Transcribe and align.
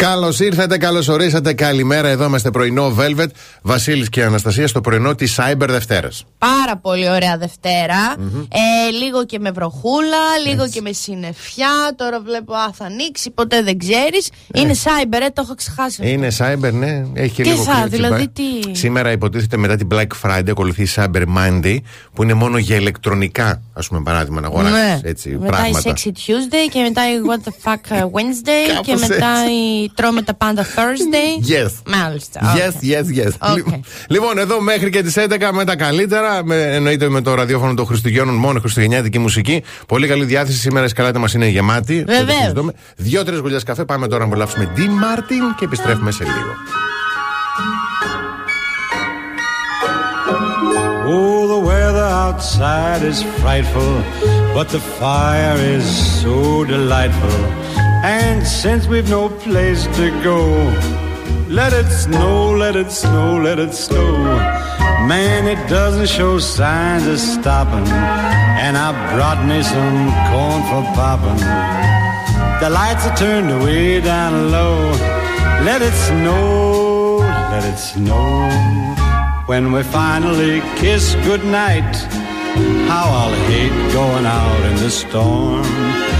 Καλώς 0.00 0.40
ήρθατε, 0.40 0.78
καλώς 0.78 1.08
ορίσατε. 1.08 1.52
Καλημέρα. 1.52 2.08
Εδώ 2.08 2.24
είμαστε 2.24 2.50
πρωινό 2.50 2.94
Velvet. 2.98 3.26
Βασίλης 3.62 4.08
και 4.08 4.22
Αναστασία 4.24 4.68
στο 4.68 4.80
πρωινό 4.80 5.14
της 5.14 5.38
Cyber 5.40 5.66
Δευτέρας. 5.68 6.24
Πάρα 6.38 6.76
πολύ 6.76 7.08
ωραία 7.10 7.38
Ε, 8.48 8.90
λίγο 9.04 9.24
και 9.26 9.38
με 9.38 9.50
βροχούλα, 9.50 10.16
λίγο 10.46 10.68
και 10.68 10.80
με 10.80 10.92
συννεφιά. 10.92 11.68
Τώρα 11.96 12.20
βλέπω, 12.20 12.54
α, 12.54 12.72
θα 12.72 12.84
ανοίξει, 12.84 13.30
ποτέ 13.30 13.62
δεν 13.62 13.78
ξέρεις. 13.78 14.30
Ε. 14.52 14.60
Είναι 14.60 14.74
Cyber, 14.84 15.18
ε, 15.26 15.30
το 15.32 15.42
έχω 15.44 15.54
ξεχάσει. 15.54 16.10
Είναι 16.10 16.28
Cyber, 16.38 16.72
ναι. 16.72 17.02
Έχει 17.14 17.34
και 17.34 17.42
Τι 17.42 17.48
λίγο 17.48 17.62
θα, 17.62 17.72
κλίμα. 17.72 17.86
δηλαδή 17.86 18.28
τι; 18.28 18.42
Σήμερα 18.76 19.10
υποτίθεται 19.10 19.56
μετά 19.56 19.76
την 19.76 19.88
Black 19.90 20.06
Friday 20.22 20.48
ακολουθεί 20.50 20.82
η 20.82 20.88
Cyber 20.96 21.22
Monday 21.36 21.76
που 22.14 22.22
είναι 22.22 22.34
μόνο 22.34 22.58
για 22.58 22.76
ηλεκτρονικά, 22.76 23.62
ας 23.72 23.88
πούμε, 23.88 24.00
παράδειγμα, 24.02 24.40
να 24.40 24.46
αγοράσει 24.46 24.72
Ναι. 24.74 25.00
έτσι 25.04 25.28
μετά 25.28 25.46
πράγματα. 25.56 25.78
η 25.78 25.92
Sexy 25.92 26.08
Tuesday 26.08 26.70
και 26.72 26.80
μετά 26.82 27.02
η 27.12 27.14
What 27.28 27.48
the 27.48 27.52
fuck 27.70 27.96
uh, 27.98 28.02
Wednesday 28.04 28.66
και 28.84 28.92
Κάπως 28.92 29.08
μετά 29.08 29.26
έτσι. 29.42 29.52
η 29.52 29.89
Τρώμε 29.94 30.22
τα 30.22 30.34
πάντα 30.34 30.64
Thursday. 30.64 31.50
Yes. 31.50 31.70
Μάλιστα. 31.86 32.40
Yes, 32.56 32.84
yes, 32.84 33.26
yes. 33.26 33.32
OK. 33.56 33.84
Λοιπόν, 34.08 34.38
εδώ 34.38 34.60
μέχρι 34.60 34.90
και 34.90 35.02
τις 35.02 35.14
11 35.18 35.50
με 35.52 35.64
τα 35.64 35.76
καλύτερα. 35.76 36.44
Με, 36.44 36.62
εννοείται 36.62 37.08
με 37.08 37.20
το 37.20 37.34
ραδιόφωνο 37.34 37.74
των 37.74 37.86
Χριστουγέννων, 37.86 38.34
μόνο 38.34 38.60
χριστουγεννιάτικη 38.60 39.18
μουσική. 39.18 39.62
Πολύ 39.86 40.06
καλή 40.06 40.24
διάθεση. 40.24 40.58
Σήμερα 40.58 40.84
η 40.84 40.88
σκαλέτα 40.88 41.18
μας 41.18 41.34
είναι 41.34 41.46
γεμάτη. 41.46 42.04
Βεβαίως. 42.06 42.72
Δύο-τρεις 42.96 43.38
γουλιές 43.38 43.60
καφέ. 43.60 43.84
Πάμε 43.84 44.06
τώρα 44.06 44.20
να 44.20 44.26
απολαύσουμε 44.26 44.72
Dean 44.76 44.80
Martin 44.80 45.54
και 45.58 45.64
επιστρέφουμε 45.64 46.10
σε 46.10 46.24
λίγο. 46.24 46.54
Oh, 51.12 51.48
the 51.54 51.60
weather 51.70 52.08
outside 52.24 53.02
is 53.02 53.20
frightful, 53.40 53.94
but 54.54 54.68
the 54.68 54.78
fire 55.00 55.58
is 55.76 55.84
so 56.22 56.64
delightful. 56.64 57.38
And 58.02 58.46
since 58.46 58.86
we've 58.86 59.10
no 59.10 59.28
place 59.28 59.84
to 59.84 60.10
go, 60.24 60.40
let 61.48 61.74
it 61.74 61.90
snow, 61.90 62.52
let 62.52 62.74
it 62.74 62.90
snow, 62.90 63.38
let 63.38 63.58
it 63.58 63.74
snow. 63.74 64.16
Man, 65.06 65.46
it 65.46 65.68
doesn't 65.68 66.08
show 66.08 66.38
signs 66.38 67.06
of 67.06 67.18
stopping. 67.18 67.86
And 67.86 68.78
I 68.78 68.92
brought 69.14 69.44
me 69.46 69.62
some 69.62 70.00
corn 70.30 70.62
for 70.70 70.82
popping. 70.96 71.40
The 72.60 72.70
lights 72.70 73.06
are 73.06 73.16
turned 73.16 73.64
way 73.64 74.00
down 74.00 74.50
low. 74.50 74.78
Let 75.64 75.82
it 75.82 75.92
snow, 75.92 77.18
let 77.52 77.64
it 77.64 77.76
snow. 77.76 78.48
When 79.44 79.72
we 79.72 79.82
finally 79.82 80.62
kiss 80.76 81.14
goodnight, 81.26 81.96
how 82.88 83.04
I'll 83.20 83.34
hate 83.50 83.92
going 83.92 84.24
out 84.24 84.64
in 84.70 84.76
the 84.76 84.90
storm. 84.90 86.19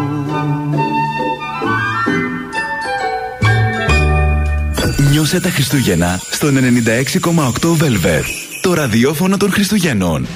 Νιώσε 5.11 5.39
τα 5.39 5.49
Χριστούγεννα 5.49 6.19
στον 6.29 6.57
96,8 6.57 7.77
Velvet. 7.81 8.23
Το 8.61 8.73
ραδιόφωνο 8.73 9.37
των 9.37 9.51
Χριστουγέννων. 9.51 10.27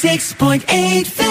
96.8 0.00 1.29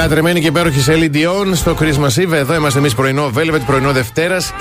Λατρεμένη 0.00 0.40
και 0.40 0.46
υπέροχη 0.46 0.80
Σέλη 0.80 1.10
Dion 1.14 1.50
στο 1.54 1.76
Christmas 1.80 2.22
Eve. 2.22 2.32
Εδώ 2.32 2.54
είμαστε 2.54 2.78
εμείς 2.78 2.94
πρωινό 2.94 3.30
Velvet, 3.36 3.60
πρωινό 3.66 3.92
Δευτέρας, 3.92 4.52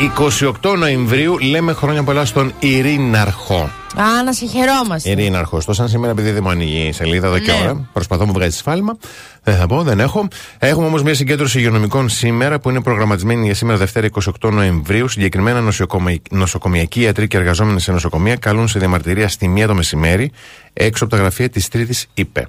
28 0.62 0.76
Νοεμβρίου. 0.78 1.38
Λέμε 1.40 1.74
χρόνια 1.74 2.04
πολλά 2.04 2.26
στον 2.26 2.54
Ειρήναρχο. 2.60 3.70
Α, 3.96 4.24
να 4.26 4.34
σε 4.34 4.46
χαιρόμαστε. 4.46 5.10
Ειρήναρχο. 5.10 5.62
Το 5.66 5.74
σαν 5.74 5.88
σήμερα, 5.90 6.12
επειδή 6.12 6.32
δεν 6.32 6.42
μου 6.44 6.50
ανοίγει 6.50 6.88
η 6.88 6.92
σελίδα 6.92 7.28
εδώ 7.28 7.40
και 7.40 7.52
Ναι. 7.52 7.58
ώρα. 7.64 7.90
Προσπαθώ 7.94 8.22
να 8.22 8.28
μου 8.28 8.34
βγάζει 8.34 8.58
σφάλμα. 8.58 8.98
Δεν 9.44 9.56
θα 9.56 9.68
πω, 9.68 9.84
δεν 9.84 10.00
έχω. 10.00 10.28
Έχουμε 10.60 10.86
όμως 10.88 11.04
μια 11.04 11.14
συγκέντρωση 11.14 11.58
υγειονομικών 11.58 12.10
σήμερα 12.10 12.60
που 12.60 12.70
είναι 12.70 12.82
προγραμματισμένη 12.82 13.46
για 13.46 13.56
σήμερα 13.56 13.78
Δευτέρα 13.78 14.08
28 14.42 14.50
Νοεμβρίου. 14.52 15.08
Συγκεκριμένα 15.08 15.62
νοσοκομεϊ- 15.62 16.22
νοσοκομιακοί 16.32 17.02
ιατροί 17.02 17.28
και 17.28 17.38
εργαζόμενοι 17.38 17.80
σε 17.80 17.92
νοσοκομεία 17.92 18.36
καλούν 18.36 18.68
σε 18.68 18.80
διαμαρτυρία 18.80 19.28
στη 19.28 19.48
μία 19.48 19.68
το 19.68 19.74
μεσημέρι 19.76 20.32
έξω 20.74 21.04
από 21.04 21.16
τα 21.16 21.20
γραφεία 21.22 21.50
της 21.50 21.68
Τρίτης 21.68 22.08
ΥΠΕ. 22.14 22.48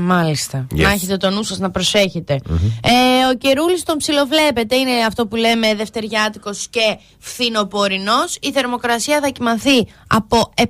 Α, 0.00 0.04
Αυτό. 0.04 0.14
μάλιστα. 0.14 0.66
Yes. 0.74 0.80
Να 0.80 0.90
έχετε 0.90 1.16
το 1.16 1.30
νου 1.30 1.42
σας 1.42 1.58
να 1.58 1.70
προσέχετε. 1.70 2.40
Ε, 2.82 2.90
ο 3.32 3.36
καιρούλης 3.38 3.82
τον 3.82 3.96
ψιλοβλέπετε, 3.96 4.76
είναι 4.76 4.90
αυτό 5.06 5.26
που 5.26 5.36
λέμε 5.36 5.74
δευτεριάτικος 5.74 6.68
και 6.70 6.98
φθινοπορεινός. 7.18 8.38
Η 8.40 8.52
θερμοκρασία 8.52 9.20
θα 9.22 9.28
κοιμανθεί 9.28 9.86
από 10.06 10.52
7 10.56 10.62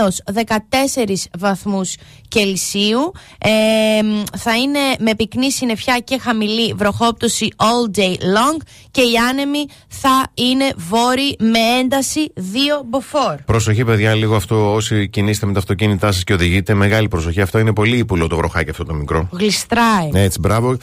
έως 0.00 0.22
14 0.34 1.14
βαθμούς 1.38 1.94
Κελσίου 2.28 3.12
ε, 3.38 3.50
μ, 4.02 4.22
θα 4.38 4.56
είναι 4.56 4.78
με 4.98 5.14
πυκνή 5.14 5.52
συννεφιά 5.52 5.98
και 5.98 6.18
χαμηλή 6.18 6.74
βροχόπτωση 6.76 7.48
all 7.56 7.98
day 7.98 8.12
long 8.12 8.62
και 8.90 9.00
οι 9.00 9.16
άνεμοι 9.30 9.66
θα 9.88 10.26
είναι 10.34 10.72
βόρειοι 10.76 11.36
με 11.38 11.58
ένταση 11.80 12.32
2 12.36 12.40
μποφόρ. 12.84 13.34
Προσοχή, 13.44 13.84
παιδιά, 13.84 14.14
λίγο 14.14 14.36
αυτό 14.36 14.72
όσοι 14.72 15.08
κινείστε 15.08 15.46
με 15.46 15.52
τα 15.52 15.58
αυτοκίνητά 15.58 16.12
σας 16.12 16.24
και 16.24 16.32
οδηγείτε. 16.32 16.74
Μεγάλη 16.74 17.08
προσοχή. 17.08 17.40
Αυτό 17.40 17.58
είναι 17.58 17.72
πολύ 17.72 17.96
ύπουλο 17.96 18.26
το 18.26 18.36
βροχάκι 18.36 18.70
αυτό 18.70 18.84
το 18.84 18.94
μικρό. 18.94 19.28
Γλιστράει. 19.32 20.10
Έτσι, 20.12 20.38
μπράβο. 20.40 20.76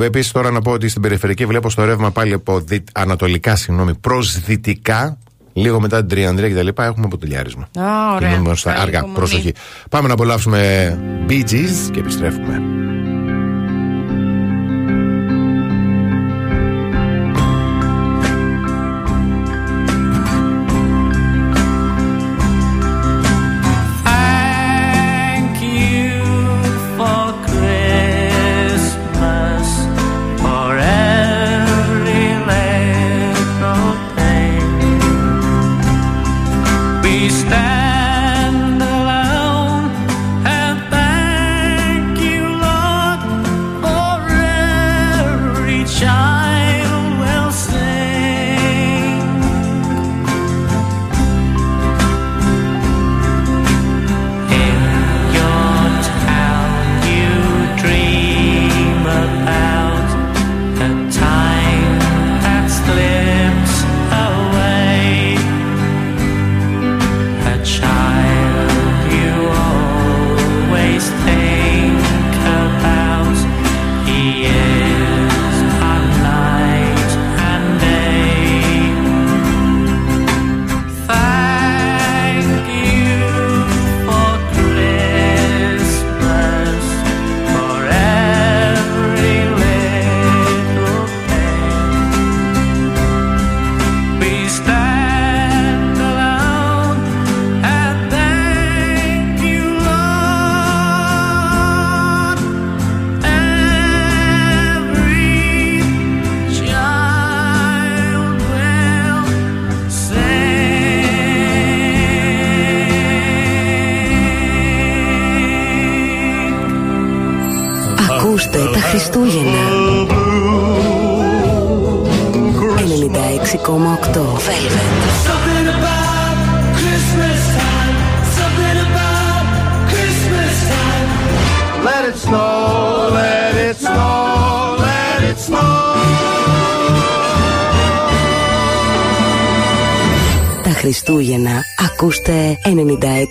Επίσης, 0.00 0.32
τώρα 0.32 0.50
να 0.50 0.60
πω 0.60 0.70
ότι 0.70 0.88
στην 0.88 1.02
περιφερειακή 1.02 1.46
βλέπω 1.46 1.70
στο 1.70 1.84
ρεύμα 1.84 2.10
πάλι 2.10 2.32
από 2.32 2.60
δι... 2.60 2.84
ανατολικά, 2.92 3.56
συγγνώμη, 3.56 3.94
προς 3.94 4.40
δυτικά, 4.40 5.18
λίγο 5.56 5.80
μετά 5.80 5.98
την 5.98 6.08
Τριανδρία 6.08 6.48
κτλ. 6.50 6.82
Έχουμε 6.82 7.04
αποτελιάρισμα. 7.06 7.68
Α, 7.78 8.14
ωραία. 8.14 8.28
Κινούμε 8.28 8.46
μπροστά. 8.48 8.70
Καλή 8.70 8.82
Αργά, 8.82 8.98
υπομονή. 8.98 9.18
προσοχή. 9.18 9.52
Πάμε 9.90 10.08
να 10.08 10.14
απολαύσουμε 10.14 10.98
Bee 11.28 11.42
Gees 11.50 11.90
και 11.92 11.98
επιστρέφουμε. 11.98 12.60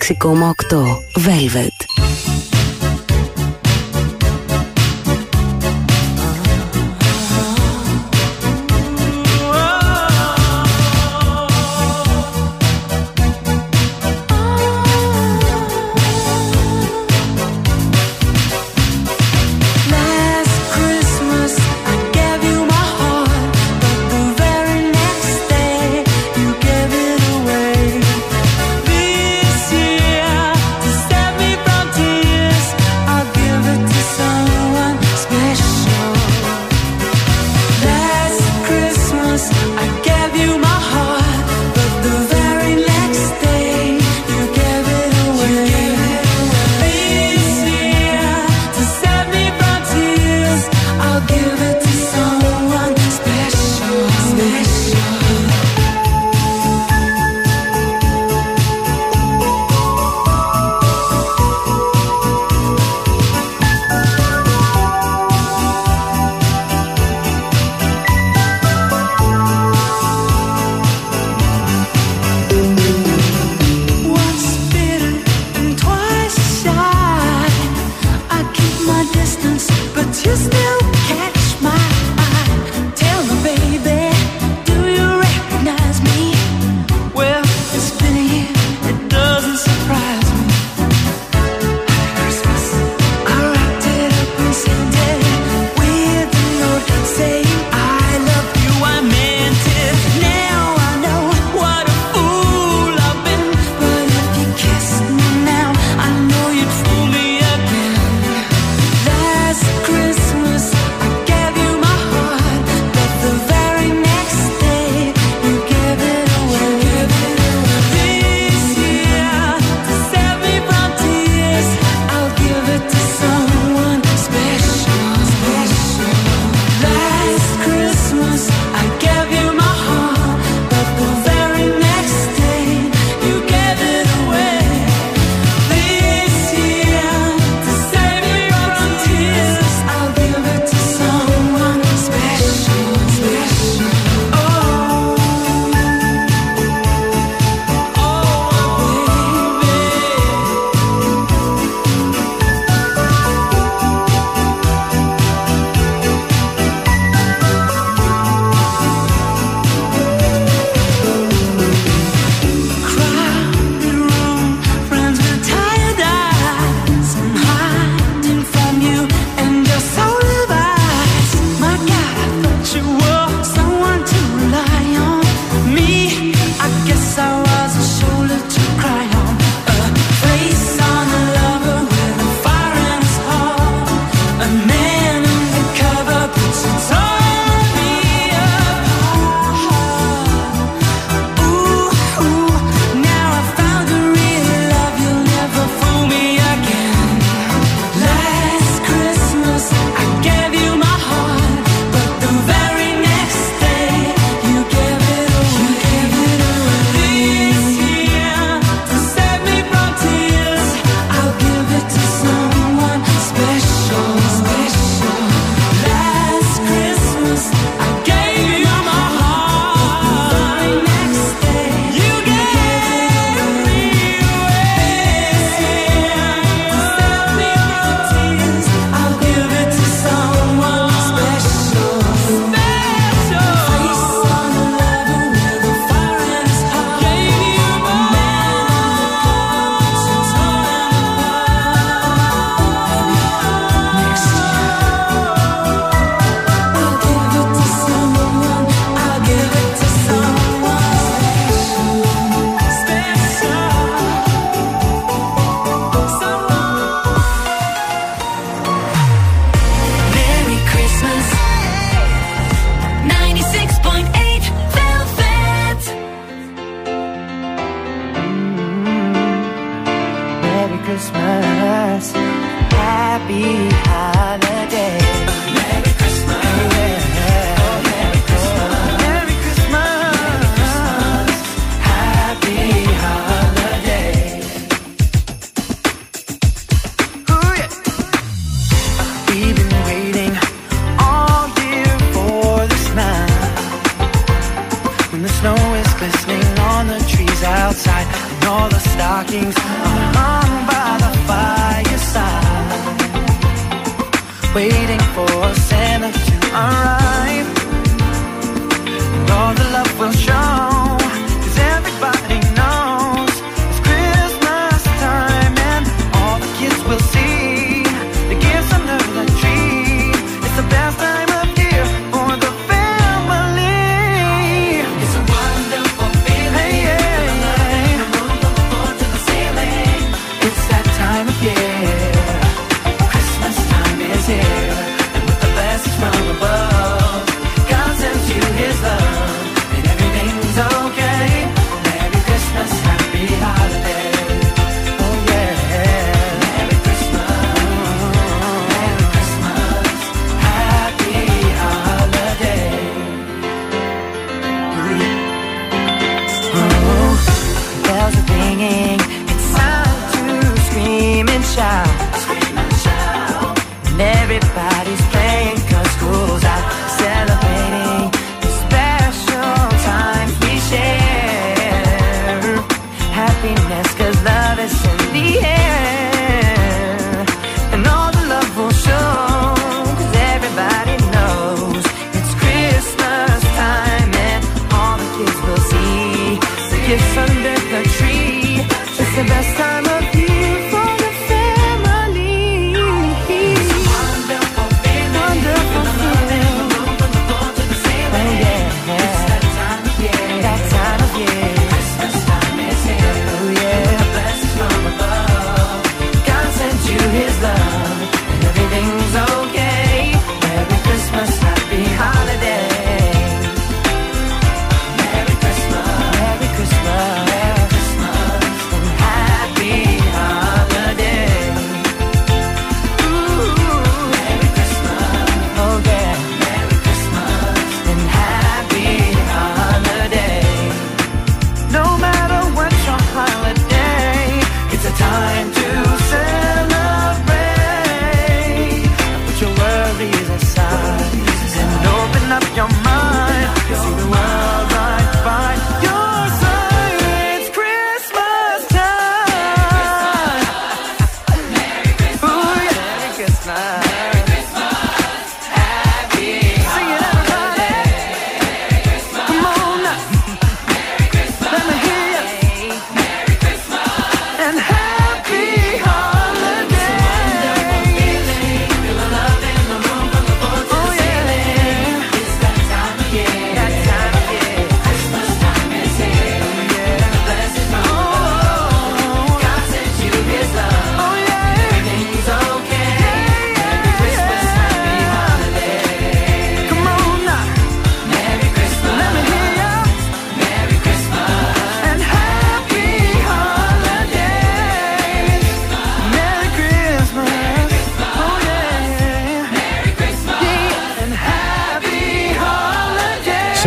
96,8 0.05 0.85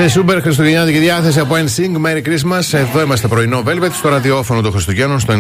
Σούπερ 0.09 0.41
χριστουγεννιάτικη 0.41 0.99
διάθεση 0.99 1.41
από 1.41 1.55
NSYNC. 1.55 2.07
Merry 2.07 2.23
Christmas. 2.27 2.73
Εδώ 2.73 3.01
είμαστε 3.01 3.29
πρωινό 3.29 3.63
Velvet 3.67 3.91
στο 3.93 4.09
ραδιόφωνο 4.09 4.61
των 4.61 4.73
Χριστουγέννων 4.73 5.21
στο 5.21 5.35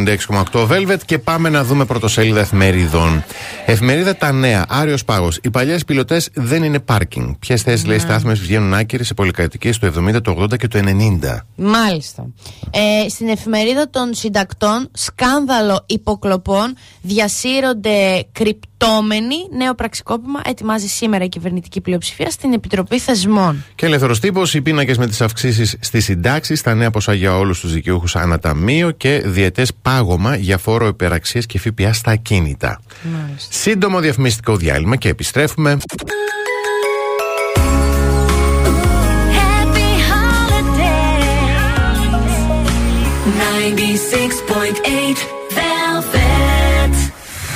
96,8 0.52 0.68
Velvet 0.68 0.98
και 1.04 1.18
πάμε 1.18 1.48
να 1.48 1.64
δούμε 1.64 1.84
πρωτοσέλιδα 1.84 2.40
εφημερίδων. 2.40 3.24
Εφημερίδα 3.66 4.16
Τα 4.16 4.32
Νέα, 4.32 4.64
Άριος 4.68 5.04
Πάγος. 5.04 5.38
Οι 5.42 5.50
παλιές 5.50 5.84
πιλωτές 5.84 6.28
δεν 6.34 6.62
είναι 6.62 6.78
πάρκινγκ. 6.78 7.34
Ποιες 7.38 7.62
θέσεις 7.62 7.84
yeah. 7.84 7.88
λέει 7.88 7.98
στάθμες 7.98 8.40
βγαίνουν 8.40 8.74
άκυρε 8.74 9.04
σε 9.04 9.14
πολυκατοικίες 9.14 9.78
του 9.78 9.92
70, 9.96 10.22
του 10.22 10.36
80 10.40 10.56
και 10.56 10.68
του 10.68 10.78
90. 10.78 11.38
Μάλιστα. 11.56 12.26
Ε, 12.70 13.08
στην 13.08 13.28
εφημερίδα 13.28 13.90
των 13.90 14.14
συντακτών, 14.14 14.90
σκάνδαλο 14.92 15.84
υποκλοπών 15.86 16.74
διασύρονται 17.08 18.26
κρυπτόμενοι. 18.32 19.34
Νέο 19.56 19.74
πραξικόπημα 19.74 20.40
ετοιμάζει 20.44 20.86
σήμερα 20.86 21.24
η 21.24 21.28
κυβερνητική 21.28 21.80
πλειοψηφία 21.80 22.30
στην 22.30 22.52
Επιτροπή 22.52 22.98
Θεσμών. 22.98 23.64
Και 23.74 23.86
ελεύθερος 23.86 24.20
τύπος, 24.20 24.54
οι 24.54 24.60
πίνακες 24.60 24.98
με 24.98 25.06
τις 25.06 25.20
αυξήσεις 25.20 25.76
στις 25.80 26.04
συντάξεις, 26.04 26.62
τα 26.62 26.74
νέα 26.74 26.90
ποσά 26.90 27.12
για 27.14 27.36
όλους 27.36 27.60
τους 27.60 27.72
δικαιούχους 27.72 28.16
αναταμείο 28.16 28.90
και 28.90 29.22
διαιτές 29.24 29.72
πάγωμα 29.82 30.36
για 30.36 30.58
φόρο 30.58 30.86
υπεραξίας 30.86 31.46
και 31.46 31.58
ΦΠΑ 31.58 31.92
στα 31.92 32.10
ακίνητα. 32.10 32.80
Μάλιστα. 33.02 33.52
Σύντομο 33.52 34.00
διαφημιστικό 34.00 34.56
διάλειμμα 34.56 34.96
και 34.96 35.08
επιστρέφουμε. 35.08 35.78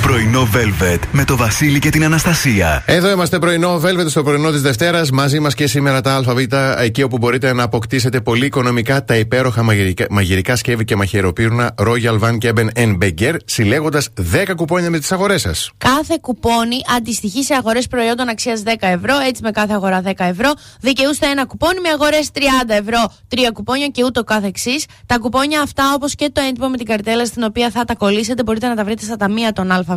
Πρωινό 0.02 0.48
Velvet 0.54 0.98
με 1.12 1.24
το 1.24 1.36
Βασίλη 1.36 1.78
και 1.78 1.90
την 1.90 2.04
Αναστασία. 2.04 2.82
Εδώ 2.86 3.10
είμαστε 3.10 3.38
πρωινό 3.38 3.80
Velvet 3.84 4.08
στο 4.08 4.22
πρωινό 4.22 4.50
της 4.50 4.62
Δευτέρας. 4.62 5.10
Μαζί 5.10 5.40
μας 5.40 5.54
και 5.54 5.66
σήμερα 5.66 6.00
τα 6.00 6.14
ΑΒ, 6.14 6.38
εκεί 6.78 7.02
όπου 7.02 7.18
μπορείτε 7.18 7.52
να 7.52 7.62
αποκτήσετε 7.62 8.20
πολύ 8.20 8.46
οικονομικά 8.46 9.04
τα 9.04 9.16
υπέροχα 9.16 9.62
μαγειρικά, 9.62 10.06
μαγειρικά 10.10 10.56
σκεύη 10.56 10.84
και 10.84 10.96
μαχαιροπύρουνα 10.96 11.74
Royal 11.78 12.18
Van 12.20 12.38
Keben 12.38 12.98
Beggar, 12.98 13.34
συλλέγοντας 13.44 14.08
10 14.32 14.54
κουπόνια 14.56 14.90
με 14.90 14.98
τις 14.98 15.12
αγορές 15.12 15.40
σας. 15.40 15.70
Κάθε 15.78 16.18
κουπόνι 16.20 16.76
αντιστοιχεί 16.96 17.44
σε 17.44 17.54
αγορές 17.54 17.86
προϊόντων 17.86 18.28
αξίας 18.28 18.62
10 18.62 18.70
ευρώ, 18.80 19.14
έτσι 19.28 19.42
με 19.42 19.50
κάθε 19.50 19.72
αγορά 19.72 20.02
10 20.02 20.10
ευρώ. 20.16 20.52
Δικαιούστε 20.80 21.26
ένα 21.26 21.44
κουπόνι 21.44 21.80
με 21.80 21.88
αγορές 21.88 22.30
30 22.34 22.40
ευρώ, 22.68 23.12
τρία 23.28 23.50
κουπόνια 23.50 23.86
και 23.86 24.04
ούτω 24.04 24.24
κάθε 24.24 24.46
εξή. 24.46 24.84
Τα 25.06 25.18
κουπόνια 25.18 25.60
αυτά, 25.60 25.92
όπως 25.94 26.14
και 26.14 26.30
το 26.32 26.40
έντυπο 26.48 26.68
με 26.68 26.76
την 26.76 26.86
καρτέλα 26.86 27.26
στην 27.26 27.42
οποία 27.42 27.70
θα 27.70 27.84
τα 27.84 27.94
κολλήσετε, 27.94 28.42
μπορείτε 28.42 28.66
να 28.68 28.74
τα 28.74 28.84
βρείτε 28.84 29.04
στα 29.04 29.16
ταμεία 29.16 29.52
των 29.52 29.70
ΑΒ 29.70 29.91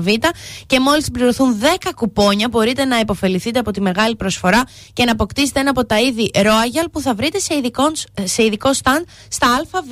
και 0.65 0.79
μόλις 0.79 1.03
συμπληρωθούν 1.03 1.59
10 1.61 1.89
κουπόνια, 1.95 2.47
μπορείτε 2.47 2.85
να 2.85 2.99
υποφεληθείτε 2.99 3.59
από 3.59 3.71
τη 3.71 3.81
μεγάλη 3.81 4.15
προσφορά 4.15 4.63
και 4.93 5.05
να 5.05 5.11
αποκτήσετε 5.11 5.59
ένα 5.59 5.69
από 5.69 5.85
τα 5.85 5.99
είδη 5.99 6.31
Royal 6.33 6.85
που 6.91 7.01
θα 7.01 7.13
βρείτε 7.13 7.39
σε 7.39 7.55
ειδικό, 7.55 7.83
σε 8.23 8.43
ειδικό 8.43 8.69
stand 8.83 9.03
στα 9.27 9.47
ΑΒ. 9.47 9.85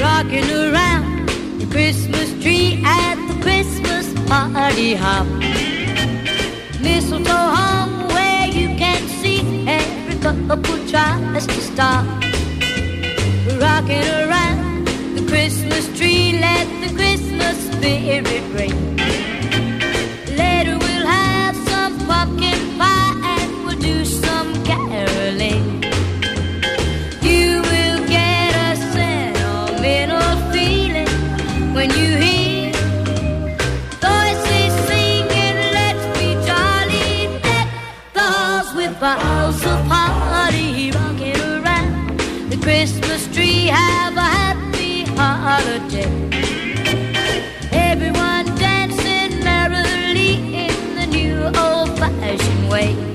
rocking 0.00 0.50
around 0.50 1.28
the 1.60 1.66
Christmas 1.66 2.28
tree 2.42 2.82
at 2.84 3.16
the 3.28 3.36
Christmas 3.42 4.06
party 4.28 4.94
hop. 4.94 5.26
Mistletoe 6.80 7.39
couple 10.20 10.76
tries 10.86 11.46
to 11.46 11.60
stop. 11.60 12.04
Rocking 13.58 14.06
around 14.22 14.86
the 15.16 15.24
Christmas 15.26 15.86
tree, 15.96 16.38
let 16.38 16.66
the 16.82 16.94
Christmas 16.94 17.56
spirit 17.72 18.42
ring. 18.52 19.29
wait. 52.70 53.09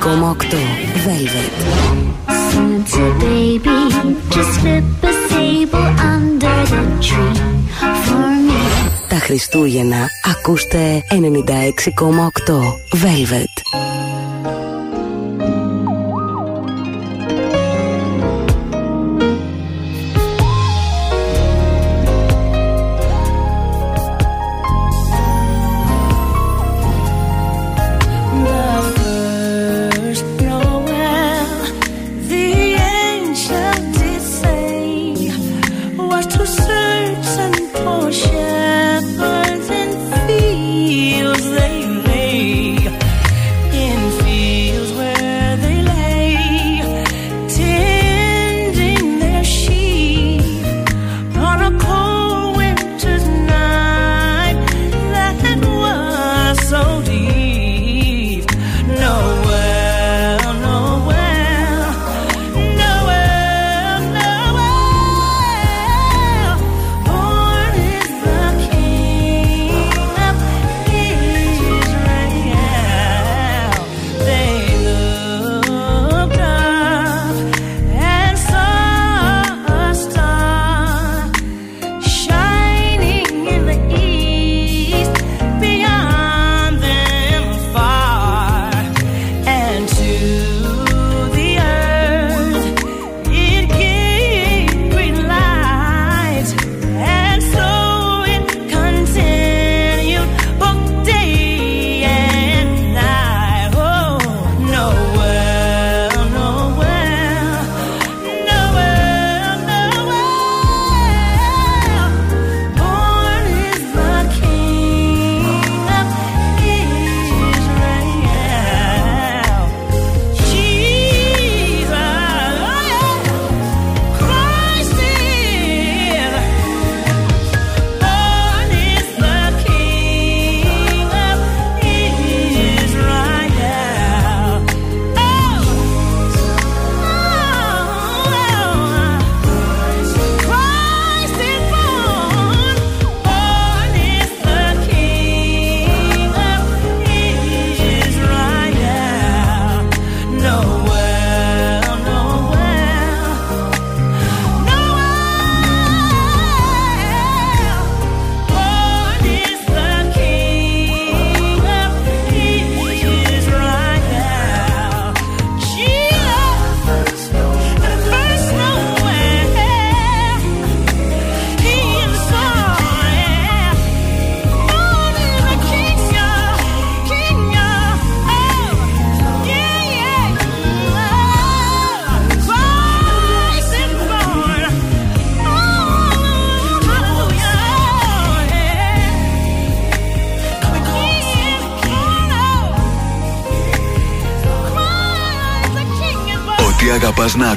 Velvet. 0.00 1.54
Santa 2.50 3.04
baby, 3.18 3.78
just 4.30 4.52
slip 4.60 4.84
a 5.02 5.12
sable 5.28 5.88
under 6.14 6.58
the 6.72 6.82
tree 7.06 7.40
for 8.04 8.28
me. 8.46 8.60
Τα 9.08 9.18
Χριστούγεννα 9.18 10.06
ακούστε 10.24 11.02
96,8 11.10 11.18
Velvet. 12.92 13.79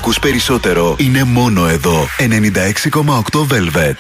Ακούς 0.03 0.19
περισσότερο 0.19 0.95
είναι 0.97 1.23
μόνο 1.23 1.67
εδώ. 1.67 2.07
96,8 2.17 3.45
Velvet. 3.47 3.97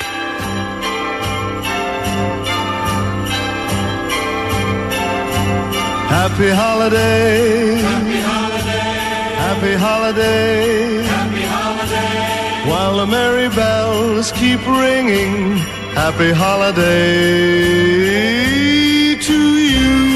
Happy 6.09 6.49
holiday. 6.63 7.81
Happy 7.91 8.19
holiday. 8.31 8.89
Happy 9.45 9.73
holiday. 9.85 10.57
Happy 11.15 11.43
holiday. 11.55 12.15
While 12.69 12.95
the 13.01 13.07
merry 13.17 13.49
bells 13.61 14.25
keep 14.39 14.61
ringing. 14.85 15.33
Happy 16.01 16.31
holiday 16.43 17.03
to 19.27 19.37
you. 19.73 20.12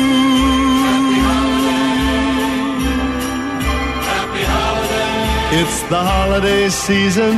It's 5.60 5.82
the 5.90 5.98
holiday 5.98 6.70
season. 6.70 7.34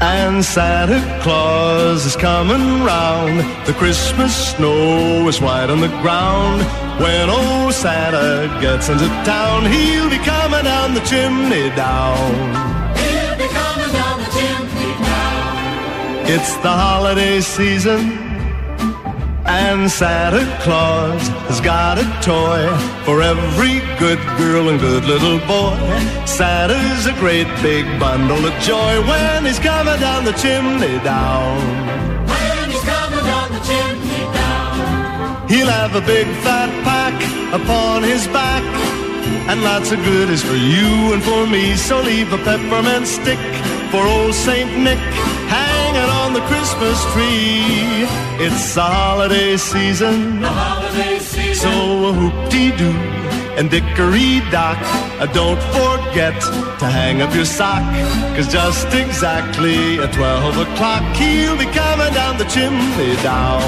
And 0.00 0.44
Santa 0.44 0.98
Claus 1.22 2.04
is 2.04 2.16
coming 2.16 2.82
round. 2.82 3.38
The 3.68 3.72
Christmas 3.74 4.34
snow 4.50 5.28
is 5.28 5.40
white 5.40 5.70
on 5.70 5.80
the 5.80 5.94
ground. 6.02 6.60
When 7.00 7.30
old 7.30 7.72
Santa 7.72 8.48
gets 8.60 8.88
into 8.88 9.06
town, 9.22 9.70
he'll 9.70 10.10
be 10.10 10.18
coming 10.18 10.64
down 10.64 10.94
the 10.94 11.02
chimney 11.02 11.70
down. 11.76 12.18
He'll 12.96 13.36
be 13.38 13.46
coming 13.60 13.92
down 13.92 14.18
the 14.18 14.30
chimney 14.36 14.92
down. 15.06 16.26
It's 16.34 16.56
the 16.66 16.74
holiday 16.84 17.40
season. 17.42 18.31
And 19.44 19.90
Santa 19.90 20.46
Claus 20.62 21.26
has 21.50 21.60
got 21.60 21.98
a 21.98 22.04
toy 22.22 22.62
for 23.04 23.22
every 23.22 23.80
good 23.98 24.20
girl 24.38 24.68
and 24.68 24.78
good 24.78 25.04
little 25.04 25.38
boy. 25.50 25.76
Santa's 26.26 27.06
a 27.06 27.12
great 27.18 27.48
big 27.60 27.84
bundle 27.98 28.44
of 28.46 28.54
joy 28.62 29.00
when 29.02 29.44
he's 29.44 29.58
coming 29.58 29.98
down 29.98 30.24
the 30.24 30.32
chimney 30.32 31.02
down. 31.02 31.58
When 32.26 32.70
he's 32.70 32.84
coming 32.84 33.24
down 33.26 33.50
the 33.50 33.60
chimney 33.66 34.24
down. 34.32 35.48
He'll 35.48 35.66
have 35.66 35.96
a 35.96 36.00
big 36.02 36.28
fat 36.44 36.70
pack 36.84 37.18
upon 37.52 38.04
his 38.04 38.28
back. 38.28 38.62
And 39.50 39.64
lots 39.64 39.90
of 39.90 39.98
goodies 40.04 40.42
for 40.42 40.54
you 40.54 41.14
and 41.14 41.22
for 41.22 41.48
me. 41.48 41.74
So 41.74 42.00
leave 42.00 42.32
a 42.32 42.38
peppermint 42.38 43.08
stick 43.08 43.40
for 43.90 44.06
old 44.06 44.34
Saint 44.34 44.70
Nick 44.78 45.31
on 46.32 46.40
the 46.40 46.46
Christmas 46.48 46.98
tree. 47.12 48.06
It's 48.44 48.74
the 48.74 48.82
holiday 48.82 49.56
season. 49.56 50.40
The 50.40 50.48
holiday 50.48 51.18
season. 51.18 51.54
So 51.54 52.08
a 52.08 52.12
hoop-dee-doo 52.12 52.96
and 53.58 53.70
dickory-dock. 53.70 54.78
Uh, 55.20 55.26
don't 55.26 55.62
forget 55.76 56.38
to 56.80 56.86
hang 56.86 57.20
up 57.22 57.34
your 57.34 57.44
sock. 57.44 57.84
Cause 58.34 58.48
just 58.50 58.86
exactly 58.94 59.98
at 59.98 60.12
12 60.14 60.58
o'clock, 60.58 61.02
he'll 61.16 61.58
be 61.58 61.66
coming 61.66 62.12
down 62.14 62.38
the 62.38 62.48
chimney 62.54 63.14
down. 63.22 63.62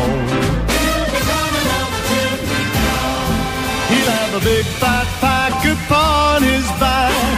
He'll 3.91 4.11
have 4.19 4.33
a 4.41 4.45
big 4.45 4.65
fat 4.81 5.07
pack 5.21 5.57
upon 5.75 6.43
his 6.43 6.67
back 6.81 7.34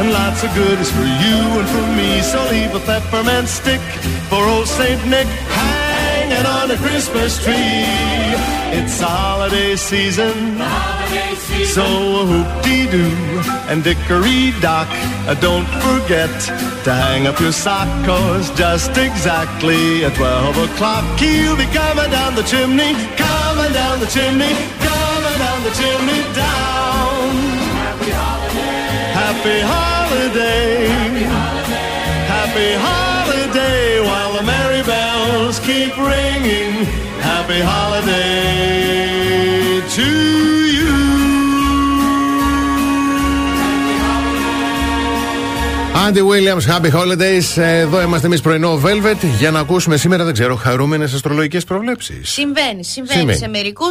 and 0.00 0.12
lots 0.12 0.42
of 0.42 0.50
goodies 0.54 0.90
for 0.90 1.08
you 1.24 1.38
and 1.60 1.68
for 1.68 1.86
me. 1.98 2.22
So 2.22 2.38
leave 2.50 2.74
a 2.74 2.80
peppermint 2.80 3.48
stick 3.48 3.82
for 4.30 4.42
old 4.42 4.66
Saint 4.66 5.04
Nick 5.06 5.26
hanging 5.26 6.46
on 6.46 6.70
a 6.70 6.76
Christmas 6.76 7.42
tree. 7.44 7.84
It's 8.78 9.00
a 9.02 9.06
holiday 9.06 9.76
season, 9.76 10.56
so 11.76 11.84
a 12.22 12.24
hoop-dee-doo 12.30 13.12
and 13.68 13.84
dickory-dock. 13.84 14.88
Uh, 15.28 15.34
don't 15.34 15.68
forget 15.84 16.32
to 16.84 16.90
hang 16.94 17.26
up 17.26 17.38
your 17.38 17.52
sock, 17.52 17.88
cause 18.06 18.48
just 18.56 18.96
exactly 18.96 20.04
at 20.04 20.14
12 20.14 20.56
o'clock 20.66 21.04
he'll 21.18 21.56
be 21.56 21.66
coming 21.76 22.10
down 22.10 22.34
the 22.36 22.44
chimney, 22.44 22.92
coming 23.20 23.72
down 23.74 24.00
the 24.00 24.06
chimney, 24.06 24.54
coming 24.80 25.36
down 25.44 25.58
the 25.66 25.74
chimney 25.80 26.20
down. 26.32 27.26
Happy 27.84 28.10
holiday. 28.12 28.70
Happy 29.20 29.60
holiday. 30.10 30.88
Happy 32.26 32.74
holiday. 32.74 34.00
While 34.00 34.32
the 34.34 34.42
merry 34.42 34.82
bells 34.82 35.60
keep 35.60 35.96
ringing. 35.96 36.84
Happy 37.22 37.60
holiday 37.60 38.20
to 39.88 40.59
you. 46.00 46.06
Andy 46.08 46.22
Williams, 46.22 46.66
Happy 46.66 46.90
Holidays. 46.92 47.56
Εδώ 47.62 48.02
είμαστε 48.02 48.26
εμείς 48.26 48.40
πρωινό 48.40 48.80
Velvet 48.84 49.16
για 49.38 49.50
να 49.50 49.58
ακούσουμε 49.58 49.96
σήμερα, 49.96 50.24
δεν 50.24 50.32
ξέρω, 50.32 50.56
χαρούμενες 50.56 51.12
αστρολογικές 51.14 51.64
προβλέψεις. 51.64 52.30
Συμβαίνει, 52.30 52.84
συμβαίνει 52.84 53.18
Συμβαίνει. 53.18 53.38
σε 53.38 53.48
μερικου 53.48 53.84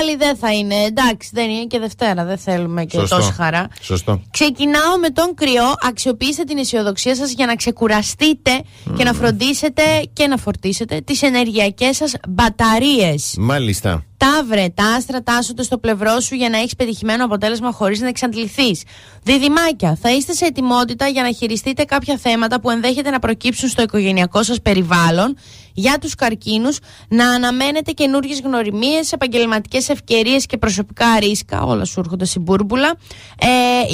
Άλλοι 0.00 0.16
δεν 0.18 0.36
θα 0.36 0.52
είναι. 0.52 0.74
Εντάξει, 0.74 1.30
δεν 1.32 1.50
είναι 1.50 1.64
και 1.64 1.78
Δευτέρα. 1.78 2.24
Δεν 2.24 2.38
θέλουμε 2.38 2.84
και 2.84 2.98
Σωστό. 2.98 3.16
τόση 3.16 3.32
χαρά. 3.32 3.68
Σωστό. 3.80 4.22
Ξεκινάω 4.30 4.98
με 5.00 5.10
τον 5.10 5.34
κρυό. 5.34 5.74
Αξιοποιήστε 5.88 6.42
την 6.44 6.58
αισιοδοξία 6.58 7.14
σας 7.16 7.30
για 7.32 7.46
να 7.46 7.54
ξεκουραστείτε 7.54 8.50
και 8.96 9.04
να 9.04 9.12
φροντίσετε 9.12 9.82
και 10.12 10.26
να 10.26 10.36
φορτίσετε 10.36 11.00
τις 11.04 11.22
ενεργειακές 11.22 11.96
σας 11.96 12.14
μπαταρίες. 12.28 13.34
Μάλιστα. 13.38 14.04
Ταύρε, 14.16 14.68
τα 14.74 14.84
άστρα 14.84 15.22
τάσσονται 15.22 15.62
στο 15.62 15.78
πλευρό 15.78 16.20
σου 16.20 16.34
για 16.34 16.48
να 16.48 16.56
έχεις 16.56 16.76
πετυχημένο 16.76 17.24
αποτέλεσμα 17.24 17.72
χωρίς 17.72 18.00
να 18.00 18.08
εξαντληθείς. 18.08 18.82
Διδυμάκια, 19.22 19.98
θα 20.00 20.10
είστε 20.10 20.32
σε 20.32 20.44
ετοιμότητα 20.44 21.06
για 21.06 21.22
να 21.22 21.32
χειριστείτε 21.32 21.84
κάποια 21.84 22.16
θέματα 22.16 22.60
που 22.60 22.70
ενδέχεται 22.70 23.10
να 23.10 23.18
προκύψουν 23.18 23.68
στο 23.68 23.82
οικογενειακό 23.82 24.42
σας 24.42 24.60
περιβάλλον. 24.60 25.36
Για 25.78 25.98
τους 25.98 26.14
καρκίνους, 26.14 26.78
να 27.08 27.28
αναμένετε 27.28 27.92
καινούριε 27.92 28.36
γνωριμίες, 28.44 29.12
επαγγελματικές 29.12 29.88
ευκαιρίες 29.88 30.46
και 30.46 30.56
προσωπικά 30.56 31.06
ρίσκα. 31.18 31.62
Όλα 31.62 31.84
σου 31.84 32.00
έρχονται 32.00 32.24
συμπούρμπουλα. 32.24 32.94
Ε, 33.38 33.46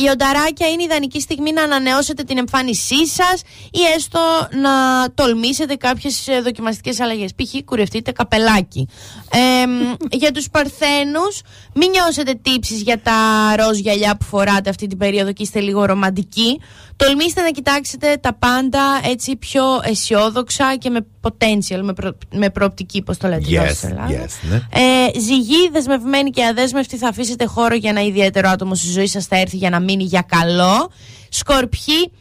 η 0.05 0.09
ονταράκια 0.09 0.69
είναι 0.69 0.83
η 0.83 0.85
ιδανική 0.85 1.21
στιγμή 1.21 1.53
να 1.53 1.63
ανανεώσετε 1.63 2.23
την 2.23 2.39
εμφάνισή 2.39 3.07
σας 3.07 3.43
ή 3.71 3.81
έστω 3.97 4.21
να 4.61 4.71
τολμήσετε 5.15 5.75
κάποιες 5.75 6.29
δοκιμαστικές 6.43 7.01
αλλαγές. 7.01 7.31
Π.χ. 7.35 7.65
κουρευτείτε 7.65 8.13
καπελάκι. 8.13 8.89
Ε, 9.31 9.67
μ, 9.67 9.95
για 10.13 10.31
τους 10.33 10.51
παρθένους 10.51 11.41
μην 11.75 11.91
νιώσετε 11.91 12.35
τύψεις 12.43 12.81
για 12.83 13.01
τα 13.03 13.13
ροζ 13.57 13.79
γυαλιά 13.79 14.17
που 14.17 14.25
φοράτε 14.25 14.71
αυτή 14.71 14.87
την 14.87 14.99
περίοδο 14.99 15.33
και 15.33 15.43
είστε 15.43 15.61
λίγο 15.61 15.85
ρομαντικοί 15.85 16.61
τολμήστε 16.97 17.41
να 17.43 17.51
κοιτάξετε 17.51 18.17
τα 18.21 18.35
πάντα 18.35 19.01
έτσι 19.05 19.37
πιο 19.37 19.65
αισιόδοξα 19.83 20.77
και 20.77 20.91
με 20.91 21.07
potential, 21.23 21.81
με, 21.83 21.93
προ- 21.93 22.17
με 22.35 22.51
προοπτική 22.51 23.03
πώς 23.03 23.17
το 23.17 23.29
λέτε 23.29 23.57
εδώ 23.57 23.65
Yes, 23.71 23.75
στην 23.75 23.89
Ελλάδα. 23.89 24.25
yes, 24.27 24.49
ναι. 24.51 24.57
Ε, 24.57 25.21
ζυγοί, 25.21 25.69
δεσμευμένοι 25.73 26.31
και 26.31 26.45
αδέσμευτοι, 26.47 26.97
θα 26.97 27.09
αφήσετε 27.09 27.45
χώρο 27.45 27.75
για 27.75 27.91
ένα 27.91 28.03
ιδιαίτερο 28.03 28.49
άτομο 28.49 28.75
στη 28.75 28.91
ζωή 28.91 29.07
σας 29.07 29.27
θα 29.27 29.37
έρθει 29.37 29.57
για 29.57 29.71
να 29.71 29.81
μείνει 29.81 30.05
για 30.05 30.23
καλό. 30.29 30.91
Σκορπιοί, 31.29 32.13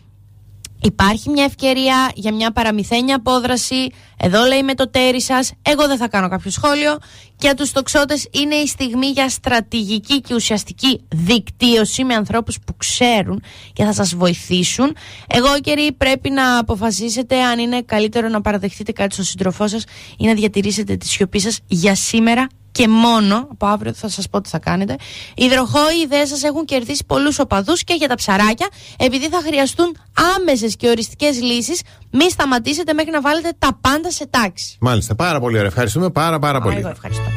Υπάρχει 0.83 1.29
μια 1.29 1.43
ευκαιρία 1.43 2.11
για 2.15 2.33
μια 2.33 2.51
παραμυθένια 2.51 3.15
απόδραση. 3.15 3.89
Εδώ 4.17 4.43
λέει 4.45 4.63
με 4.63 4.73
το 4.73 4.89
τέρι 4.89 5.21
σας. 5.21 5.51
Εγώ 5.61 5.87
δεν 5.87 5.97
θα 5.97 6.07
κάνω 6.07 6.29
κάποιο 6.29 6.51
σχόλιο. 6.51 6.97
Και 7.41 7.47
για 7.47 7.55
τους 7.55 7.71
τοξότες 7.71 8.27
είναι 8.31 8.55
η 8.55 8.67
στιγμή 8.67 9.07
για 9.07 9.29
στρατηγική 9.29 10.21
και 10.21 10.33
ουσιαστική 10.33 11.01
δικτύωση 11.07 12.03
με 12.03 12.13
ανθρώπους 12.13 12.57
που 12.65 12.75
ξέρουν 12.77 13.43
και 13.73 13.83
θα 13.83 13.93
σας 13.93 14.15
βοηθήσουν. 14.15 14.95
Εγώ, 15.27 15.59
καιροί, 15.61 15.91
πρέπει 15.91 16.29
να 16.29 16.57
αποφασίσετε 16.57 17.41
αν 17.41 17.59
είναι 17.59 17.81
καλύτερο 17.81 18.27
να 18.27 18.41
παραδεχτείτε 18.41 18.91
κάτι 18.91 19.13
στον 19.13 19.25
σύντροφό 19.25 19.67
σας 19.67 19.83
ή 20.17 20.25
να 20.25 20.33
διατηρήσετε 20.33 20.95
τη 20.95 21.07
σιωπή 21.07 21.39
σας 21.39 21.59
για 21.67 21.95
σήμερα 21.95 22.47
και 22.71 22.87
μόνο, 22.87 23.47
από 23.51 23.65
αύριο 23.65 23.93
θα 23.93 24.09
σας 24.09 24.29
πω 24.29 24.41
τι 24.41 24.49
θα 24.49 24.59
κάνετε, 24.59 24.95
οι 25.35 25.45
υδροχόοι 25.45 25.95
οι 25.97 26.01
ιδέες 26.01 26.29
σας 26.29 26.43
έχουν 26.43 26.65
κερδίσει 26.65 27.03
πολλούς 27.07 27.39
οπαδούς 27.39 27.83
και 27.83 27.93
για 27.93 28.07
τα 28.07 28.15
ψαράκια, 28.15 28.67
επειδή 28.97 29.29
θα 29.29 29.41
χρειαστούν 29.45 29.95
άμεσες 30.35 30.75
και 30.75 30.87
οριστικές 30.87 31.41
λύσεις, 31.41 31.81
μη 32.11 32.29
σταματήσετε 32.29 32.93
μέχρι 32.93 33.11
να 33.11 33.21
βάλετε 33.21 33.49
τα 33.59 33.77
πάντα 33.81 34.11
σε 34.11 34.27
τάξη. 34.29 34.77
Μάλιστα, 34.79 35.15
πάρα 35.15 35.39
πολύ 35.39 35.55
ωραία. 35.55 35.67
Ευχαριστούμε 35.67 36.09
πάρα 36.09 36.39
πάρα 36.39 36.57
Α, 36.57 36.61
πολύ. 36.61 36.77
Εγώ 36.77 36.89
ευχαριστώ. 36.89 37.30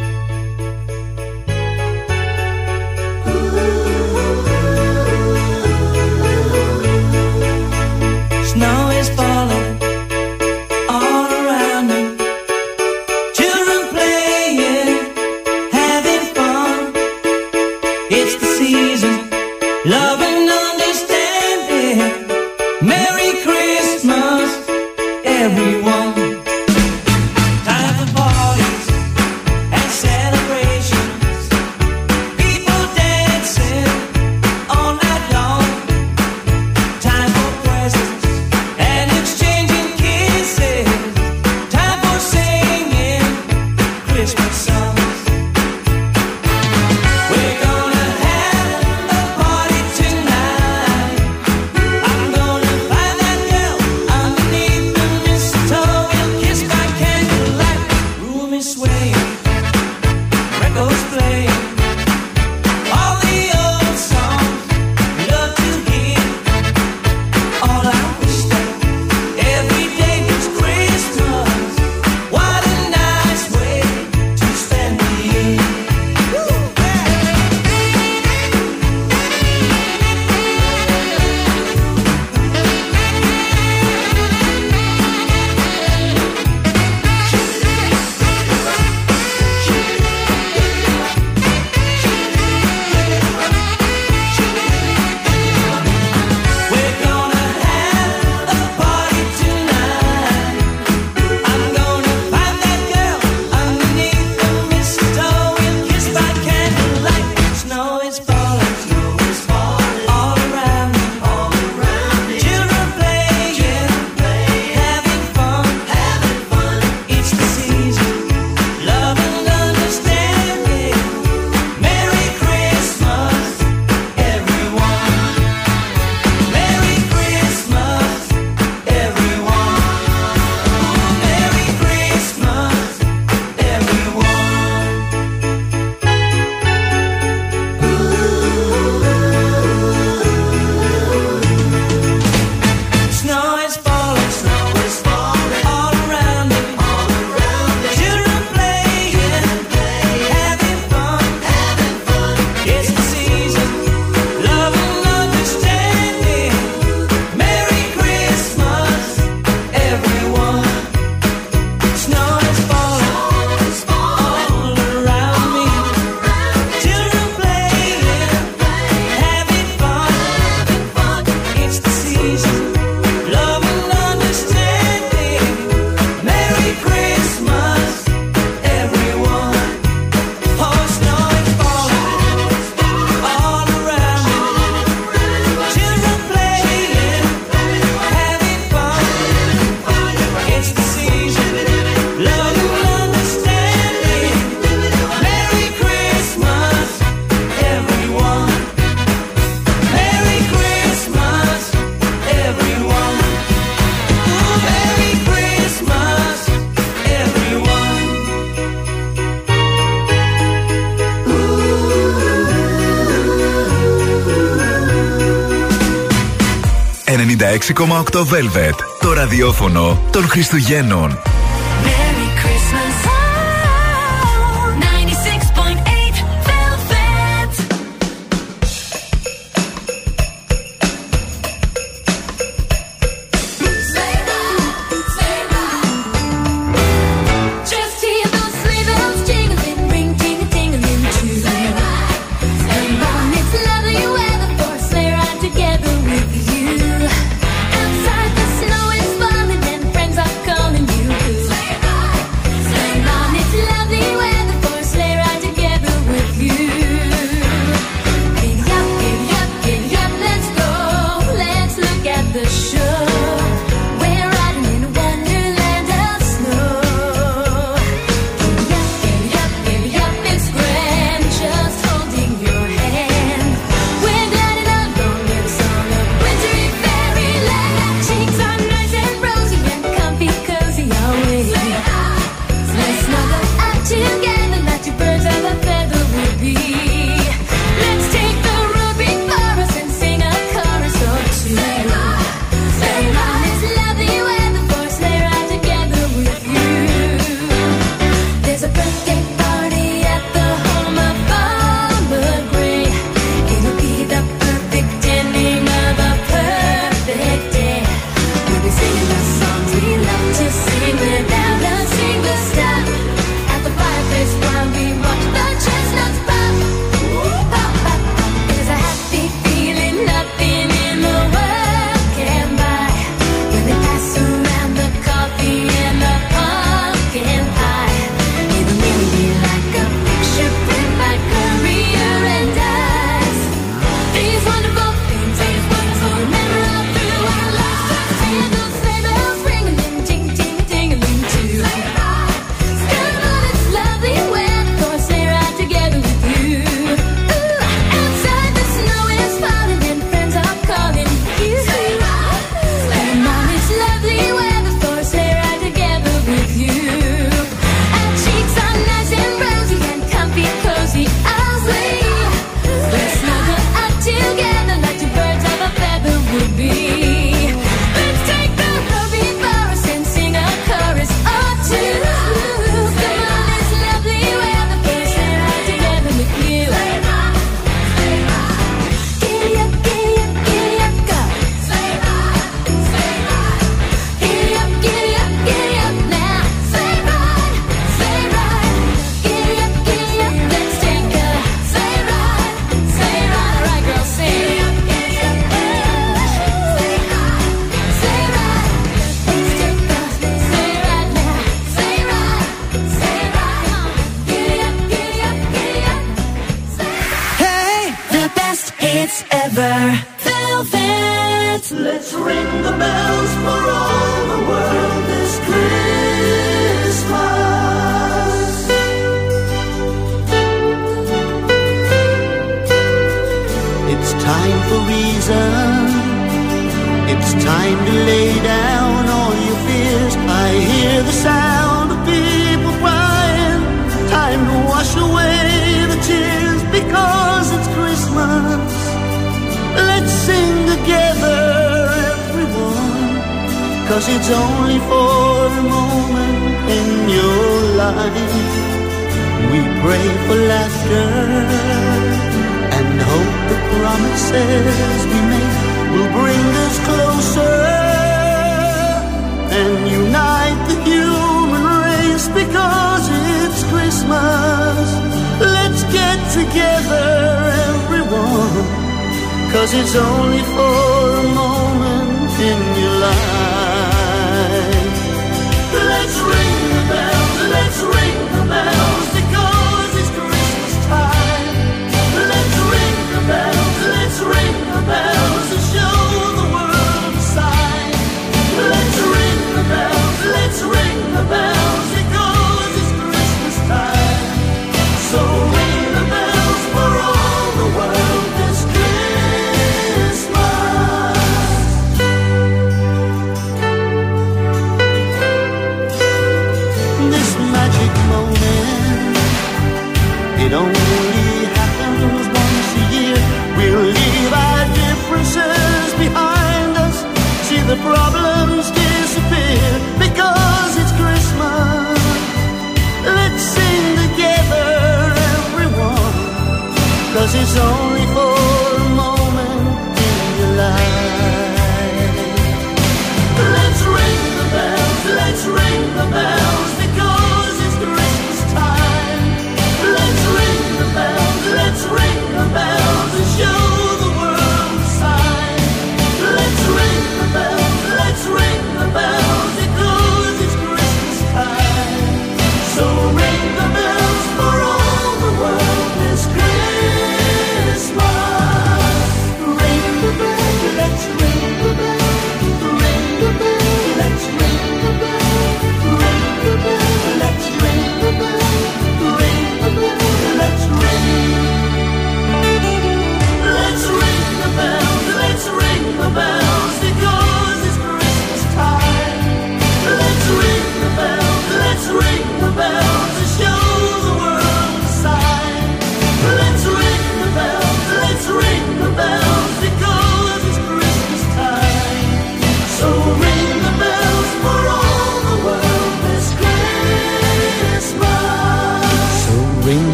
96,8 217.67 218.21
Velvet. 218.21 218.75
Το 219.01 219.13
ραδιόφωνο 219.13 220.01
των 220.13 220.29
Χριστουγέννων. 220.29 221.19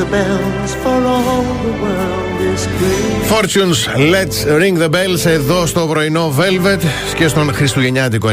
The 0.00 0.06
bells, 0.16 0.70
for 0.82 0.98
all 1.14 1.42
the 1.66 1.74
world 1.84 2.38
is 2.52 2.62
clear. 2.76 3.08
Fortunes, 3.34 3.78
let's 4.14 4.38
ring 4.62 4.76
the 4.78 4.88
bells 4.90 5.26
εδώ 5.26 5.66
στο 5.66 5.86
πρωινό 5.86 6.34
Velvet 6.38 6.78
και 7.16 7.28
στον 7.28 7.52
Χριστουγεννιάτικο 7.54 8.28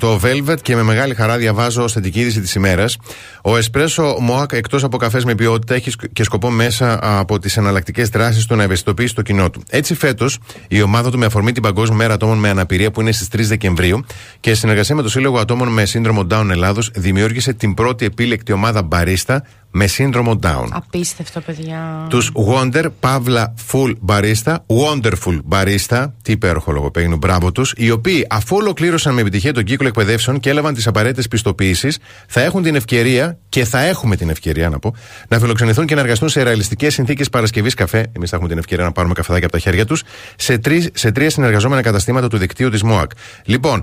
96,8 0.00 0.18
Velvet 0.20 0.56
και 0.62 0.74
με 0.74 0.82
μεγάλη 0.82 1.14
χαρά 1.14 1.36
διαβάζω 1.36 1.82
ως 1.82 1.92
θετική 1.92 2.20
είδηση 2.20 2.40
της 2.40 2.54
ημέρας. 2.54 2.96
Ο 3.42 3.56
Εσπρέσο 3.56 4.16
Μοάκ, 4.20 4.52
εκτός 4.52 4.84
από 4.84 4.96
καφές 4.96 5.24
με 5.24 5.34
ποιότητα, 5.34 5.74
έχει 5.74 5.90
σκ- 5.90 6.12
και 6.12 6.22
σκοπό 6.22 6.50
μέσα 6.50 6.98
από 7.18 7.38
τις 7.38 7.56
εναλλακτικές 7.56 8.08
δράσεις 8.08 8.46
του 8.46 8.56
να 8.56 8.62
ευαισθητοποιήσει 8.62 9.14
το 9.14 9.22
κοινό 9.22 9.50
του. 9.50 9.62
Έτσι, 9.70 9.94
φέτος, 9.94 10.38
η 10.68 10.82
ομάδα 10.82 11.10
του 11.10 11.18
με 11.18 11.26
αφορμή 11.26 11.52
την 11.52 11.62
Παγκόσμια 11.62 11.96
Μέρα 11.96 12.14
Ατόμων 12.14 12.38
με 12.38 12.48
Αναπηρία 12.48 12.90
που 12.90 13.00
είναι 13.00 13.12
στις 13.12 13.28
3 13.28 13.48
Δεκεμβρίου 13.48 14.04
και 14.40 14.50
σε 14.50 14.56
συνεργασία 14.56 14.94
με 14.94 15.02
το 15.02 15.08
Σύλλογο 15.08 15.38
Ατόμων 15.38 15.68
με 15.68 15.84
Σύνδρομο 15.84 16.26
Down 16.30 16.48
Ελλάδος 16.50 16.90
δημιούργησε 16.94 17.52
την 17.52 17.74
πρώτη 17.74 18.04
επίλεκτη 18.04 18.52
ομάδα 18.52 18.82
μπαρίστα 18.82 19.44
με 19.76 19.86
σύνδρομο 19.86 20.38
Down. 20.42 20.66
Απίστευτο, 20.70 21.40
παιδιά. 21.40 22.06
Τους 22.10 22.30
Wonder 22.48 22.84
Pavla 23.00 23.44
Full 23.72 23.92
Barista, 24.06 24.56
Wonderful 24.66 25.38
Barista, 25.48 26.06
τι 26.22 26.32
υπέροχο 26.32 26.72
λογοπαίγνου, 26.72 27.16
μπράβο 27.16 27.52
τους, 27.52 27.72
οι 27.76 27.90
οποίοι 27.90 28.26
αφού 28.30 28.56
ολοκλήρωσαν 28.56 29.14
με 29.14 29.20
επιτυχία 29.20 29.52
τον 29.52 29.64
κύκλο 29.64 29.88
εκπαιδεύσεων 29.88 30.40
και 30.40 30.50
έλαβαν 30.50 30.74
τις 30.74 30.86
απαραίτητες 30.86 31.28
πιστοποιήσει, 31.28 31.88
θα 32.26 32.40
έχουν 32.40 32.62
την 32.62 32.74
ευκαιρία 32.74 33.38
και 33.48 33.64
θα 33.64 33.80
έχουμε 33.80 34.16
την 34.16 34.28
ευκαιρία 34.30 34.68
να 34.68 34.78
πω 34.78 34.94
να 35.28 35.38
φιλοξενηθούν 35.38 35.86
και 35.86 35.94
να 35.94 36.00
εργαστούν 36.00 36.28
σε 36.28 36.42
ρεαλιστικές 36.42 36.94
συνθήκες 36.94 37.28
Παρασκευής 37.28 37.74
καφέ. 37.74 38.06
Εμείς 38.12 38.30
θα 38.30 38.36
έχουμε 38.36 38.48
την 38.50 38.58
ευκαιρία 38.58 38.84
να 38.84 38.92
πάρουμε 38.92 39.14
καφεδάκια 39.14 39.46
από 39.46 39.56
τα 39.56 39.62
χέρια 39.62 39.84
τους 39.86 40.02
σε, 40.36 40.58
τρεις- 40.58 40.88
σε 40.94 41.10
τρία 41.12 41.30
συνεργαζόμενα 41.30 41.82
καταστήματα 41.82 42.28
του 42.28 42.36
δικτύου 42.38 42.70
της 42.70 42.82
ΜΟΑΚ. 42.82 43.10
Λοιπόν, 43.44 43.82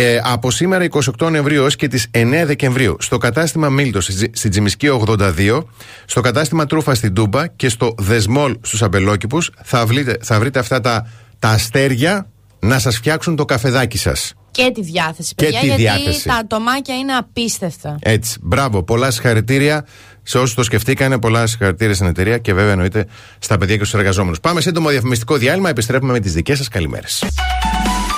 ε, 0.00 0.18
από 0.22 0.50
σήμερα 0.50 0.86
28 0.90 1.30
Νοεμβρίου 1.30 1.62
έως 1.62 1.76
και 1.76 1.88
τις 1.88 2.06
9 2.14 2.42
Δεκεμβρίου 2.46 2.96
στο 3.00 3.18
κατάστημα 3.18 3.68
Μίλτος 3.68 4.04
στη, 4.04 4.14
Τζι- 4.14 4.36
στη 4.36 4.48
Τζιμισκή 4.48 4.88
82, 5.06 5.62
στο 6.04 6.20
κατάστημα 6.20 6.66
Τρούφα 6.66 6.94
στην 6.94 7.14
Τούμπα 7.14 7.46
και 7.46 7.68
στο 7.68 7.94
Δεσμόλ 7.98 8.56
στους 8.60 8.82
Αμπελόκηπους 8.82 9.50
θα, 9.64 9.86
βρείτε- 9.86 10.18
θα 10.24 10.38
βρείτε 10.38 10.58
αυτά 10.58 10.80
τα, 10.80 11.06
τα 11.38 11.48
αστέρια 11.48 12.28
να 12.60 12.78
σας 12.78 12.96
φτιάξουν 12.96 13.36
το 13.36 13.44
καφεδάκι 13.44 13.98
σας. 13.98 14.32
Και 14.50 14.70
τη 14.74 14.82
διάθεση, 14.82 15.34
Και 15.34 15.44
παιδιά, 15.44 15.60
τη 15.60 15.66
γιατί 15.66 15.82
διάθεση. 15.82 16.24
τα 16.26 16.34
ατομάκια 16.34 16.94
είναι 16.96 17.12
απίστευτα. 17.12 17.96
Έτσι, 18.00 18.38
μπράβο, 18.42 18.82
πολλά 18.82 19.10
συγχαρητήρια 19.10 19.86
σε 20.22 20.38
όσους 20.38 20.54
το 20.54 20.62
σκεφτήκανε, 20.62 21.18
πολλά 21.18 21.46
συγχαρητήρια 21.46 21.94
στην 21.94 22.06
εταιρεία 22.06 22.38
και 22.38 22.54
βέβαια 22.54 22.72
εννοείται 22.72 23.06
στα 23.38 23.58
παιδιά 23.58 23.76
και 23.76 23.84
στους 23.84 23.98
εργαζόμενους. 24.00 24.40
Πάμε 24.40 24.60
σύντομο 24.60 24.88
διαφημιστικό 24.88 25.36
διάλειμμα, 25.36 25.68
επιστρέφουμε 25.68 26.12
με 26.12 26.20
τις 26.20 26.32
δικές 26.32 26.58
σας 26.58 26.68
καλημέρες. 26.68 27.24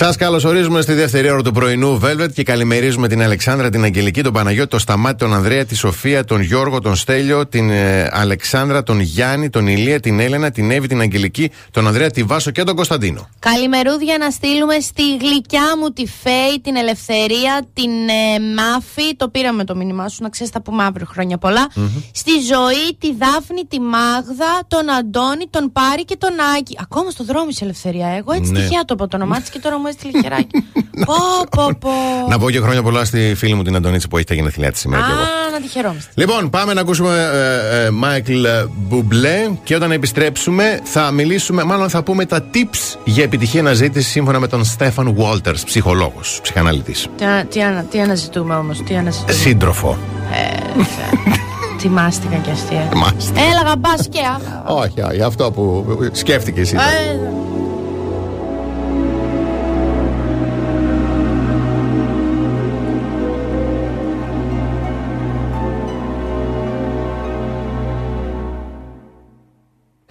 Σας 0.00 0.16
καλωσορίζουμε 0.16 0.80
στη 0.80 0.92
δεύτερη 0.92 1.30
ώρα 1.30 1.42
του 1.42 1.52
πρωινού 1.52 2.00
Velvet 2.04 2.32
και 2.34 2.42
καλημερίζουμε 2.42 3.08
την 3.08 3.22
Αλεξάνδρα, 3.22 3.70
την 3.70 3.84
Αγγελική, 3.84 4.22
τον 4.22 4.32
Παναγιώτη, 4.32 4.68
τον 4.68 4.78
Σταμάτη, 4.78 5.16
τον 5.16 5.34
Ανδρέα, 5.34 5.64
τη 5.64 5.74
Σοφία, 5.76 6.24
τον 6.24 6.40
Γιώργο, 6.40 6.80
τον 6.80 6.96
Στέλιο, 6.96 7.46
την 7.46 7.70
ε, 7.70 8.08
Αλεξάνδρα, 8.12 8.82
τον 8.82 9.00
Γιάννη, 9.00 9.50
τον 9.50 9.66
Ηλία, 9.66 10.00
την 10.00 10.20
Έλενα, 10.20 10.50
την 10.50 10.70
Εύη, 10.70 10.86
την 10.86 11.00
Αγγελική, 11.00 11.50
τον 11.70 11.86
Ανδρέα, 11.86 12.10
τη 12.10 12.22
Βάσο 12.22 12.50
και 12.50 12.62
τον 12.62 12.74
Κωνσταντίνο. 12.76 13.28
Καλημερούδια 13.38 14.18
να 14.18 14.30
στείλουμε 14.30 14.80
στη 14.80 15.16
γλυκιά 15.16 15.76
μου 15.80 15.90
τη 15.90 16.06
Φέη, 16.06 16.60
την 16.62 16.76
Ελευθερία, 16.76 17.66
την 17.72 17.90
ε, 17.90 18.52
Μάφη. 18.54 19.16
Το 19.16 19.28
πήραμε 19.28 19.64
το 19.64 19.76
μήνυμά 19.76 20.08
σου, 20.08 20.22
να 20.22 20.28
ξέρεις, 20.28 20.52
θα 20.52 20.62
πούμε 20.62 20.84
αύριο 20.84 21.06
χρόνια 21.10 21.38
πολλά. 21.38 21.66
Στη 22.12 22.30
Ζωή, 22.30 22.96
τη 22.98 23.14
Δάφνη, 23.14 23.62
τη 23.68 23.80
Μάγδα, 23.80 24.52
τον 24.68 24.90
Αντώνη, 24.90 25.46
τον 25.50 25.72
Πάρη 25.72 26.04
και 26.04 26.16
τον 26.16 26.32
Άκη. 26.58 26.76
Ακόμα 26.80 27.10
στο 27.10 27.24
δρόμο 27.24 27.46
η 27.50 27.56
Ελευθερία. 27.60 28.08
Εγώ 28.08 28.32
έτσι 28.32 28.50
Ναι. 28.52 28.58
τυχαία 28.60 28.84
το 28.84 28.94
είπα 28.96 29.08
το 29.08 29.16
όνομά 29.16 29.40
της 29.40 29.50
και 29.50 29.58
τώρα 29.58 29.78
μου 29.78 29.86
έστειλε 29.88 30.20
χεράκι. 30.22 30.64
πω, 31.08 31.14
πω, 31.50 31.68
πω. 31.80 31.90
Να 32.28 32.38
πω 32.38 32.50
και 32.50 32.60
χρόνια 32.60 32.82
πολλά 32.82 33.04
στη 33.04 33.34
φίλη 33.36 33.54
μου 33.54 33.62
την 33.62 33.76
Αντωνίτση 33.76 34.08
που 34.08 34.16
έχει 34.16 34.26
τα 34.26 34.34
γενέθλιά 34.34 34.70
της 34.72 34.80
σήμερα. 34.80 35.02
κι 35.02 35.10
εγώ. 35.10 35.20
Α, 35.20 35.50
να 35.52 35.60
τη 35.60 35.68
χαιρόμαστε. 35.68 36.10
Λοιπόν, 36.14 36.50
πάμε 36.50 36.74
να 36.74 36.80
ακούσουμε 36.80 37.28
ε, 37.86 37.90
Μάικλ 37.90 38.44
Μπουμπλέ 38.76 39.48
και 39.64 39.74
όταν 39.74 39.92
επιστρέψουμε 39.92 40.80
θα 40.84 41.10
μιλήσουμε, 41.10 41.64
μάλλον 41.64 41.88
θα 41.88 42.02
πούμε 42.02 42.24
τα 42.26 42.44
tips 42.54 42.96
για 43.04 43.22
επιτυχία 43.24 43.60
αναζήτηση 43.60 44.10
σύμφωνα 44.10 44.38
με 44.38 44.48
τον 44.48 44.64
Στέφαν 44.64 45.14
Βόλτερ, 45.14 45.54
ψυχολόγος, 45.54 46.38
ψυχαναλυτής. 46.42 47.06
Τι, 47.16 47.24
ανα- 47.24 47.44
τι, 47.44 47.62
ανα- 47.62 47.82
τι 47.90 48.00
αναζητούμε 48.00 48.54
όμως, 48.54 48.82
τι 48.82 48.96
αναζητούμε. 48.96 49.32
Σύντροφο. 49.32 49.98
Τιμάστηκα 51.78 52.36
και 52.36 52.50
αστεία. 52.50 52.88
Μάλιστα. 52.94 53.40
Έλαγα 53.40 53.76
μπα 53.76 53.94
και 54.10 54.18
άλλα. 54.36 54.64
Όχι, 54.82 55.00
όχι, 55.10 55.22
αυτό 55.22 55.50
που 55.50 55.86
σκέφτηκε 56.12 56.60
εσύ. 56.60 56.76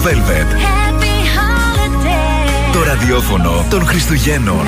Velvet. 0.04 0.46
Το 2.72 2.82
ραδιόφωνο 2.82 3.66
των 3.70 3.86
Χριστουγέννων. 3.86 4.66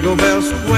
Jingle 0.00 0.16
bells 0.16 0.69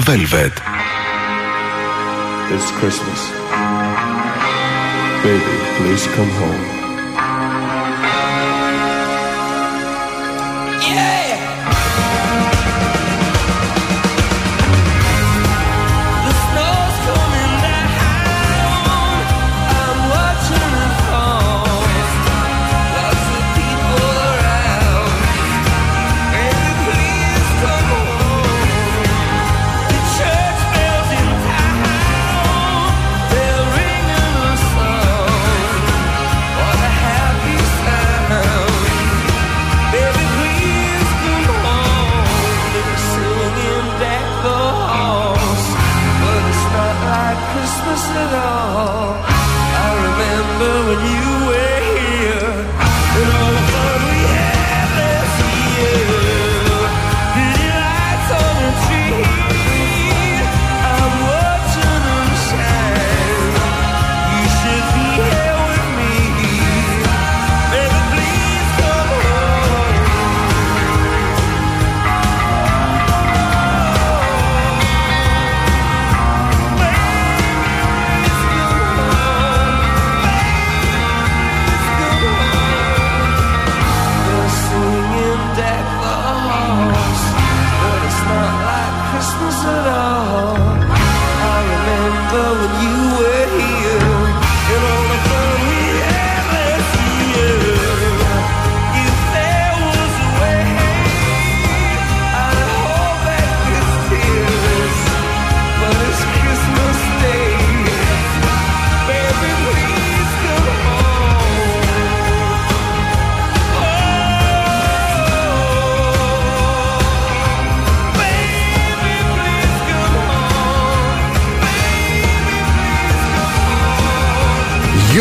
Velvet. 0.00 0.52
It's 2.50 2.70
Christmas. 2.80 3.30
Baby, 5.22 5.56
please 5.76 6.04
come 6.16 6.28
home. 6.30 6.77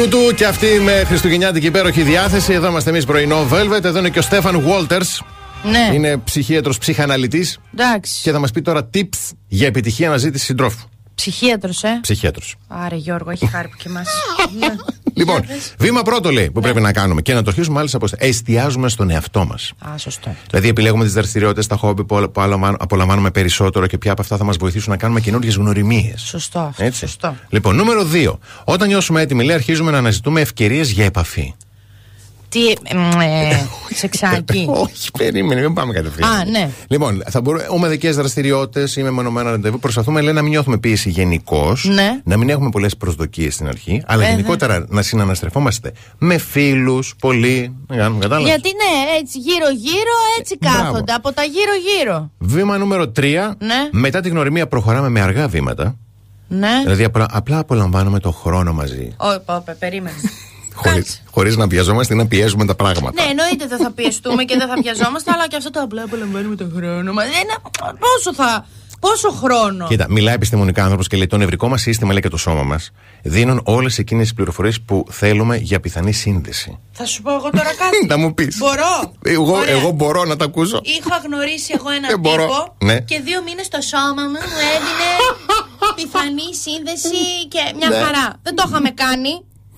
YouTube 0.07 0.35
και 0.35 0.45
αυτή 0.45 0.67
με 0.83 1.03
χριστουγεννιάτικη 1.05 1.65
υπέροχη 1.65 2.01
διάθεση. 2.01 2.53
Εδώ 2.53 2.67
είμαστε 2.67 2.89
εμείς 2.89 3.05
πρωινό 3.05 3.47
Velvet. 3.51 3.83
Εδώ 3.83 3.99
είναι 3.99 4.09
και 4.09 4.19
ο 4.19 4.21
Στέφαν 4.21 4.59
Βόλτερ. 4.59 5.01
Ναι. 5.63 5.91
Είναι 5.93 6.17
ψυχίατρος 6.17 6.77
ψυχαναλυτής 6.77 7.59
Εντάξει. 7.73 8.21
και 8.21 8.31
θα 8.31 8.39
μας 8.39 8.51
πει 8.51 8.61
τώρα 8.61 8.89
tips 8.93 9.31
για 9.47 9.67
επιτυχή 9.67 10.05
αναζήτηση 10.05 10.45
συντρόφου. 10.45 10.87
Ψυχίατρος, 11.15 11.83
ε. 11.83 11.99
Ψυχίατρος. 12.01 12.55
Άρε 12.67 12.95
Γιώργο, 12.95 13.29
έχει 13.31 13.47
χάρη 13.47 13.67
που 13.67 13.77
και 13.77 13.87
εμά. 13.87 14.01
Λοιπόν, 15.17 15.41
βήμα 15.79 16.01
πρώτο 16.01 16.31
λέει 16.31 16.51
που 16.51 16.61
πρέπει 16.61 16.81
να 16.81 16.91
κάνουμε 16.91 17.21
και 17.21 17.33
να 17.33 17.41
το 17.41 17.49
αρχίσουμε 17.49 17.75
μάλιστα 17.75 17.97
από 17.97 18.07
εστιάζουμε 18.17 18.89
στον 18.89 19.09
εαυτό 19.09 19.45
μας. 19.45 19.73
Α, 19.89 19.97
σωστό. 19.97 20.35
Δηλαδή, 20.49 20.67
επιλέγουμε 20.67 21.03
τις 21.03 21.13
δραστηριότητες, 21.13 21.67
τα 21.67 21.75
χόμπι 21.75 22.03
που 22.03 22.15
απολα- 22.15 22.27
που 22.29 22.41
απολαμβάνουμε- 22.41 22.81
απολαμβάνουμε 22.81 23.31
περισσότερο 23.31 23.87
και 23.87 23.97
ποια 23.97 24.11
από 24.11 24.21
αυτά 24.21 24.37
θα 24.37 24.43
μας 24.43 24.57
βοηθήσουν 24.57 24.91
να 24.91 24.97
κάνουμε 24.97 25.19
καινούριε 25.19 25.51
γνωριμίες. 25.51 26.21
Σωστό 26.21 26.59
αυτό. 26.59 26.83
Έτσι. 26.83 26.99
Σωστό. 26.99 27.35
Λοιπόν, 27.49 27.75
νούμερο 27.75 28.03
2. 28.03 28.39
Όταν 28.63 28.87
νιώσουμε 28.87 29.21
έτοιμοι, 29.21 29.43
λέει, 29.43 29.55
αρχίζουμε 29.55 29.91
να 29.91 29.97
αναζητούμε 29.97 30.41
ευκαιρίες 30.41 30.91
για 30.91 31.05
επαφή. 31.05 31.53
Τι. 32.49 32.67
εμ, 32.83 33.19
ε, 33.21 33.67
Σεξάκι. 33.93 34.67
Όχι, 34.83 35.11
περίμενε, 35.17 35.61
μην 35.61 35.73
πάμε 35.73 35.93
κατευθείαν. 35.93 36.29
Α, 36.31 36.45
ναι. 36.45 36.69
Λοιπόν, 36.87 37.23
θα 37.29 37.41
μπορούμε 37.41 37.65
ομαδικέ 37.69 38.11
δραστηριότητες 38.11 38.95
ή 38.95 39.03
μεμονωμένα 39.03 39.49
ραντεβού. 39.51 39.79
Προσπαθούμε 39.79 40.21
λέει, 40.21 40.33
να 40.33 40.41
μην 40.41 40.51
νιώθουμε 40.51 40.77
πίεση 40.77 41.09
γενικώς. 41.09 41.85
Ναι. 41.85 42.19
Να 42.23 42.37
μην 42.37 42.49
έχουμε 42.49 42.69
πολλές 42.69 42.97
προσδοκίες 42.97 43.53
στην 43.53 43.67
αρχή. 43.67 44.03
Αλλά 44.05 44.25
Ε, 44.25 44.29
γενικότερα 44.29 44.85
να 44.89 45.01
συναναστρεφόμαστε 45.01 45.91
με 46.17 46.37
φίλους, 46.37 47.15
πολύ. 47.19 47.75
Να 47.87 47.95
κάνουμε, 47.95 48.19
κατάλαβες; 48.21 48.49
Γιατί 48.49 48.69
ναι, 48.69 49.17
έτσι 49.19 49.39
γύρω-γύρω, 49.39 50.15
έτσι 50.39 50.57
Μπράβο. 50.59 50.77
κάθονται. 50.77 51.13
Από 51.13 51.33
τα 51.33 51.43
γύρω-γύρω. 51.43 52.31
Βήμα 52.37 52.77
νούμερο 52.77 53.11
3. 53.19 53.55
Ναι. 53.57 53.89
Μετά 53.91 54.21
τη 54.21 54.29
γνωριμία 54.29 54.67
προχωράμε 54.67 55.09
με 55.09 55.21
αργά 55.21 55.47
βήματα. 55.47 55.95
Ναι. 56.47 56.81
Δηλαδή 56.83 57.03
απλά, 57.03 57.25
απλά 57.31 57.57
απολαμβάνουμε 57.59 58.19
το 58.19 58.31
χρόνο 58.31 58.73
μαζί. 58.73 59.13
Όχι, 59.17 59.39
πόπε, 59.45 59.75
περίμενε. 59.79 60.15
Χωρίς, 60.77 61.23
χωρίς 61.31 61.55
να 61.57 61.67
πιαζόμαστε 61.67 62.13
ή 62.13 62.17
να 62.17 62.27
πιέζουμε 62.27 62.65
τα 62.65 62.75
πράγματα. 62.75 63.23
Ναι, 63.23 63.29
εννοείται 63.29 63.67
δεν 63.67 63.77
θα 63.77 63.91
πιεστούμε 63.91 64.43
και 64.43 64.55
δεν 64.57 64.67
θα 64.67 64.73
πιαζόμαστε, 64.81 65.31
αλλά 65.33 65.47
και 65.47 65.55
αυτό 65.55 65.69
το 65.69 65.79
απλά 65.81 66.03
απολαμβάνουμε 66.03 66.55
τον 66.55 66.71
χρόνο 66.75 67.13
μας. 67.13 67.25
Πόσο 67.99 68.33
θα. 68.33 68.65
Πόσο 68.99 69.29
χρόνο; 69.31 69.87
Κοίτα, 69.87 70.05
μιλάει 70.09 70.33
επιστημονικά 70.33 70.81
άνθρωπος 70.83 71.07
και 71.07 71.17
λέει: 71.17 71.27
Το 71.27 71.37
νευρικό 71.37 71.67
μας 71.67 71.81
σύστημα 71.81 72.11
λέει 72.13 72.21
και 72.21 72.29
το 72.29 72.37
σώμα 72.37 72.63
μας 72.63 72.91
δίνουν 73.23 73.61
όλες 73.63 73.97
εκείνες 73.97 74.23
τις 74.23 74.33
πληροφορίες 74.33 74.81
που 74.81 75.05
θέλουμε 75.09 75.57
για 75.57 75.79
πιθανή 75.79 76.11
σύνδεση. 76.11 76.79
Θα 76.91 77.05
σου 77.05 77.21
πω 77.21 77.31
εγώ 77.33 77.49
τώρα 77.49 77.73
κάτι. 77.75 78.05
Να 78.11 78.17
μου 78.17 78.33
πεις. 78.33 78.57
Μπορώ. 78.57 79.13
Εγώ, 79.23 79.55
Ωραία. 79.57 79.75
εγώ 79.75 79.91
μπορώ 79.91 80.23
να 80.25 80.35
τα 80.35 80.45
ακούσω. 80.45 80.81
Είχα 80.83 81.17
γνωρίσει 81.25 81.73
εγώ 81.79 81.89
έναν 81.89 82.09
Δεν 82.09 82.19
μπορώ. 82.19 82.43
τύπο 82.43 82.75
Ναι. 82.85 82.99
και 82.99 83.19
δύο 83.19 83.41
μήνες 83.43 83.67
το 83.67 83.81
σώμα 83.81 84.21
μου 84.23 84.29
μου 84.51 84.59
έδινε 84.75 85.09
πιθανή 85.97 86.49
σύνδεση 86.63 87.21
και 87.47 87.59
μια 87.77 87.89
Ναι. 87.89 87.95
χαρά. 87.95 88.33
Δεν 88.41 88.55
το 88.55 88.63
είχαμε 88.67 88.89
κάνει. 88.89 89.29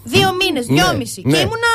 Δύο 0.03 0.33
μήνες, 0.41 0.67
Ναι, 0.67 0.73
δυόμιση. 0.81 1.21
ναι. 1.25 1.31
Και 1.33 1.39
ήμουνα 1.39 1.73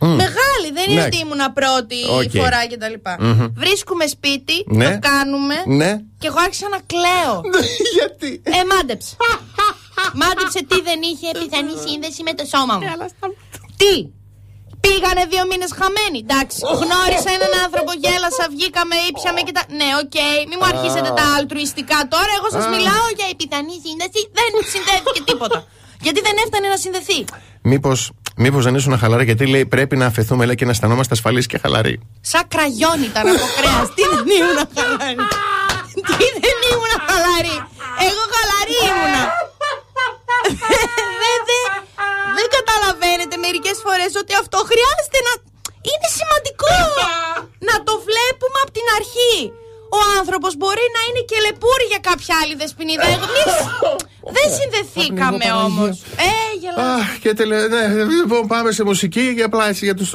Μμ. 0.00 0.08
μεγάλη. 0.24 0.68
Δεν 0.72 0.84
είναι 0.90 1.00
Ναι. 1.00 1.06
ότι 1.06 1.18
ήμουνα 1.24 1.52
πρώτη 1.52 1.98
Οκ. 2.20 2.30
φορά 2.42 2.60
κτλ. 2.70 2.96
Μμμ. 3.24 3.46
Βρίσκουμε 3.62 4.06
σπίτι, 4.06 4.56
Ναι. 4.66 4.84
το 4.90 4.98
κάνουμε 5.08 5.56
Ναι. 5.80 5.90
και 6.20 6.26
εγώ 6.30 6.38
άρχισα 6.46 6.68
να 6.74 6.80
κλαίω. 6.92 7.34
Γιατί; 7.96 8.30
Ε, 8.44 8.60
μάντεψε. 8.72 9.12
μάντεψε 10.20 10.60
τι 10.68 10.76
δεν 10.88 11.00
είχε 11.10 11.28
πιθανή 11.40 11.74
σύνδεση 11.86 12.20
με 12.28 12.32
το 12.38 12.44
σώμα 12.52 12.74
μου. 12.78 12.86
Τι! 13.80 13.94
Πήγανε 14.86 15.22
δύο 15.32 15.44
μήνες 15.50 15.70
χαμένοι. 15.80 16.18
Εντάξει. 16.26 16.58
Γνώρισα 16.82 17.30
έναν 17.38 17.52
άνθρωπο, 17.64 17.90
γέλασα, 18.04 18.44
βγήκαμε, 18.54 18.94
ήπιαμε 19.08 19.40
και 19.46 19.54
τα. 19.58 19.62
Ναι, 19.80 19.88
οκ, 20.02 20.16
μη 20.48 20.54
μου 20.58 20.66
αρχίσετε 20.72 21.10
τα 21.20 21.26
αλτρουιστικά 21.36 21.98
τώρα. 22.14 22.32
Εγώ 22.38 22.48
σας 22.56 22.64
Α. 22.66 22.70
μιλάω 22.74 23.06
για 23.18 23.26
η 23.32 23.34
πιθανή 23.40 23.76
σύνδεση. 23.86 24.20
Δεν 24.38 24.50
συνδέθηκε 24.72 25.20
τίποτα. 25.30 25.58
Γιατί 26.06 26.20
δεν 26.26 26.34
έφτανε 26.44 26.66
να 26.74 26.78
συνδεθεί. 26.84 27.18
Μήπως 27.62 27.98
μήπως 28.36 28.64
δεν 28.64 28.74
ήσουν 28.74 28.98
χαλαρή, 28.98 29.24
γιατί 29.24 29.46
λέει 29.46 29.66
πρέπει 29.74 29.96
να 29.96 30.06
αφεθούμε 30.06 30.44
λέει, 30.46 30.54
και 30.54 30.64
να 30.64 30.70
αισθανόμαστε 30.70 31.14
ασφαλείς 31.14 31.46
και 31.50 31.58
χαλαροί. 31.62 31.94
Σαν 32.20 32.44
κραγιόν 32.52 32.98
ήταν 33.10 33.24
από 33.34 33.46
κρέας. 33.58 33.86
Τι 33.96 34.02
δεν 34.12 34.26
ήμουν 34.38 34.60
χαλαρή. 34.76 35.16
Τι 36.18 36.26
δεν 36.44 36.56
ήμουν 36.70 36.92
χαλαρή. 37.08 37.56
Εγώ 38.06 38.22
χαλαρή 38.34 38.76
ήμουνα. 38.88 39.24
Δεν 41.22 41.38
δε- 41.48 41.72
δεν 42.36 42.46
καταλαβαίνετε 42.56 43.34
μερικές 43.46 43.76
φορές 43.84 44.10
ότι 44.22 44.32
αυτό 44.42 44.58
χρειάζεται 44.70 45.18
να... 45.28 45.32
Είναι 45.90 46.08
σημαντικό 46.18 46.74
να 47.68 47.74
το 47.86 47.94
βλέπουμε 48.08 48.58
από 48.64 48.72
την 48.78 48.86
αρχή. 48.98 49.36
Ο 49.98 49.98
άνθρωπος 50.18 50.56
μπορεί 50.56 50.84
να 50.96 51.00
είναι 51.08 51.22
και 51.30 51.36
λεπούρη 51.46 51.84
για 51.92 51.98
κάποια 52.10 52.34
άλλη 52.42 52.54
δεσποινίδα. 52.54 53.02
Εμείς 53.02 53.54
δεν 54.36 54.46
συνδεθήκαμε 54.58 55.44
όμως. 55.64 56.00
Ε, 56.00 56.32
γελάω. 56.60 56.94
Αχ, 56.94 57.18
και 57.18 57.34
τελε... 57.34 57.68
ναι, 57.68 57.86
λοιπόν, 58.04 58.46
πάμε 58.46 58.70
σε 58.72 58.84
μουσική 58.84 59.34
και 59.36 59.42
απλά 59.42 59.68
έτσι 59.68 59.84
για 59.84 59.94
τους... 59.94 60.12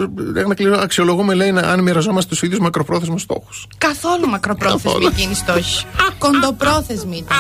να 0.48 0.54
κλείσω. 0.56 0.74
Αξιολογούμε, 0.80 1.34
λέει, 1.34 1.52
να- 1.52 1.62
αν 1.62 1.80
μοιραζόμαστε 1.80 2.30
τους 2.30 2.42
ίδιους 2.42 2.60
μακροπρόθεσμους 2.60 3.22
στόχους. 3.22 3.68
Καθόλου 3.78 4.28
μακροπρόθεσμη 4.28 4.82
Καθόλου. 4.92 5.08
εκείνη 5.08 5.32
η 5.32 5.36
στόχη. 5.36 5.86
Κοντοπρόθεσμη 6.18 7.18
ήταν. 7.18 7.38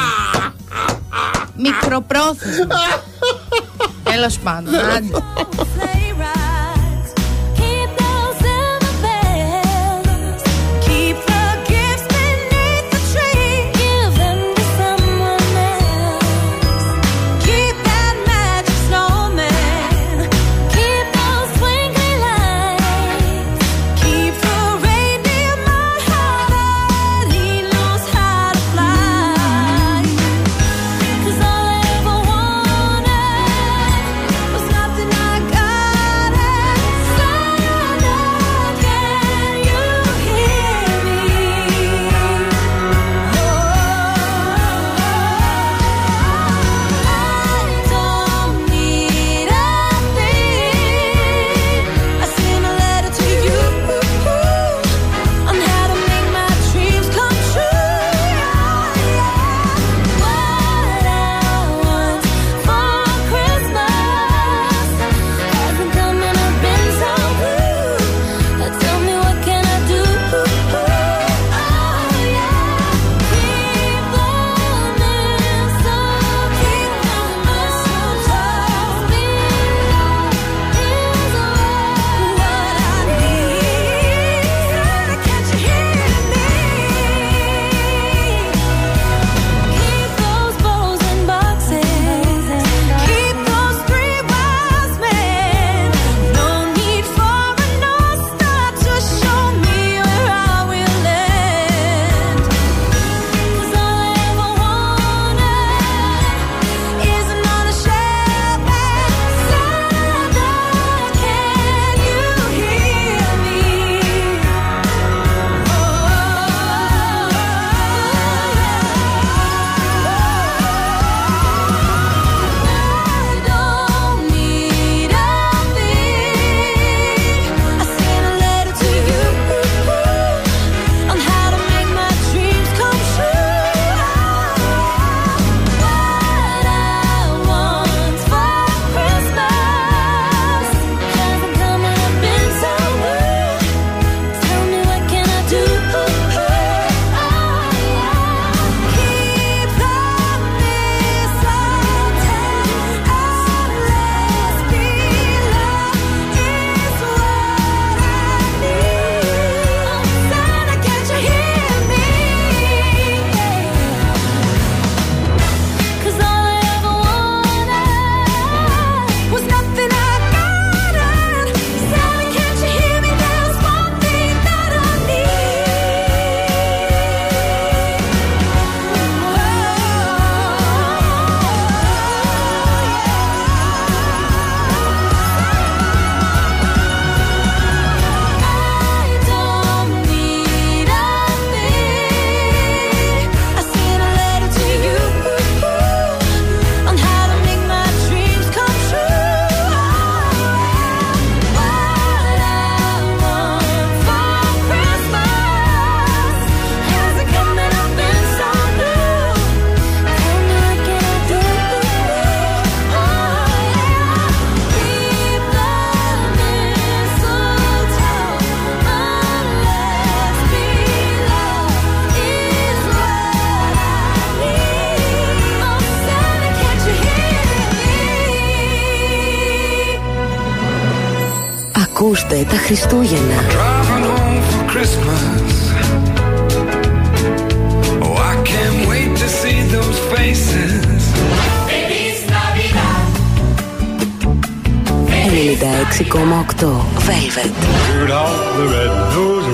Μικροπρόθεσμη. 1.57 2.65
Τέλος 4.11 4.37
πάντων. 4.39 4.73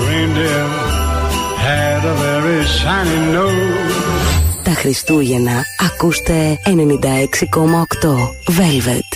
reindeer 0.08 0.66
had 1.66 2.02
a 2.12 2.14
very 2.24 2.64
shiny 2.76 3.20
nose. 3.32 3.92
Τα 4.64 4.70
Χριστούγεννα 4.70 5.64
ακούστε 5.80 6.58
96,8 6.64 6.72
Velvet. 8.46 9.11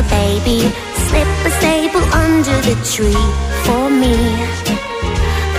Santa 0.00 0.16
baby, 0.16 0.60
slip 1.08 1.28
a 1.44 1.50
sable 1.60 2.02
under 2.14 2.56
the 2.62 2.74
tree 2.90 3.26
for 3.64 3.90
me. 3.90 4.16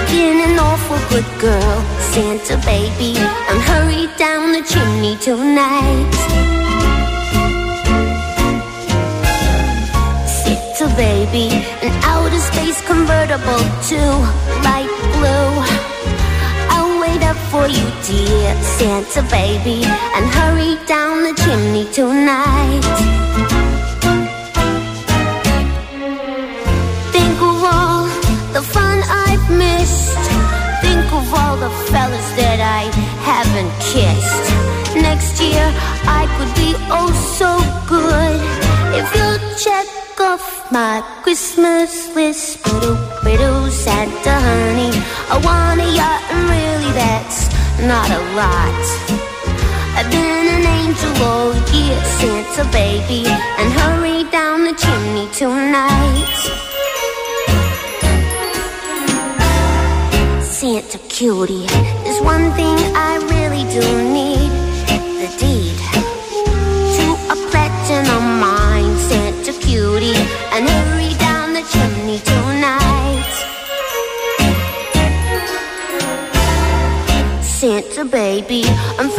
Been 0.10 0.42
an 0.50 0.58
awful 0.58 0.98
good 1.10 1.30
girl, 1.39 1.78
Santa 2.12 2.58
baby, 2.66 3.20
and 3.20 3.62
hurry 3.62 4.08
down 4.18 4.52
the 4.52 4.64
chimney 4.64 5.16
tonight. 5.18 6.12
Santa 10.26 10.88
baby, 10.96 11.50
an 11.86 11.94
outer 12.04 12.39
space 12.39 12.82
convertible 12.88 13.64
to 13.89 14.02
light 14.66 14.89
blue. 15.14 15.54
I'll 16.74 17.00
wait 17.00 17.22
up 17.22 17.38
for 17.52 17.68
you, 17.68 17.86
dear 18.08 18.56
Santa 18.80 19.22
baby, 19.30 19.84
and 19.86 20.26
hurry 20.34 20.84
down 20.88 21.22
the 21.22 21.34
chimney 21.44 21.86
tonight. 21.94 23.51
The 28.62 28.68
fun 28.68 29.01
I've 29.28 29.47
missed. 29.49 30.24
Think 30.84 31.05
of 31.20 31.26
all 31.34 31.55
the 31.57 31.72
fellas 31.89 32.30
that 32.41 32.59
I 32.62 32.84
haven't 33.32 33.74
kissed. 33.93 34.45
Next 34.95 35.41
year 35.41 35.66
I 36.20 36.24
could 36.36 36.53
be 36.62 36.72
oh 36.97 37.12
so 37.41 37.51
good 37.89 38.39
if 38.99 39.07
you'll 39.16 39.41
check 39.66 39.88
off 40.20 40.45
my 40.72 41.01
Christmas 41.24 42.14
list. 42.14 42.64
Biddle, 42.64 42.97
biddle, 43.24 43.72
Santa 43.72 44.36
honey, 44.47 44.93
I 45.34 45.38
want 45.47 45.82
a 45.82 45.89
yacht 45.99 46.22
and 46.32 46.43
really 46.53 46.91
that's 47.01 47.39
not 47.91 48.09
a 48.20 48.22
lot. 48.41 48.84
I've 49.97 50.09
been 50.12 50.45
an 50.57 50.66
angel 50.80 51.14
all 51.30 51.53
year, 51.74 51.97
Santa 52.20 52.66
baby, 52.72 53.24
and 53.59 53.68
hurry 53.80 54.24
down 54.30 54.66
the 54.66 54.76
chimney 54.84 55.28
tonight. 55.34 55.91
Cutie, 61.22 61.68
there's 62.04 62.20
one 62.22 62.52
thing 62.54 62.76
I 62.98 63.18
really 63.30 63.64
do 63.70 63.86
need 64.12 64.52
the 65.22 65.30
deed 65.38 65.78
to 66.98 67.06
a 67.34 67.36
platinum 67.52 68.40
mine. 68.40 68.98
Santa 68.98 69.54
cutie, 69.62 70.18
and 70.52 70.68
hurry 70.68 71.14
down 71.20 71.54
the 71.54 71.62
chimney 71.72 72.18
tonight. 72.26 73.34
Santa 77.44 78.04
baby, 78.04 78.64
and 78.98 79.11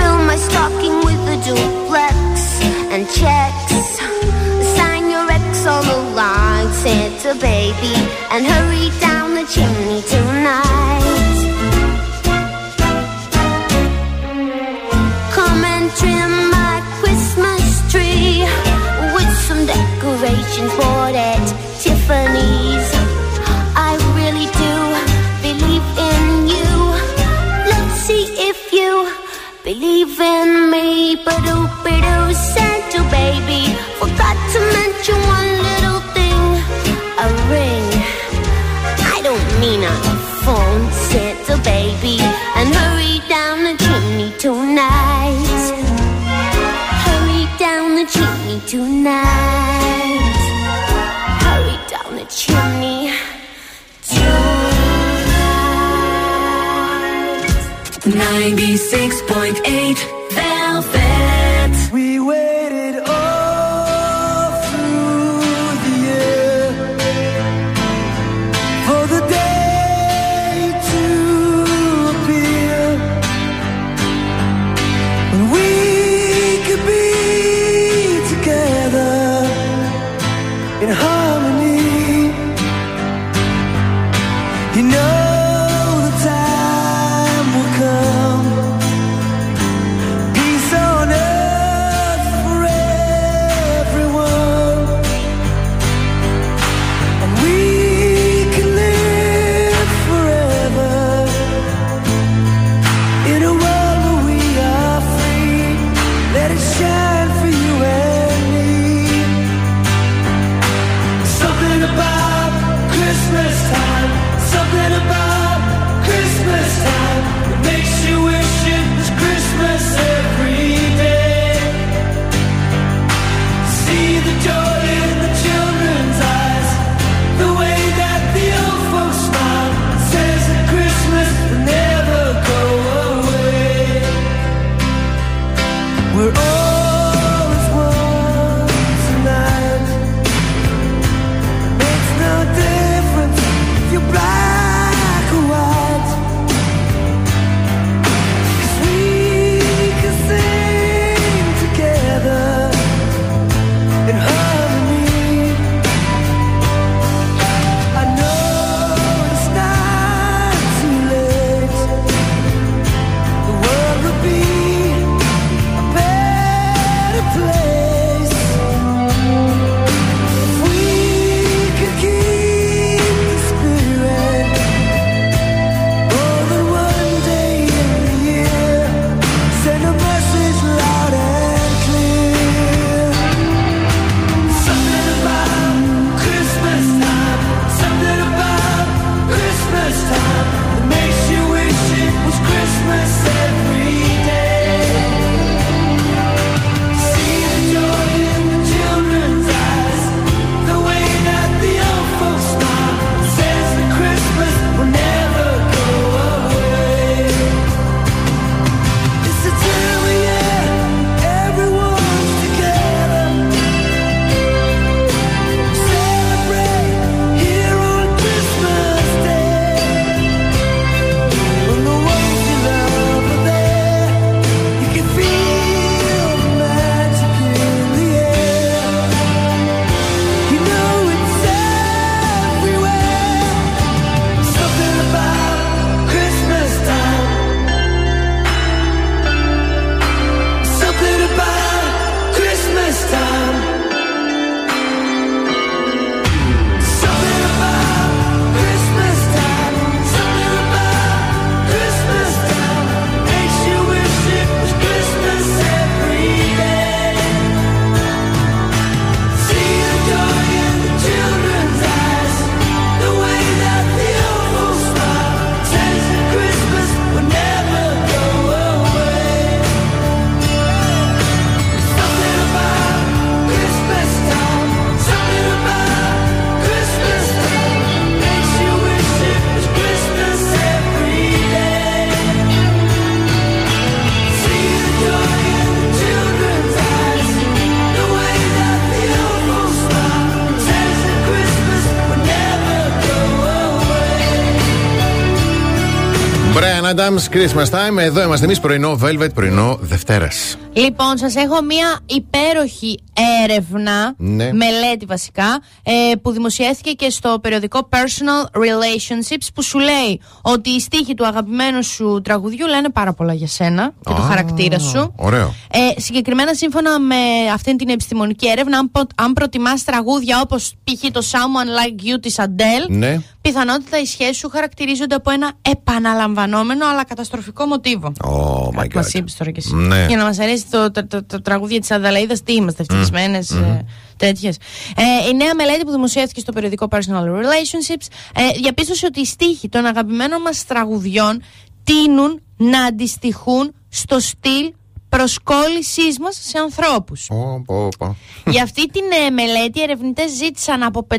Adams, 296.95 297.35
Christmas 297.35 297.71
time. 297.71 297.99
Εδώ 297.99 298.23
είμαστε 298.23 298.45
εμείς 298.45 298.61
πρωινό 298.61 298.99
Velvet, 299.03 299.29
πρωινό 299.35 299.79
Δευτέρας. 299.81 300.57
Λοιπόν, 300.75 301.19
σας 301.19 301.35
έχω 301.35 301.63
μία 301.63 301.99
υπέροχη 302.07 302.99
έρευνα, 303.45 304.15
Ναι. 304.17 304.53
μελέτη 304.53 305.05
βασικά, 305.07 305.61
ε, 305.83 306.15
που 306.23 306.31
δημοσιεύθηκε 306.31 306.91
και 306.91 307.11
στο 307.11 307.39
περιοδικό 307.43 307.89
Personal 307.91 308.59
Relationships, 308.59 309.47
που 309.55 309.63
σου 309.63 309.79
λέει 309.79 310.21
ότι 310.43 310.71
οι 310.71 310.81
στίχοι 310.81 311.15
του 311.15 311.27
αγαπημένου 311.27 311.85
σου 311.85 312.21
τραγουδιού 312.25 312.67
λένε 312.67 312.91
πάρα 312.91 313.13
πολλά 313.13 313.33
για 313.35 313.47
σένα 313.47 313.87
και 314.01 314.13
το 314.13 314.23
Α, 314.23 314.25
χαρακτήρα 314.25 314.79
σου. 314.79 315.13
Ωραίο. 315.17 315.55
Ε, 315.71 316.01
συγκεκριμένα, 316.01 316.55
σύμφωνα 316.55 316.99
με 317.01 317.17
αυτήν 317.53 317.77
την 317.77 317.89
επιστημονική 317.89 318.49
έρευνα, 318.49 318.79
αν, 318.79 318.91
πο- 318.91 319.07
αν 319.17 319.33
προτιμάς 319.33 319.85
τραγούδια 319.85 320.41
όπως 320.45 320.75
π.χ. 320.85 321.11
το 321.11 321.21
Someone 321.31 321.69
Like 321.87 322.15
You 322.15 322.19
της 322.21 322.35
Adele, 322.39 322.89
Ναι. 322.89 323.19
πιθανότητα 323.41 324.01
οι 324.01 324.05
σχέσεις 324.07 324.37
σου 324.37 324.49
χαρακτηρίζονται 324.49 325.15
από 325.15 325.31
ένα 325.31 325.53
επαναλαμβανόμενο 325.63 326.87
αλλά 326.87 327.05
καταστροφικό 327.05 327.67
μοτίβο. 327.67 328.13
Oh 328.25 328.79
my 328.81 328.95
Μας 328.95 329.07
god. 329.11 329.15
είπες 329.15 329.35
τώρα 329.37 329.51
κι 329.51 329.59
εσύ. 329.59 329.75
Ναι. 329.75 330.07
Για 330.09 330.17
να 330.17 330.25
μας 330.25 330.39
αρέσει 330.39 330.62
το, 330.71 330.91
το, 330.91 331.07
το, 331.07 331.25
το 331.25 331.43
τραγούδια 331.43 331.81
τη 331.81 331.95
Αδαλαίδα, 331.95 332.37
τι 332.45 332.53
είμαστε, 332.53 332.83
ευτυχισμένε 332.83 333.39
Μμμ. 333.51 333.79
τέτοιες. 334.17 334.57
Ε, 334.97 335.29
η 335.29 335.35
νέα 335.35 335.55
μελέτη 335.55 335.85
που 335.85 335.91
δημοσιεύτηκε 335.91 336.41
στο 336.41 336.53
περιοδικό 336.53 336.89
Personal 336.91 337.25
Relationships 337.25 338.07
ε, 338.35 338.59
διαπίστωσε 338.61 339.07
ότι 339.07 339.21
οι 339.21 339.25
στίχοι 339.25 339.69
των 339.69 339.85
αγαπημένων 339.85 340.41
μας 340.43 340.65
τραγουδιών 340.67 341.43
τείνουν 341.85 342.43
να 342.57 342.85
αντιστοιχούν 342.85 343.75
στο 343.89 344.21
στυλ 344.21 344.73
προσκόλλησής 345.17 346.19
μας 346.19 346.39
σε 346.43 346.59
ανθρώπους. 346.59 347.27
Πω, 347.27 347.63
πω, 347.67 347.89
πω. 347.99 348.17
Για 348.47 348.63
αυτή 348.63 348.87
την 348.87 349.03
ε, 349.27 349.31
μελέτη, 349.31 349.79
οι 349.79 349.83
ερευνητές 349.83 350.31
ζήτησαν 350.31 350.83
από 350.83 351.07
570 351.11 351.17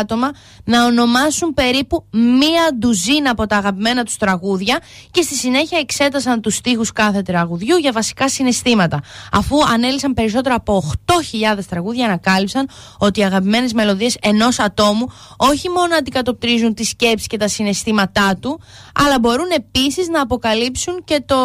άτομα 0.00 0.30
να 0.64 0.84
ονομάσουν 0.84 1.54
περίπου 1.54 2.04
μία 2.10 2.68
ντουζίνα 2.78 3.30
από 3.30 3.46
τα 3.46 3.56
αγαπημένα 3.56 4.04
τους 4.04 4.16
τραγούδια 4.16 4.78
και 5.10 5.22
στη 5.22 5.34
συνέχεια 5.34 5.78
εξέτασαν 5.78 6.40
τους 6.40 6.54
στίχους 6.54 6.92
κάθε 6.92 7.22
τραγουδιού 7.22 7.76
για 7.76 7.92
βασικά 7.92 8.28
συναισθήματα. 8.28 9.02
Αφού 9.32 9.56
ανέλησαν 9.72 10.14
περισσότερα 10.14 10.54
από 10.54 10.82
8.000 11.06 11.58
τραγούδια, 11.68 12.04
ανακάλυψαν 12.04 12.68
ότι 12.98 13.20
οι 13.20 13.24
αγαπημένες 13.24 13.72
μελωδίες 13.72 14.16
ενός 14.20 14.58
ατόμου 14.58 15.06
όχι 15.36 15.68
μόνο 15.68 15.94
αντικατοπτρίζουν 15.94 16.74
τη 16.74 16.84
σκέψη 16.84 17.26
και 17.26 17.36
τα 17.36 17.48
συναισθήματά 17.48 18.36
του, 18.40 18.60
αλλά 18.94 19.18
μπορούν 19.18 19.50
επίσης 19.50 20.08
να 20.08 20.20
αποκαλύψουν 20.20 21.02
και 21.04 21.22
το 21.26 21.36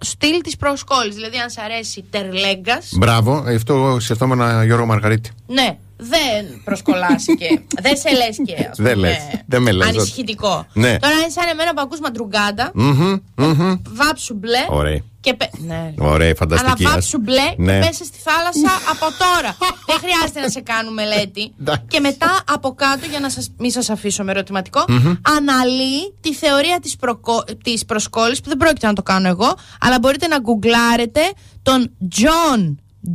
στυλ 0.00 0.40
της 0.40 0.56
προσκόλλησης. 0.74 1.14
Δηλαδή, 1.14 1.36
αν 1.36 1.50
σ' 1.50 1.58
αρέσει 1.58 2.04
τερλέγκας, 2.10 2.92
Μπράβο, 2.96 3.44
ε, 3.46 3.54
αυτό 3.54 3.96
σκεφτόμουν 4.00 4.40
ένα 4.40 4.64
Γιώργο 4.64 4.86
Μαργαρίτη. 4.86 5.30
ναι, 5.46 5.76
δεν 5.96 6.60
προσκολάσει 6.64 7.36
και. 7.36 7.60
δεν 7.84 7.96
σε 7.96 8.10
λες 8.10 8.36
και. 8.44 8.66
ας 8.70 8.76
Δεν 8.78 8.94
πούμε, 8.94 9.08
λες, 9.08 9.18
δεν 9.46 9.62
με 9.62 9.72
λες. 9.72 9.88
Ανησυχητικό. 9.88 10.66
Ναι. 10.72 10.98
Τώρα 10.98 11.14
είναι 11.14 11.28
σαν 11.28 11.48
εμένα 11.50 11.74
που 11.74 11.80
ακούς 11.80 12.00
μαντρουγκάντα, 12.00 12.70
Μμμ, 12.74 13.16
μμμ. 13.36 13.74
βάψου 13.88 14.34
μπλε. 14.34 14.64
Ωραία. 14.68 15.00
Και 15.20 15.34
πε... 15.34 15.48
Ναι. 15.66 15.94
Ωραία, 15.98 16.34
φανταστική. 16.34 16.70
Αλλά 16.84 16.88
ας. 16.88 16.94
βάψου 16.94 17.18
μπλε 17.20 17.54
Ναι. 17.56 17.72
και 17.80 17.86
πέσες 17.86 18.06
στη 18.06 18.18
θάλασσα 18.24 18.80
από 18.90 19.06
τώρα. 19.18 19.56
δεν 19.88 19.96
χρειάζεται 19.98 20.40
να 20.40 20.48
σε 20.48 20.60
κάνουν 20.60 20.92
μελέτη. 20.92 21.52
Εντάξει. 21.60 21.84
και 21.88 22.00
μετά 22.00 22.42
από 22.52 22.74
κάτω, 22.74 23.06
για 23.10 23.20
να 23.20 23.30
σας, 23.30 23.50
μην 23.58 23.70
σας 23.70 23.90
αφήσω 23.90 24.24
με 24.24 24.30
ερωτηματικό, 24.30 24.84
Μμμ. 24.88 25.14
αναλύει 25.36 26.14
τη 26.20 26.34
θεωρία 26.34 26.78
της, 26.80 26.96
προκο... 26.96 27.44
της 27.62 27.84
προσκόλλησης 27.84 28.40
που 28.40 28.48
δεν 28.48 28.56
πρόκειται 28.58 28.86
να 28.86 28.92
το 28.92 29.02
κάνω 29.02 29.28
εγώ, 29.28 29.54
αλλά 29.80 29.98
μπορείτε 29.98 30.26
να 30.26 30.38
γκουγκλάρετε 30.38 31.20
τον 31.62 31.90
John, 32.16 32.74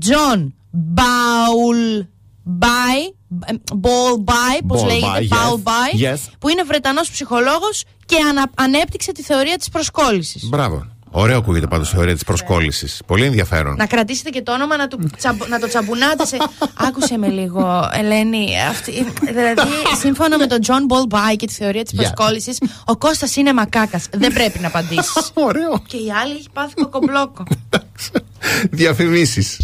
John 0.09 0.47
Baul 0.95 2.05
By, 2.59 3.13
Ball 3.81 4.23
By, 4.25 4.59
πώς 4.67 4.81
Ball 4.81 4.85
λέγεται, 4.85 5.27
By, 5.29 5.33
Paul 5.33 5.53
yes. 5.55 5.63
By, 5.63 6.13
Yes. 6.13 6.17
που 6.39 6.49
είναι 6.49 6.63
Βρετανός 6.63 7.09
ψυχολόγος 7.11 7.83
και 8.05 8.15
ανα- 8.29 8.51
ανέπτυξε 8.55 9.11
τη 9.11 9.23
θεωρία 9.23 9.55
της 9.57 9.69
προσκόλλησης. 9.69 10.49
Μπράβο. 10.49 10.87
Ωραίο 11.11 11.37
ακούγεται 11.37 11.67
πάντως 11.67 11.91
η 11.91 11.95
θεωρία 11.95 12.13
της 12.13 12.23
προσκόλλησης. 12.23 13.01
Πολύ 13.05 13.25
ενδιαφέρον. 13.25 13.75
Να 13.75 13.85
κρατήσετε 13.85 14.29
και 14.29 14.41
το 14.41 14.53
όνομα 14.53 14.77
να, 14.77 14.87
του 14.87 15.09
τσαμπ- 15.17 15.47
να 15.47 15.59
το 15.59 15.67
τσαμπουνάτε 15.67 16.25
σε. 16.25 16.37
Άκουσε 16.87 17.17
με 17.17 17.27
λίγο, 17.27 17.89
Ελένη. 17.93 18.47
Αυτή, 18.69 18.91
δηλαδή, 19.21 19.61
σύμφωνα 19.99 20.37
με 20.37 20.47
τον 20.47 20.59
John 20.67 20.93
Ball 20.93 21.15
By 21.15 21.35
και 21.35 21.45
τη 21.47 21.53
θεωρία 21.53 21.83
της 21.83 21.93
Yeah. 21.93 21.95
προσκόλλησης, 21.95 22.57
ο 22.85 22.97
Κώστας 22.97 23.35
είναι 23.35 23.53
μακάκας. 23.53 24.07
Δεν 24.13 24.33
πρέπει 24.33 24.59
να 24.59 24.67
απαντήσεις. 24.67 25.31
Ωραίο. 25.47 25.83
και 25.87 25.97
η 25.97 26.11
άλλη 26.23 26.33
έχει 26.33 26.47
πάθει 26.53 26.73
κοκομπλόκο. 26.73 27.43
Διαφημίσεις. 28.71 29.57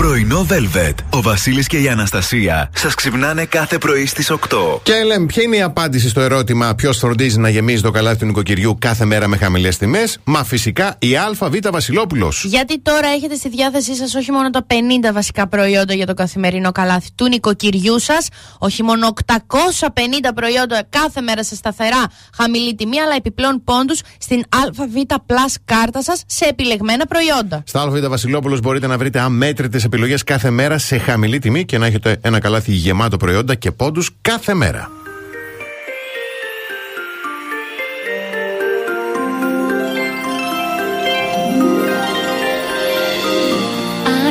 Πρωινό 0.00 0.46
Velvet. 0.50 0.94
Ο 1.10 1.22
Βασίλης 1.22 1.66
και 1.66 1.78
η 1.78 1.88
Αναστασία 1.88 2.70
σας 2.74 2.94
ξυπνάνε 2.94 3.44
κάθε 3.44 3.78
πρωί 3.78 4.06
στις 4.06 4.30
8. 4.30 4.36
Και 4.82 4.92
λέμε, 5.06 5.26
ποια 5.26 5.42
είναι 5.42 5.56
η 5.56 5.62
απάντηση 5.62 6.08
στο 6.08 6.20
ερώτημα 6.20 6.74
ποιος 6.74 6.98
φροντίζει 6.98 7.38
να 7.38 7.48
γεμίζει 7.48 7.82
το 7.82 7.90
καλάθι 7.90 8.18
του 8.18 8.26
νοικοκυριού 8.26 8.76
κάθε 8.78 9.04
μέρα 9.04 9.28
με 9.28 9.36
χαμηλές 9.36 9.76
τιμές; 9.76 10.18
Μα 10.24 10.44
φυσικά 10.44 10.96
η 10.98 11.16
ΑΒ 11.16 11.56
Βασιλόπουλος. 11.70 12.44
Γιατί 12.44 12.80
τώρα 12.80 13.08
έχετε 13.08 13.34
στη 13.34 13.48
διάθεσή 13.48 13.94
σας 13.94 14.14
όχι 14.14 14.32
μόνο 14.32 14.50
τα 14.50 14.66
50 14.66 15.12
βασικά 15.12 15.48
προϊόντα 15.48 15.94
για 15.94 16.06
το 16.06 16.14
καθημερινό 16.14 16.72
καλάθι 16.72 17.08
του 17.14 17.28
νοικοκυριού 17.28 17.98
σας, 17.98 18.28
όχι 18.58 18.82
μόνο 18.82 19.06
850 19.06 20.34
προϊόντα 20.34 20.82
κάθε 20.88 21.20
μέρα 21.20 21.44
σε 21.44 21.54
σταθερά 21.54 22.04
χαμηλή 22.36 22.74
τιμή, 22.74 23.00
αλλά 23.00 23.14
επιπλέον 23.16 23.64
πόντους 23.64 24.00
στην 24.18 24.42
ΑΒ 24.48 24.78
Plus 25.26 25.54
κάρτα 25.64 26.02
σας 26.02 26.22
σε 26.26 26.44
επιλεγμένα 26.44 27.06
προϊόντα. 27.06 27.62
Στα 27.66 27.80
ΑΒ 27.80 28.06
Βασιλόπουλος 28.08 28.60
μπορείτε 28.60 28.86
να 28.86 28.98
βρείτε 28.98 29.20
αμέτρητες 29.20 29.84
επιλογέ 29.92 30.14
κάθε 30.24 30.50
μέρα 30.50 30.78
σε 30.78 30.98
χαμηλή 30.98 31.38
τιμή 31.38 31.64
και 31.64 31.78
να 31.78 31.86
έχετε 31.86 32.18
ένα 32.20 32.38
καλάθι 32.38 32.72
γεμάτο 32.72 33.16
προϊόντα 33.16 33.54
και 33.54 33.70
πόντου 33.70 34.02
κάθε 34.20 34.54
μέρα. 34.54 34.90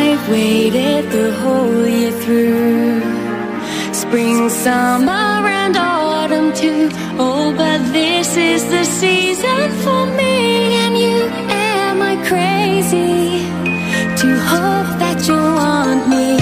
I've 0.02 0.24
waited 0.36 1.04
the 1.18 1.28
whole 1.42 1.82
year 1.98 2.14
through 2.24 3.02
spring, 4.02 4.40
summer, 4.64 5.30
and 5.62 5.76
autumn 5.92 6.50
too. 6.62 6.84
Oh, 7.24 7.46
but 7.62 7.80
this 7.98 8.30
is 8.52 8.62
the 8.76 8.84
season 9.00 9.66
for 9.84 10.02
me 10.20 10.36
and 10.84 10.94
you. 11.04 11.20
Am 11.76 11.98
I 12.12 12.14
crazy 12.30 13.18
to 14.22 14.28
hope 14.52 14.99
you 15.28 15.34
want 15.34 16.08
me? 16.08 16.39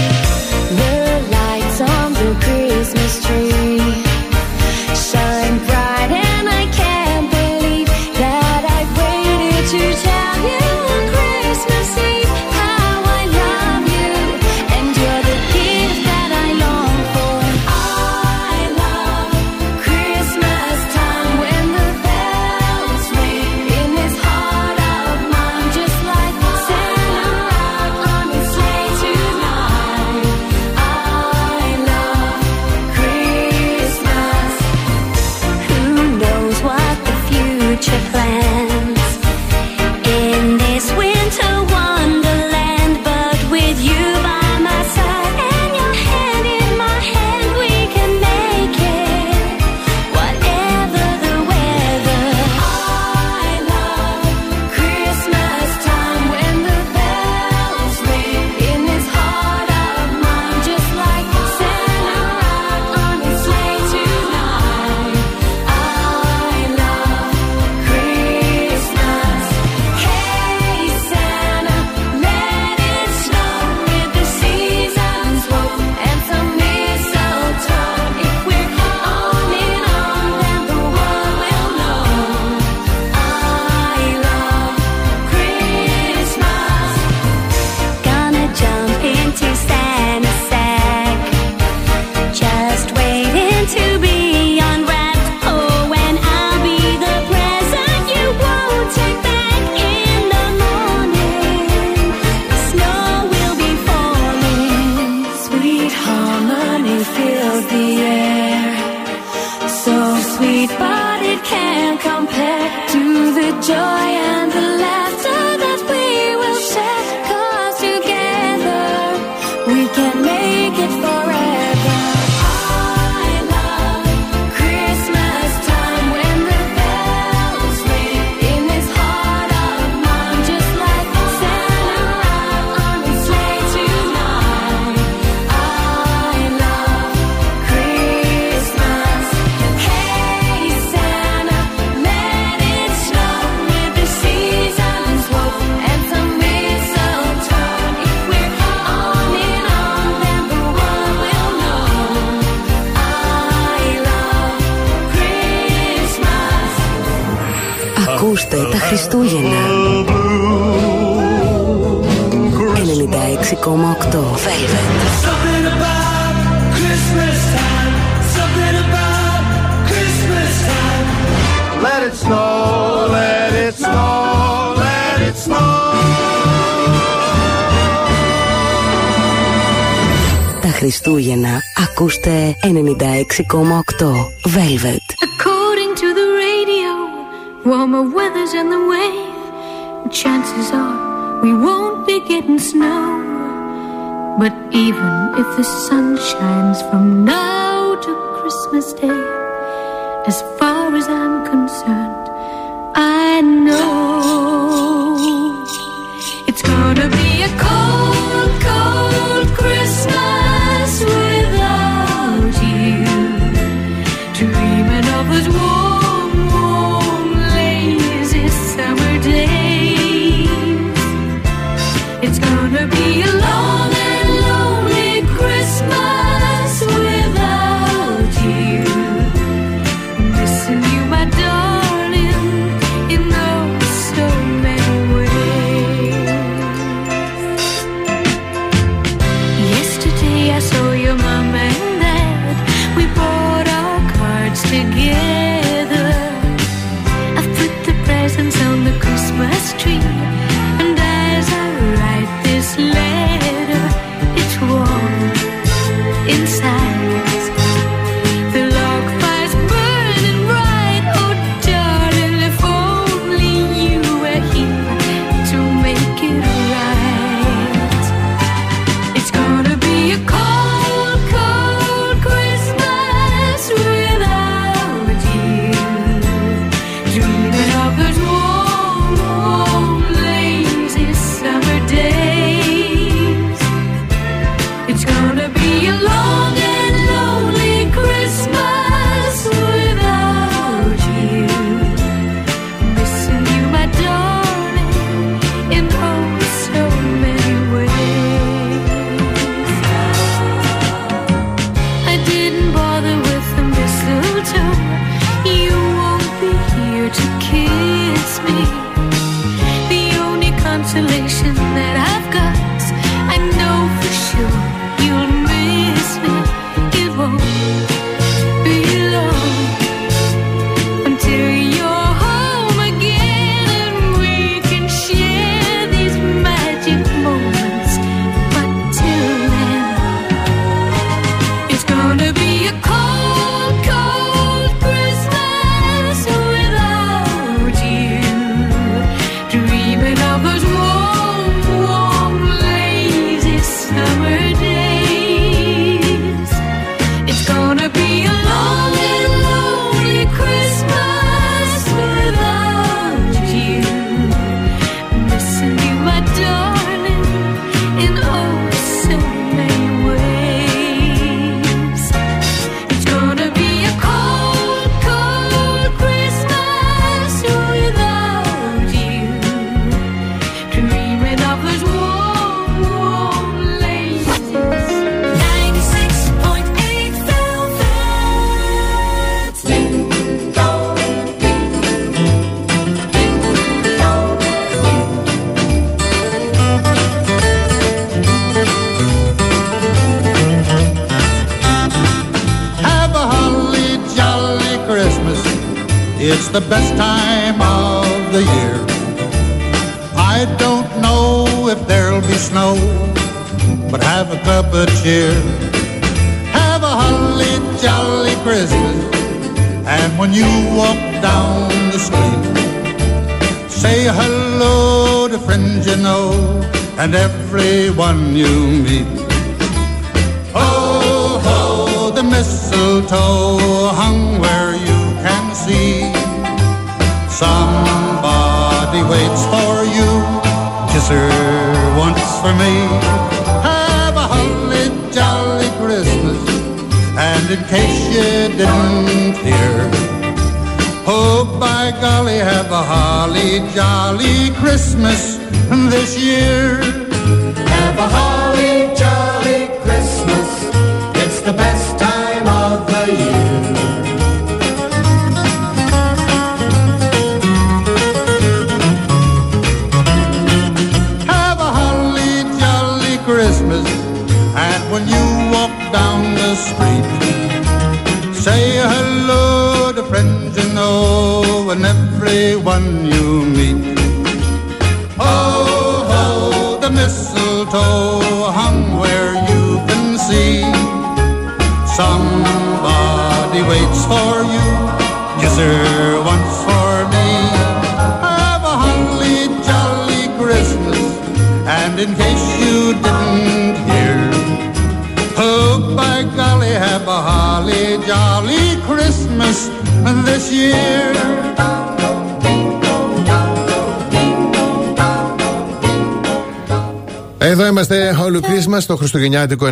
Χριστουγεννιάτικο 509.11 509.67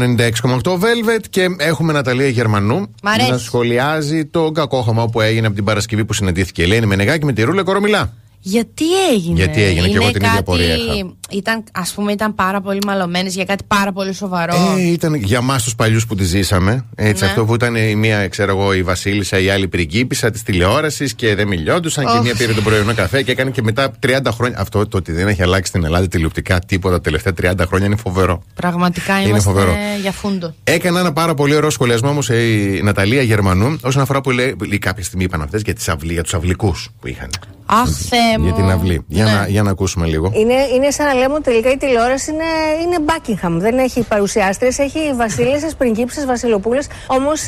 96,8 0.64 0.72
Velvet 0.74 1.22
και 1.30 1.48
έχουμε 1.58 1.94
Ναταλία 1.94 2.28
Γερμανού 2.28 2.80
Μ' 3.04 3.08
αρέσει. 3.08 3.30
να 3.30 3.38
σχολιάζει 3.38 4.26
το 4.26 4.52
κακόχωμα 4.52 5.08
που 5.10 5.22
έγινε 5.22 5.46
από 5.48 5.56
την 5.56 5.64
Παρασκευή 5.66 6.06
που 6.06 6.14
συναντήθηκε 6.14 6.62
η 6.62 6.66
Ελένη 6.66 6.86
Μενεγάκη 6.86 7.26
με 7.26 7.34
τη 7.34 7.42
Ρούλα 7.44 7.64
Κορομιλά. 7.64 8.14
Γιατί 8.40 8.84
έγινε; 9.14 9.36
Γιατί 9.36 9.64
έγινε, 9.64 9.82
και 9.88 9.94
Είναι 9.94 10.04
εγώ 10.04 10.12
την 10.12 10.16
ίδια 10.22 10.30
κάτι- 10.30 10.44
πορεία 10.44 10.76
είχα. 10.76 11.14
Ήταν, 11.36 11.64
ας 11.72 11.94
πούμε, 11.94 12.12
ήταν 12.12 12.36
πάρα 12.36 12.62
πολύ 12.62 12.80
μαλωμένες 12.86 13.36
για 13.36 13.46
κάτι 13.46 13.64
πάρα 13.68 13.92
πολύ 13.92 14.14
σοβαρό. 14.14 14.54
Ε, 14.78 14.82
ήταν 14.82 15.14
για 15.16 15.38
εμά 15.38 15.58
τους 15.58 15.76
παλιούς 15.76 16.06
που 16.08 16.16
τη 16.16 16.24
ζήσαμε. 16.24 16.86
Έτσι, 16.96 17.24
Ναι. 17.24 17.30
αυτό 17.30 17.46
που 17.46 17.54
ήταν 17.54 17.76
η 17.76 17.96
μία, 17.96 18.28
ξέρω 18.28 18.52
εγώ, 18.52 18.74
η 18.74 18.84
Βασίλισσα, 18.84 19.40
η 19.40 19.50
άλλη 19.50 19.68
πριγκίπισσα 19.68 20.32
της 20.32 20.44
τηλεόρασης 20.44 21.14
και 21.14 21.36
δεν 21.36 21.48
μιλιόντουσαν. 21.48 22.06
Και 22.06 22.12
η 22.12 22.18
Ωχ. 22.18 22.24
μία 22.24 22.36
πήρε 22.36 22.54
τον 22.54 22.64
πρωινό 22.64 22.94
καφέ 22.94 23.22
και 23.24 23.32
έκανε 23.32 23.50
και 23.50 23.62
μετά 23.62 23.92
30 24.08 24.32
χρόνια. 24.32 24.58
Αυτό 24.60 24.88
το 24.88 24.98
ότι 24.98 25.12
δεν 25.12 25.28
έχει 25.28 25.42
αλλάξει 25.42 25.70
στην 25.70 25.84
Ελλάδα 25.84 26.08
τηλεοπτικά 26.08 26.60
τίποτα 26.60 26.96
τα 26.96 27.02
τελευταία 27.02 27.34
30 27.42 27.66
χρόνια 27.68 27.86
είναι 27.88 27.96
φοβερό. 27.96 28.44
Πραγματικά 28.56 29.20
Είναι 29.20 29.30
είμαστε 29.30 29.50
φοβερό. 29.50 29.74
για 30.02 30.12
φούντο. 30.12 30.54
Έκανε 30.64 31.00
ένα 31.00 31.14
πάρα 31.14 31.34
πολύ 31.34 31.56
ωραίο 31.56 31.70
σχολιασμό 31.70 32.10
όμως 32.10 32.30
η 32.30 32.80
Ναταλία 32.84 33.22
Γερμανού 33.22 33.78
όσον 33.82 34.02
αφορά 34.02 34.22
που 34.22 34.32
λέει, 34.32 34.56
λέει 34.68 34.78
κάποια 34.80 35.04
στιγμή 35.04 35.24
είπαν 35.24 35.42
αυτές 35.42 35.62
για, 35.62 35.74
τις 35.74 35.90
αυλή, 35.90 36.14
για 36.14 36.24
τους 36.24 36.34
αυλικούς 36.34 36.90
που 37.00 37.08
είχαν. 37.08 37.30
Αχ, 37.66 37.90
Θεέ 38.10 38.38
μου. 38.38 38.44
Για 38.46 38.54
την 38.54 38.70
αυλή. 38.72 39.06
Για, 39.08 39.24
Ναι. 39.24 39.32
να, 39.32 39.48
για 39.48 39.64
να 39.64 39.70
ακούσουμε 39.70 40.06
λίγο. 40.06 40.32
Είναι, 40.34 40.54
είναι 40.76 40.90
σαν 40.92 41.06
να 41.06 41.14
λέμε 41.14 41.34
ότι 41.34 41.44
τελικά 41.44 41.72
η 41.72 41.78
τηλεόραση 41.78 42.32
είναι, 42.32 42.44
είναι 42.84 42.96
Buckingham. 43.08 43.52
Δεν 43.60 43.78
έχει 43.78 44.02
παρουσιάστριε, 44.02 44.72
έχει 44.78 45.00
βασίλισσες, 45.16 45.76
πριγκίψε, 45.76 46.26
βασιλοπούλες. 46.26 46.88
Όμως 47.08 47.42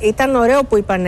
ήταν 0.00 0.34
ωραίο 0.34 0.64
που 0.64 0.76
είπαν 0.78 1.04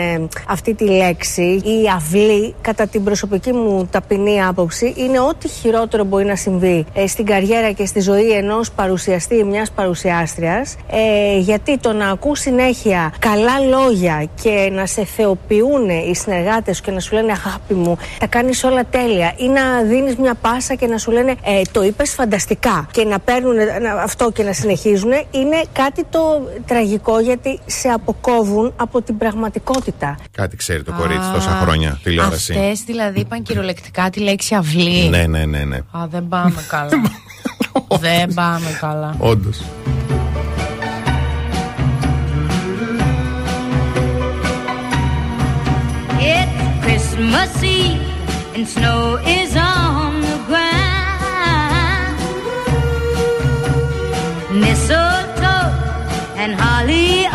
αυτή 0.48 0.74
τη 0.74 0.84
λέξη. 0.84 1.43
Η 1.43 1.88
αυλή, 1.97 2.55
κατά 2.60 2.86
την 2.86 3.05
προσωπική 3.05 3.52
μου 3.52 3.88
ταπεινή 3.90 4.43
άποψη, 4.44 4.94
είναι 4.97 5.20
ό,τι 5.20 5.48
χειρότερο 5.48 6.05
μπορεί 6.05 6.24
να 6.24 6.36
συμβεί 6.36 6.86
ε, 6.94 7.06
στην 7.06 7.24
καριέρα 7.26 7.70
και 7.72 7.86
στη 7.86 8.01
ζωή 8.01 8.30
ενός 8.30 8.70
παρουσιαστή 8.70 9.34
ή 9.34 9.44
μιας 9.44 9.70
παρουσιάστριας. 9.70 10.76
Ε, 10.90 11.38
γιατί 11.38 11.78
το 11.78 11.93
να 11.93 12.09
ακούς 12.10 12.40
συνέχεια 12.40 13.12
καλά 13.18 13.59
λόγια 13.70 14.28
και 14.43 14.70
να 14.72 14.86
σε 14.86 15.05
θεοποιούν 15.05 15.88
οι 15.88 16.14
συνεργάτες 16.14 16.76
σου 16.76 16.82
και 16.82 16.90
να 16.90 17.01
σου 17.01 17.14
λένε 17.14 17.32
Αγάπη 17.32 17.74
μου, 17.74 17.97
τα 18.18 18.26
κάνεις 18.26 18.56
όλα 18.65 18.85
τέλεια. 18.85 19.33
Ή 19.37 19.49
να 19.49 19.83
δίνεις 19.83 20.16
μια 20.16 20.35
πάσα 20.35 20.74
και 20.74 20.87
να 20.87 20.99
σου 20.99 21.11
λένε 21.11 21.35
ε, 21.43 21.61
Το 21.73 21.83
είπες 21.83 22.15
φανταστικά. 22.15 22.89
Και 22.91 23.05
να 23.05 23.19
παίρνουν 23.19 23.57
αυτό 24.03 24.31
και 24.31 24.43
να 24.43 24.53
συνεχίζουν. 24.53 25.11
Είναι 25.31 25.62
κάτι 25.73 26.05
το 26.11 26.49
τραγικό 26.66 27.20
γιατί 27.20 27.61
σε 27.66 27.89
αποκόβουν 27.89 28.73
από 28.77 29.03
την 29.03 29.19
πραγματικότητα. 29.19 30.16
Κάτι 30.31 30.57
ξέρει 30.57 30.83
το 30.83 30.93
κορίτσι 30.93 31.31
τόσα 31.33 31.51
χρόνια 31.51 32.01
τηλεόραση. 32.03 32.53
Αυτές 32.53 32.83
δηλαδή 32.87 33.20
είπαν 33.20 33.43
κυριολεκτικά 33.43 34.11
τη 34.11 34.20
λέξη 34.20 34.55
αυλή. 34.55 35.09
Ναι, 35.09 35.27
ναι, 35.27 35.45
ναι, 35.45 35.65
ναι. 35.65 35.77
Α, 35.77 36.07
δεν 36.11 36.28
πάμε 36.28 36.65
καλά. 36.69 36.91
δεν 38.01 38.35
πάμε 38.35 38.78
καλά. 38.81 39.15
Όντως. 39.19 39.62
It's 46.19 46.85
Christmas 46.85 47.62
Eve 47.62 48.06
and 48.57 48.66
snow 48.66 49.19
is 49.27 49.55
on 49.55 50.23
the 50.23 50.39
ground. 50.49 52.16
Mistletoe 54.62 55.73
and 56.41 56.55
holly 56.55 57.27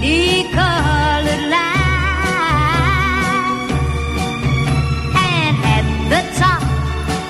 pretty 0.00 0.44
colored 0.52 1.44
lights. 1.50 1.72
And 5.26 5.54
at 5.76 5.86
the 6.12 6.22
top, 6.38 6.62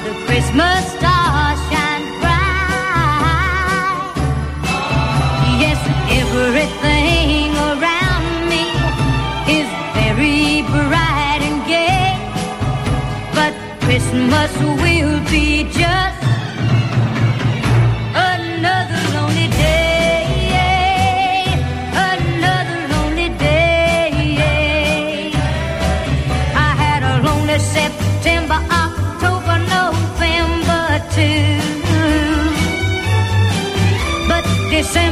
the 0.05 0.13
Christmas 0.27 0.81
star 0.93 1.57
shines 1.69 2.13
bright. 2.21 3.97
Yes, 5.63 5.81
everything 6.21 7.57
around 7.73 8.29
me 8.53 8.65
is 9.59 9.69
very 9.97 10.61
bright 10.69 11.41
and 11.49 11.59
gay. 11.75 12.13
But 13.33 13.55
Christmas 13.81 14.53
will 14.83 15.21
be 15.31 15.47
just 15.73 16.18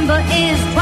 number 0.06 0.24
is 0.32 0.75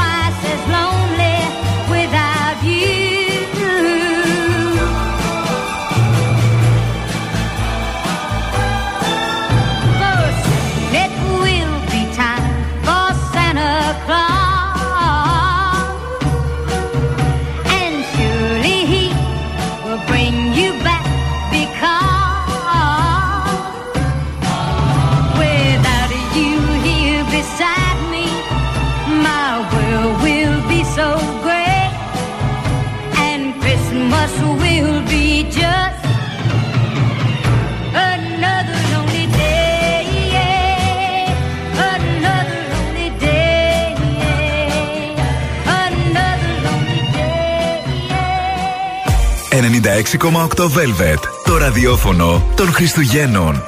96,8 49.95 50.59
Velvet. 50.59 51.19
Το 51.45 51.57
ραδιόφωνο 51.57 52.43
των 52.55 52.71
Χριστουγέννων. 52.71 53.63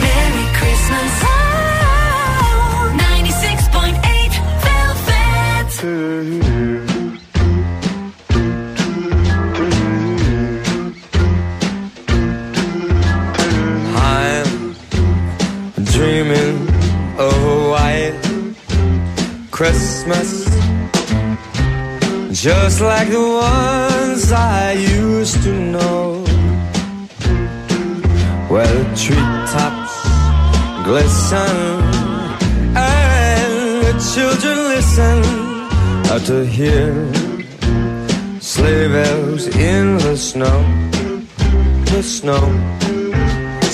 Merry 0.00 0.46
Christmas. 0.58 1.22
Oh, 1.22 1.28
96.8 2.96 4.32
Velvet. 4.64 5.70
I'm 13.90 14.48
as 24.28 24.32
I 24.32 24.72
used 24.72 25.42
to 25.44 25.52
know. 25.52 26.24
Where 28.52 28.66
the 28.66 28.84
treetops 29.02 29.94
glisten 30.84 31.56
And 32.76 33.54
the 33.86 33.94
children 34.12 34.56
listen. 34.74 35.18
Out 36.12 36.24
to 36.26 36.44
hear 36.44 36.92
sleigh 38.40 38.88
bells 38.88 39.46
in 39.56 39.98
the 39.98 40.16
snow. 40.16 40.58
The 41.92 42.02
snow. 42.02 42.44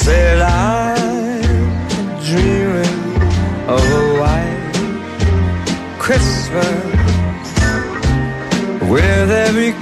Said 0.05 0.41
I'm 0.41 1.43
dreaming 2.29 3.01
of 3.75 3.85
a 4.01 4.05
white 4.21 4.73
Christmas 5.99 6.95
with 8.91 9.31
every 9.31 9.73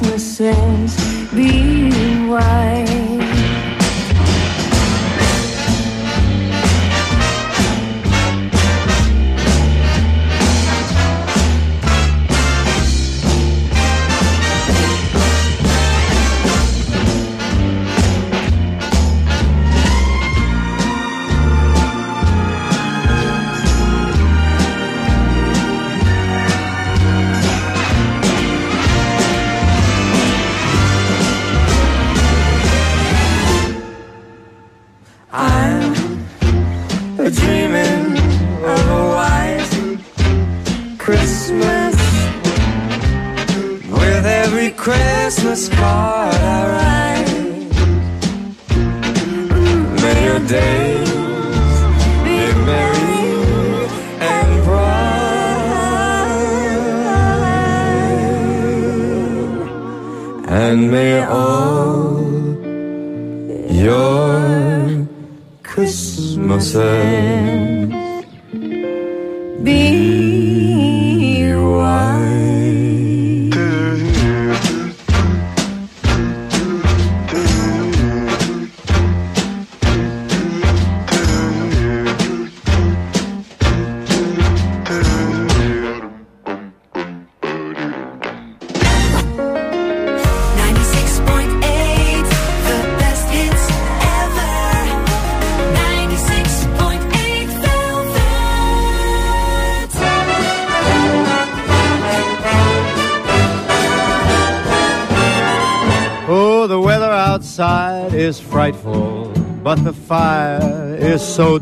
restlessness 0.00 0.96
being 1.34 2.28
wise. 2.28 2.87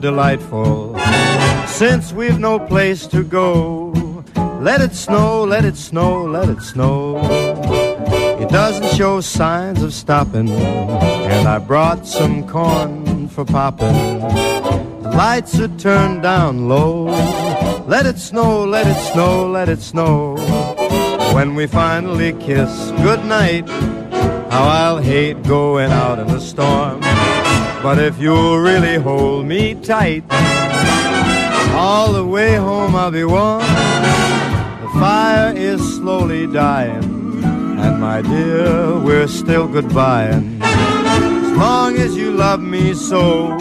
Delightful. 0.07 0.97
Since 1.67 2.13
we've 2.13 2.39
no 2.39 2.61
place 2.61 3.09
to 3.09 3.25
go, 3.25 3.91
let 4.61 4.81
it 4.81 4.95
snow, 4.95 5.43
let 5.43 5.65
it 5.65 5.77
snow, 5.77 6.23
let 6.23 6.49
it 6.49 6.63
snow. 6.63 7.19
It 8.39 8.49
doesn't 8.49 8.97
show 8.97 9.21
signs 9.21 9.83
of 9.83 9.93
stopping, 9.93 10.49
and 10.49 11.49
I 11.49 11.59
brought 11.59 12.07
some 12.07 12.47
corn 12.47 13.27
for 13.27 13.45
popping. 13.45 14.21
The 15.03 15.11
lights 15.11 15.59
are 15.59 15.77
turned 15.77 16.23
down 16.23 16.69
low. 16.69 17.07
Let 17.95 18.07
it 18.07 18.19
snow, 18.19 18.65
let 18.65 18.87
it 18.87 19.01
snow, 19.13 19.51
let 19.51 19.69
it 19.69 19.81
snow. 19.81 20.37
When 21.35 21.57
we 21.57 21.67
finally 21.67 22.33
kiss 22.35 22.93
goodnight, 23.03 23.69
how 24.53 24.69
I'll 24.69 24.99
hate 24.99 25.43
going 25.43 25.91
out 25.91 26.21
in 26.21 26.29
the 26.29 26.41
storm. 26.41 27.06
But 27.87 27.99
if 28.01 28.19
you'll 28.19 28.59
really 28.59 28.97
hold 28.97 29.47
me 29.47 29.77
tight, 29.77 30.25
all 31.73 32.13
the 32.13 32.27
way 32.27 32.57
home 32.57 32.97
I'll 32.97 33.13
be 33.13 33.23
warm. 33.23 33.61
The 33.61 34.91
fire 34.99 35.55
is 35.57 35.81
slowly 35.95 36.49
dying, 36.49 37.05
and 37.45 38.01
my 38.01 38.23
dear, 38.23 38.99
we're 38.99 39.29
still 39.29 39.69
goodbying. 39.69 40.61
As 40.63 41.57
long 41.57 41.97
as 41.97 42.17
you 42.17 42.33
love 42.33 42.61
me 42.61 42.93
so, 42.93 43.57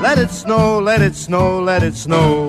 let 0.00 0.16
it 0.18 0.30
snow, 0.30 0.78
let 0.80 1.02
it 1.02 1.14
snow, 1.14 1.60
let 1.60 1.82
it 1.82 1.96
snow. 1.96 2.48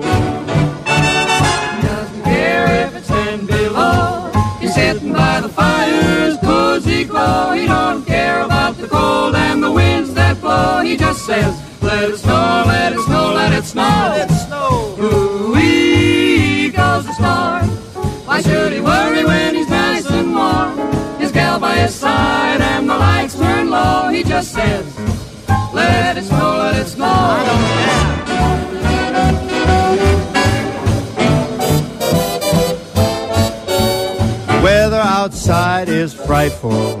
Doesn't 1.82 2.22
care 2.24 2.86
if 2.86 2.96
it's 2.96 3.08
ten 3.08 3.44
below. 3.44 4.32
He's 4.60 4.74
sitting 4.74 5.12
by 5.12 5.42
the 5.42 5.50
fire's 5.50 6.38
cozy 6.38 7.04
glow. 7.04 7.52
He 7.52 7.66
don't 7.66 8.02
care 8.06 8.40
about 8.40 8.78
the 8.78 8.88
cold 8.88 9.34
and 9.34 9.62
the 9.62 9.70
winds 9.70 10.14
that 10.52 10.72
blow. 10.74 10.82
He 10.82 10.96
just 10.96 11.24
says, 11.26 11.82
let 11.82 12.10
it 12.10 12.16
snow, 12.18 12.64
let 12.66 12.92
it 12.92 13.00
snow, 13.00 13.32
let 13.34 13.52
it 13.52 13.64
snow. 13.64 13.82
Let 13.82 14.30
it 14.30 14.34
snow. 14.34 14.96
Ooh-wee 15.00 16.70
goes 16.70 17.04
the 17.06 17.12
storm. 17.14 17.68
Why 18.26 18.40
should 18.40 18.72
he 18.72 18.80
worry 18.80 19.24
when 19.24 19.54
he's 19.54 19.68
nice 19.68 20.10
and 20.10 20.34
warm? 20.34 20.78
His 21.20 21.32
gal 21.32 21.58
by 21.58 21.74
his 21.76 21.94
side 21.94 22.60
and 22.60 22.88
the 22.88 22.96
lights 22.96 23.38
turn 23.38 23.70
low. 23.70 24.08
He 24.08 24.22
just 24.22 24.52
says, 24.52 24.84
let 25.72 26.16
it 26.16 26.24
snow, 26.24 26.58
let 26.58 26.76
it 26.76 26.86
snow. 26.86 27.06
I 27.06 27.44
don't 27.46 27.58
care. 27.58 28.22
Weather 34.62 35.00
outside 35.00 35.88
is 35.88 36.14
frightful, 36.14 37.00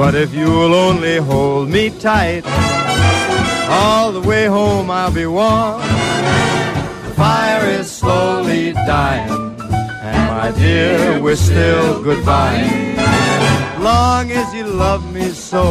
But 0.00 0.12
if 0.24 0.30
you'll 0.38 0.74
only 0.88 1.16
hold 1.30 1.64
me 1.76 1.84
tight, 2.08 2.42
all 3.80 4.08
the 4.18 4.24
way 4.30 4.44
home 4.58 4.86
I'll 4.98 5.14
be 5.22 5.26
warm. 5.38 5.80
The 7.06 7.12
fire 7.22 7.64
is 7.78 7.86
slowly 8.00 8.62
dying, 8.94 9.34
and 10.08 10.20
my 10.34 10.48
dear, 10.62 10.96
we're 11.24 11.42
still 11.50 11.88
goodbye. 12.08 12.64
Long 13.90 14.24
as 14.40 14.48
you 14.56 14.66
love 14.84 15.02
me 15.16 15.26
so, 15.50 15.64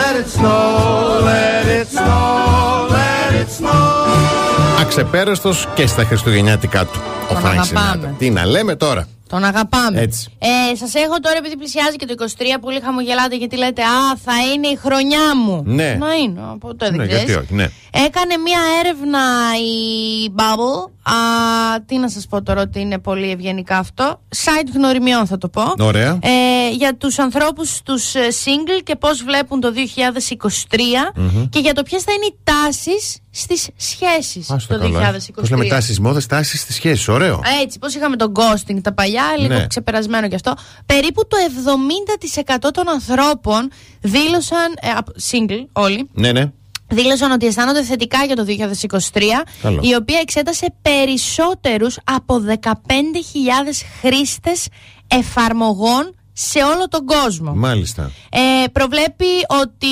let 0.00 0.14
it 0.20 0.28
snow, 0.38 1.20
let 1.32 1.64
it 1.78 1.88
snow, 1.98 2.88
let 2.98 3.30
it 3.42 3.50
snow. 3.58 3.92
Αξεπέραστο 4.80 5.52
και 5.74 5.86
στα 5.86 6.04
Χριστουγεννιάτικά 6.04 6.84
του. 6.84 7.00
Ο 7.30 7.32
Τον 7.32 7.36
Φρανκ 7.42 7.58
αγαπάμε. 7.58 7.90
Σινάτρα. 7.90 8.14
Τι 8.18 8.30
να 8.30 8.46
λέμε 8.46 8.76
τώρα. 8.76 9.06
Τον 9.29 9.43
αγαπάμε. 9.43 9.99
Έτσι. 10.01 10.29
Ε, 10.39 10.75
Σας 10.75 10.93
έχω 10.93 11.19
τώρα, 11.19 11.37
επειδή 11.37 11.57
πλησιάζει 11.57 11.95
και 11.95 12.05
το 12.05 12.13
23, 12.17 12.25
πολύ 12.61 12.79
χαμογελάτε 12.83 13.35
γιατί 13.35 13.57
λέτε 13.57 13.81
Α, 13.81 14.15
θα 14.25 14.33
είναι 14.53 14.67
η 14.67 14.75
χρονιά 14.75 15.35
μου. 15.35 15.63
Ναι. 15.65 15.93
Να 15.99 16.13
είναι, 16.13 16.39
ποτέ 16.59 16.85
δεν 16.89 16.95
Ναι, 16.95 17.07
ξέρεις. 17.07 17.23
γιατί 17.25 17.43
όχι, 17.43 17.53
ναι. 17.53 17.67
Έκανε 18.05 18.37
μία 18.37 18.59
έρευνα 18.79 19.19
η 19.57 20.31
Bubble. 20.37 20.89
Α, 21.13 21.81
τι 21.85 21.97
να 21.97 22.09
σας 22.09 22.27
πω 22.27 22.43
τώρα 22.43 22.61
ότι 22.61 22.79
είναι 22.79 22.99
πολύ 22.99 23.31
ευγενικά 23.31 23.77
αυτό. 23.77 24.21
Site 24.35 24.67
γνωριμιών 24.73 25.25
θα 25.27 25.37
το 25.37 25.49
πω. 25.49 25.61
Ωραία. 25.79 26.19
Ε, 26.21 26.69
για 26.75 26.95
τους 26.97 27.19
ανθρώπους 27.19 27.81
τους 27.81 28.15
ε, 28.15 28.19
single 28.45 28.81
και 28.83 28.95
πώς 28.95 29.23
βλέπουν 29.23 29.59
το 29.59 29.71
2023 29.73 30.77
Μμμ. 31.15 31.49
και 31.49 31.59
για 31.59 31.73
το 31.73 31.83
ποιες 31.83 32.03
θα 32.03 32.11
είναι 32.13 32.25
οι 32.25 32.35
τάσεις 32.43 33.17
στις 33.31 33.67
σχέσεις 33.75 34.49
Άστο 34.51 34.73
το 34.77 34.79
καλά. 34.79 35.11
2023. 35.13 35.17
Πώς 35.35 35.49
λέμε 35.49 35.65
τάσεις 35.65 35.99
μόδες, 35.99 36.25
τάσεις 36.25 36.61
στις 36.61 36.75
σχέσεις. 36.75 37.07
Ωραίο. 37.07 37.41
Έτσι, 37.63 37.79
πώς 37.79 37.95
είχαμε 37.95 38.15
τον 38.15 38.31
ghosting 38.35 38.77
τα 38.81 38.93
παλιά, 38.93 39.23
λίγο 39.39 39.53
Ναι. 39.53 39.67
ξεπερασμένο 39.67 40.27
κι 40.27 40.35
αυτό. 40.35 40.53
Περίπου 40.85 41.27
το 41.27 41.37
70% 41.37 42.71
των 42.73 42.89
ανθρώπων 42.89 43.71
δήλωσαν. 44.01 44.73
Ε, 44.81 44.89
απ- 44.89 45.15
single, 45.31 45.65
όλοι. 45.71 46.09
Ναι, 46.13 46.31
ναι. 46.31 46.51
Δήλωσαν 46.89 47.31
ότι 47.31 47.45
αισθάνονται 47.45 47.83
θετικά 47.83 48.23
για 48.25 48.35
το 48.35 48.45
2023, 48.45 49.21
Καλό. 49.61 49.79
η 49.83 49.95
οποία 49.95 50.19
εξέτασε 50.21 50.73
περισσότερους 50.81 51.97
από 52.03 52.43
15.000 52.61 53.83
χρήστες 54.01 54.67
εφαρμογών 55.07 56.13
σε 56.41 56.59
όλο 56.59 56.87
τον 56.87 57.05
κόσμο. 57.05 57.53
Μάλιστα. 57.55 58.11
Ε, 58.29 58.67
προβλέπει 58.71 59.25
ότι 59.61 59.87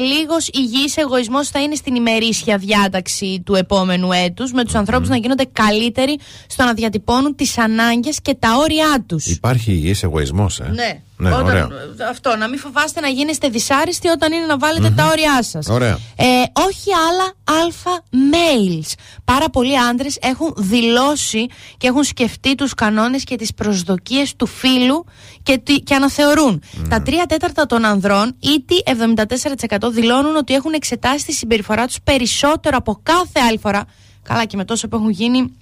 λίγος 0.00 0.48
υγιής 0.48 0.96
εγωισμός 0.96 1.48
θα 1.48 1.62
είναι 1.62 1.74
στην 1.74 1.94
ημερήσια 1.94 2.58
διάταξη 2.58 3.42
του 3.44 3.54
επόμενου 3.54 4.12
έτους 4.12 4.52
με 4.52 4.64
τους 4.64 4.74
ανθρώπους 4.74 5.08
να 5.08 5.16
γίνονται 5.16 5.44
καλύτεροι 5.52 6.18
στο 6.46 6.64
να 6.64 6.74
διατυπώνουν 6.74 7.34
τις 7.34 7.58
ανάγκες 7.58 8.18
και 8.22 8.34
τα 8.34 8.56
όρια 8.56 9.04
τους. 9.06 9.26
Υπάρχει 9.26 9.72
υγιής 9.72 10.02
εγωισμός, 10.02 10.60
ε; 10.60 10.70
Ναι. 10.74 11.02
Ναι, 11.20 11.28
Όταν- 11.34 11.44
ωραίο. 11.46 11.68
Αυτό, 12.10 12.36
να 12.36 12.48
μην 12.48 12.58
φοβάστε 12.58 13.00
να 13.00 13.08
γίνεστε 13.08 13.48
δυσάρεστοι 13.48 14.08
όταν 14.08 14.32
είναι 14.32 14.46
να 14.46 14.58
βάλετε 14.58 14.90
τα 14.90 15.06
όρια 15.06 15.42
σας. 15.42 15.66
Ωραία. 15.68 15.98
Ε, 16.16 16.24
όχι 16.52 16.90
άλλα 17.08 17.60
αλφα 17.62 18.02
males. 18.12 18.92
Πάρα 19.24 19.50
πολλοί 19.50 19.78
άντρες 19.78 20.18
έχουν 20.20 20.54
δηλώσει 20.56 21.46
και 21.76 21.86
έχουν 21.86 22.04
σκεφτεί 22.04 22.54
τους 22.54 22.74
κανόνες 22.74 23.24
και 23.24 23.36
τις 23.36 23.54
προσδοκίες 23.54 24.36
του 24.36 24.46
φίλου 24.46 25.04
και, 25.42 25.58
τι- 25.58 25.80
και 25.80 25.94
αναθεωρούν. 25.94 26.62
Τα 26.88 27.02
τρία 27.02 27.26
τέταρτα 27.26 27.66
των 27.66 27.84
ανδρών, 27.84 28.36
ήτι 28.40 28.82
74% 28.84 29.90
δηλώνουν 29.90 30.36
ότι 30.36 30.54
έχουν 30.54 30.72
εξετάσει 30.72 31.24
τη 31.26 31.32
συμπεριφορά 31.32 31.86
τους 31.86 31.96
περισσότερο 32.04 32.76
από 32.76 33.00
κάθε 33.02 33.40
άλλη 33.48 33.58
φορά. 33.58 33.84
Καλά 34.22 34.44
και 34.44 34.56
με 34.56 34.64
τόσο 34.64 34.88
που 34.88 34.96
έχουν 34.96 35.10
γίνει 35.10 35.52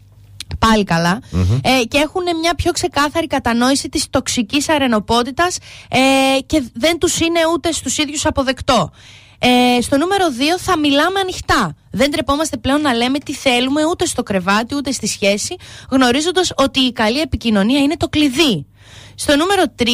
πάλι 0.58 0.84
καλά. 0.84 1.20
Ε, 1.62 1.84
και 1.84 1.98
έχουν 1.98 2.22
μια 2.40 2.54
πιο 2.54 2.72
ξεκάθαρη 2.72 3.26
κατανόηση 3.26 3.88
της 3.88 4.10
τοξικής 4.10 4.68
αρενοπότητας 4.68 5.58
ε, 5.90 6.40
και 6.46 6.62
δεν 6.74 6.98
τους 6.98 7.20
είναι 7.20 7.40
ούτε 7.54 7.72
στους 7.72 7.98
ίδιους 7.98 8.26
αποδεκτό. 8.26 8.90
Ε, 9.38 9.80
στο 9.80 9.96
νούμερο 9.96 10.24
2 10.56 10.58
θα 10.58 10.78
μιλάμε 10.78 11.20
ανοιχτά. 11.20 11.76
Δεν 11.90 12.10
τρεπόμαστε 12.10 12.56
πλέον 12.56 12.80
να 12.80 12.94
λέμε 12.94 13.18
τι 13.18 13.34
θέλουμε 13.34 13.84
ούτε 13.84 14.06
στο 14.06 14.22
κρεβάτι 14.22 14.74
ούτε 14.74 14.92
στη 14.92 15.06
σχέση, 15.06 15.56
γνωρίζοντας 15.90 16.52
ότι 16.56 16.80
η 16.80 16.92
καλή 16.92 17.20
επικοινωνία 17.20 17.78
είναι 17.78 17.96
το 17.96 18.08
κλειδί. 18.08 18.66
Στο 19.14 19.36
νούμερο 19.36 19.62
3, 19.78 19.84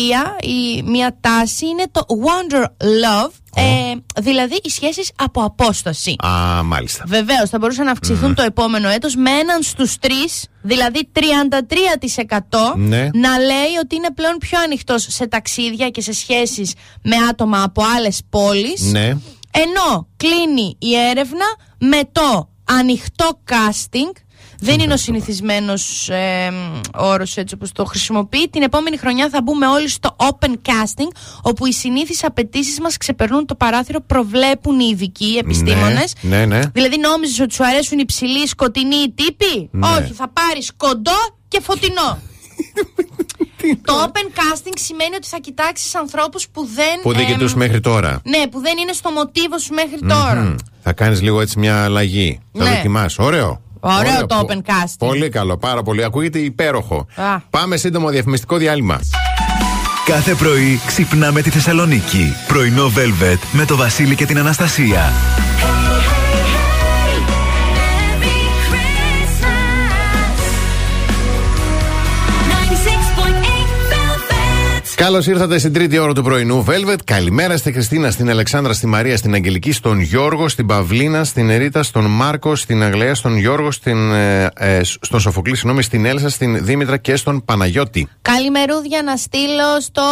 η, 0.40 0.82
μια 0.82 1.16
τάση 1.20 1.66
είναι 1.66 1.85
το 1.90 2.01
wonder 2.09 2.62
love, 2.81 3.31
ε, 3.56 3.93
δηλαδή 4.20 4.60
οι 4.62 4.68
σχέσεις 4.70 5.10
από 5.16 5.43
απόσταση. 5.43 6.14
Α, 6.26 6.62
μάλιστα. 6.62 7.05
Βεβαίως, 7.06 7.48
θα 7.51 7.59
μπορούσαν 7.59 7.85
να 7.85 7.90
αυξηθούν 7.90 8.35
το 8.35 8.43
επόμενο 8.43 8.89
έτος 8.89 9.14
με 9.16 9.31
έναν 9.31 9.62
στους 9.62 9.98
τρεις, 9.98 10.47
δηλαδή 10.62 11.09
33% 11.12 12.74
Ναι. 12.76 13.09
να 13.14 13.39
λέει 13.39 13.74
ότι 13.82 13.97
είναι 13.97 14.12
πλέον 14.14 14.36
πιο 14.39 14.60
ανοιχτός 14.60 15.06
σε 15.09 15.26
ταξίδια 15.26 15.90
και 15.90 16.01
σε 16.01 16.12
σχέσεις 16.12 16.72
με 17.02 17.16
άτομα 17.31 17.62
από 17.62 17.82
άλλες 17.97 18.20
πόλεις. 18.31 18.81
Ναι. 18.82 19.09
Ενώ 19.51 20.09
κλείνει 20.16 20.76
η 20.78 20.94
έρευνα 21.10 21.44
με 21.78 22.01
το 22.12 22.48
ανοιχτό 22.64 23.40
casting. 23.51 24.12
Δεν 24.65 24.78
είναι 24.81 24.93
ο 24.93 24.97
συνηθισμένος 24.97 26.09
ε, 26.09 26.53
όρος 26.95 27.36
έτσι 27.36 27.55
όπως 27.55 27.73
το 27.73 27.85
χρησιμοποιεί. 27.85 28.49
Την 28.49 28.62
επόμενη 28.62 28.97
χρονιά 28.97 29.28
θα 29.28 29.43
μπούμε 29.43 29.66
όλοι 29.66 29.89
στο 29.89 30.16
open 30.16 30.51
casting, 30.51 31.09
όπου 31.43 31.66
οι 31.66 31.73
συνήθεις 31.73 32.24
απαιτήσεις 32.24 32.81
μας 32.81 32.97
ξεπερνούν 32.97 33.47
το 33.47 33.55
παράθυρο, 33.55 34.01
προβλέπουν 34.01 34.81
οι 34.81 34.89
ειδικοί 34.93 35.36
επιστήμονες. 35.41 36.12
Ναι, 36.20 36.36
ναι, 36.36 36.57
ναι. 36.59 36.61
Δηλαδή, 36.73 36.97
νόμιζες 36.99 37.41
ότι 37.41 37.55
σου 37.55 37.65
αρέσουν 37.66 37.99
οι 37.99 38.05
ψηλοί, 38.05 38.47
σκοτεινοί 38.49 39.12
τύποι; 39.15 39.69
Ναι. 39.70 39.86
Όχι, 39.86 40.12
θα 40.12 40.28
πάρεις 40.28 40.73
κοντό 40.77 41.39
και 41.49 41.61
φωτεινό. 41.61 42.19
το 43.89 43.93
open 44.05 44.39
casting 44.39 44.73
σημαίνει 44.74 45.15
ότι 45.15 45.27
θα 45.27 45.39
κοιτάξεις 45.39 45.95
ανθρώπους 45.95 46.49
που 46.49 46.69
δεν. 46.74 47.01
Που 47.03 47.12
δεν 47.12 47.20
εμ, 47.20 47.27
κοιτούσε 47.32 47.57
μέχρι 47.57 47.81
τώρα. 47.81 48.20
Ναι, 48.24 48.47
που 48.49 48.61
δεν 48.61 48.78
είναι 48.78 48.93
στο 48.93 49.11
μοτίβο 49.11 49.59
σου 49.59 49.74
μέχρι 49.74 49.99
τώρα. 50.09 50.41
Μμμ. 50.41 50.55
Θα 50.82 50.93
κάνεις 50.93 51.23
λίγο 51.23 51.41
έτσι 51.41 51.59
μια 51.59 51.85
αλλαγή. 51.85 52.41
Θα 52.53 52.65
Ναι. 52.65 52.70
δοκιμάσει. 52.70 53.23
Ωραίο. 53.23 53.62
Ωραίο 53.85 54.27
το 54.27 54.36
Πο- 54.36 54.47
open 54.48 54.56
casting. 54.70 54.94
Πολύ 54.98 55.28
καλό, 55.28 55.56
πάρα 55.56 55.82
πολύ. 55.82 56.05
Ακούγεται 56.05 56.39
υπέροχο. 56.39 57.06
Α. 57.15 57.39
Πάμε 57.51 57.77
σύντομο 57.77 58.09
διαφημιστικό 58.11 58.56
διάλειμμα. 58.56 59.01
Κάθε 60.05 60.35
πρωί 60.35 60.81
ξυπνάμε 60.86 61.43
τη 61.43 61.51
Θεσσαλονίκη. 61.51 62.35
Πρωινό 62.48 62.86
Velvet 62.97 63.39
με 63.52 63.65
το 63.65 63.77
Βασίλη 63.77 64.15
και 64.15 64.27
την 64.27 64.39
Αναστασία. 64.39 65.12
Καλώς 74.97 75.27
ήρθατε 75.27 75.59
στην 75.59 75.73
τρίτη 75.73 75.99
ώρα 75.99 76.12
του 76.12 76.23
πρωινού 76.23 76.65
Velvet. 76.69 76.97
Καλημέρα 77.05 77.57
στη 77.57 77.73
Χριστίνα, 77.73 78.11
στην 78.11 78.31
Αλεξάνδρα, 78.31 78.73
στη 78.73 78.87
Μαρία, 78.87 79.16
στην 79.16 79.35
Αγγελική, 79.35 79.73
στον 79.73 80.01
Γιώργο, 80.01 80.49
στην 80.49 80.66
Παυλίνα, 80.66 81.25
στην 81.25 81.51
Ερίτα, 81.51 81.83
στον 81.83 82.05
Μάρκο, 82.05 82.55
στην 82.55 82.83
Αγλαία, 82.83 83.15
στον 83.15 83.37
Γιώργο, 83.37 83.71
στην, 83.71 84.12
ε, 84.12 84.49
ε, 84.55 84.81
στον 84.83 85.21
Σοφοκλή, 85.21 85.57
συγγνώμη, 85.57 85.83
στην 85.83 86.05
Έλσα, 86.05 86.29
στην 86.29 86.65
Δήμητρα 86.65 86.97
και 86.97 87.16
στον 87.16 87.45
Παναγιώτη. 87.45 88.09
Καλημερούδια 88.23 89.03
να 89.03 89.16
στείλω 89.16 89.81
στο 89.81 90.03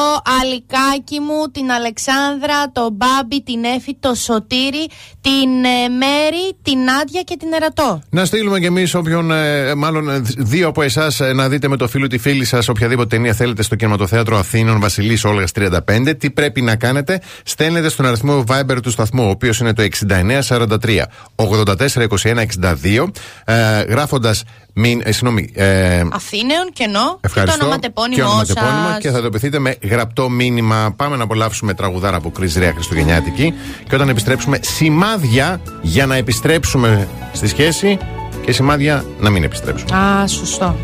αλικάκι 0.41 1.21
μου, 1.21 1.51
την 1.53 1.71
Αλεξάνδρα, 1.71 2.71
τον 2.73 2.93
Μπάμπη, 2.93 3.43
την 3.43 3.65
Έφη, 3.65 3.97
το 4.01 4.15
Σωτήρι, 4.15 4.87
την 5.21 5.65
ε, 5.65 5.89
Μέρη, 5.89 6.57
την 6.63 6.79
Άντια 7.01 7.23
και 7.25 7.37
την 7.39 7.53
Ερατό. 7.53 8.03
Να 8.11 8.25
στείλουμε 8.25 8.61
κι 8.61 8.67
εμείς 8.67 8.95
όποιον, 8.95 9.31
ε, 9.31 9.75
μάλλον 9.75 10.11
ε, 10.11 10.21
δύο 10.37 10.69
από 10.69 10.83
εσάς, 10.83 11.21
να 11.35 11.49
δείτε 11.49 11.69
με 11.69 11.77
το 11.77 11.89
φίλο 11.89 12.07
τη 12.07 12.19
φίλη 12.19 12.45
σας 12.45 12.69
οποιαδήποτε 12.69 13.17
ταινία 13.17 13.35
θέλετε 13.35 13.63
στο 13.63 13.77
κινηματοθέατρο 13.77 14.37
Αθήνων 14.37 14.72
Βασιλή 14.81 15.19
Όλγας 15.25 15.51
35. 15.53 16.15
Τι 16.19 16.31
πρέπει 16.31 16.63
να 16.63 16.77
κάνετε, 16.77 17.21
στέλνετε 17.45 17.89
στον 17.89 18.07
αριθμό 18.07 18.45
Viber 18.49 18.77
του 18.83 18.91
σταθμού, 18.91 19.27
ο 19.27 19.29
οποίος 19.29 19.59
είναι 19.59 19.73
το 19.73 19.83
6943 19.83 21.07
842162, 21.37 23.11
ε, 23.45 23.81
γράφοντας. 23.83 24.45
Μην, 24.75 25.01
ε, 25.05 25.13
συγγνώμη, 25.13 25.51
ε, 25.55 26.03
Αθήνεων, 26.13 26.71
κενό, 26.73 27.01
και 27.01 27.07
το 27.11 27.19
Ευχαριστώ. 27.21 27.59
και 27.59 27.65
ονοματεπώνυμό 27.65 28.29
ονοματεπώνυμα 28.29 28.89
σας. 28.89 28.99
και 28.99 29.11
θα 29.11 29.21
το 29.21 29.27
επιθείτε 29.27 29.59
με 29.59 29.77
γραπτό 29.83 30.29
μήνυμα. 30.29 30.95
Πάμε 30.97 31.17
να 31.17 31.23
απολαύσουμε 31.23 31.75
τραγουδάρα 31.75 32.17
από 32.17 32.33
Chris 32.39 32.59
Rea 32.59 32.71
Χριστουγεννιάτικη. 32.75 33.55
Και 33.89 33.95
όταν 33.95 34.09
επιστρέψουμε, 34.09 34.59
σημάδια 34.63 35.61
για 35.83 36.07
να 36.07 36.15
επιστρέψουμε 36.15 37.09
στη 37.33 37.49
σχέση 37.49 37.99
και 38.45 38.53
σημάδια 38.53 39.05
να 39.21 39.31
μην 39.31 39.43
επιστρέψουμε. 39.43 39.97
Α, 39.97 40.27
σωστό. 40.27 40.77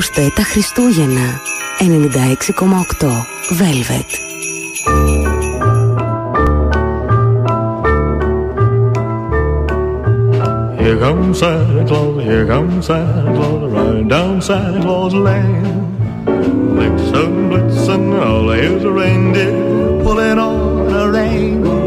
Ακούστε 0.00 0.32
τα 0.34 0.42
Χριστούγεννα 0.42 1.40
96,8 1.78 3.08
Velvet. 3.60 4.10
Here 10.78 10.98
comes 11.04 11.38
Santa 11.38 11.84
Claus, 11.88 12.22
here 12.28 12.46
comes 12.52 12.86
Santa 12.86 13.32
Claus, 13.36 13.62
riding 13.74 14.08
down 14.14 14.40
Santa 14.48 14.80
Claus 14.84 15.14
Lane. 15.26 15.68
Blitzen, 16.76 17.32
blitzen, 17.50 18.02
all 18.26 18.48
here's 18.58 18.84
a 18.90 18.92
reindeer 19.00 19.54
pulling 20.02 20.38
on 20.48 20.92
a 21.00 21.04
rein. 21.14 21.79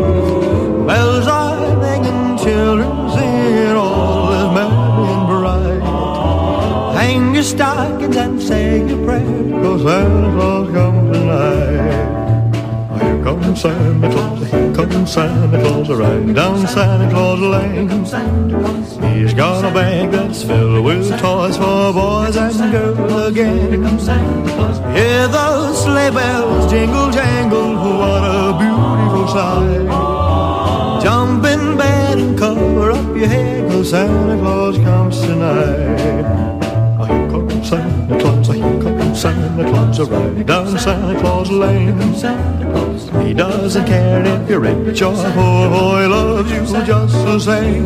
Your 7.44 7.58
stockings 7.58 8.16
and 8.16 8.42
say 8.42 8.88
your 8.88 9.04
prayers, 9.06 9.52
'cause 9.52 9.82
Santa 9.84 10.32
Claus 10.36 10.68
comes 10.76 11.18
tonight. 11.18 11.92
Here 13.02 13.20
comes 13.26 13.62
Santa 13.62 14.10
Claus, 14.14 14.40
here 14.52 14.74
comes 14.74 15.12
Santa 15.12 15.58
Claus, 15.64 15.90
riding 15.90 16.34
down 16.34 16.68
Santa 16.68 17.08
Claus 17.14 17.42
Lane. 17.54 17.90
He's 19.14 19.34
got 19.34 19.66
a 19.66 19.72
bag 19.72 20.12
that's 20.12 20.44
filled 20.44 20.86
with 20.86 21.10
toys 21.20 21.58
for 21.58 21.92
boys 21.92 22.38
and 22.38 22.72
girls 22.72 23.28
again. 23.28 23.84
Hear 24.96 25.28
those 25.28 25.84
sleigh 25.84 26.12
bells 26.12 26.72
jingle 26.72 27.10
jangle, 27.12 27.72
what 28.02 28.24
a 28.38 28.40
beautiful 28.62 29.28
sight. 29.36 29.88
Jump 31.04 31.46
in 31.54 31.64
bed 31.76 32.18
and 32.20 32.38
cover 32.40 32.92
up 32.92 33.18
your 33.18 33.28
head, 33.28 33.70
'cause 33.70 33.90
Santa 33.90 34.38
Claus 34.42 34.78
comes 34.78 35.20
tonight. 35.20 36.43
Santa 39.94 41.20
Claus, 41.20 41.52
riding 41.52 41.98
down 42.00 42.16
Santa 42.16 42.72
Claus 42.72 43.12
Lane. 43.12 43.28
He 43.28 43.34
doesn't 43.36 43.86
care 43.86 44.26
if 44.26 44.50
you're 44.50 44.60
rich 44.60 45.02
or 45.04 45.14
poor, 45.14 46.02
he 46.02 46.08
loves 46.08 46.52
you 46.52 46.66
just 46.84 47.14
the 47.14 47.40
same. 47.40 47.86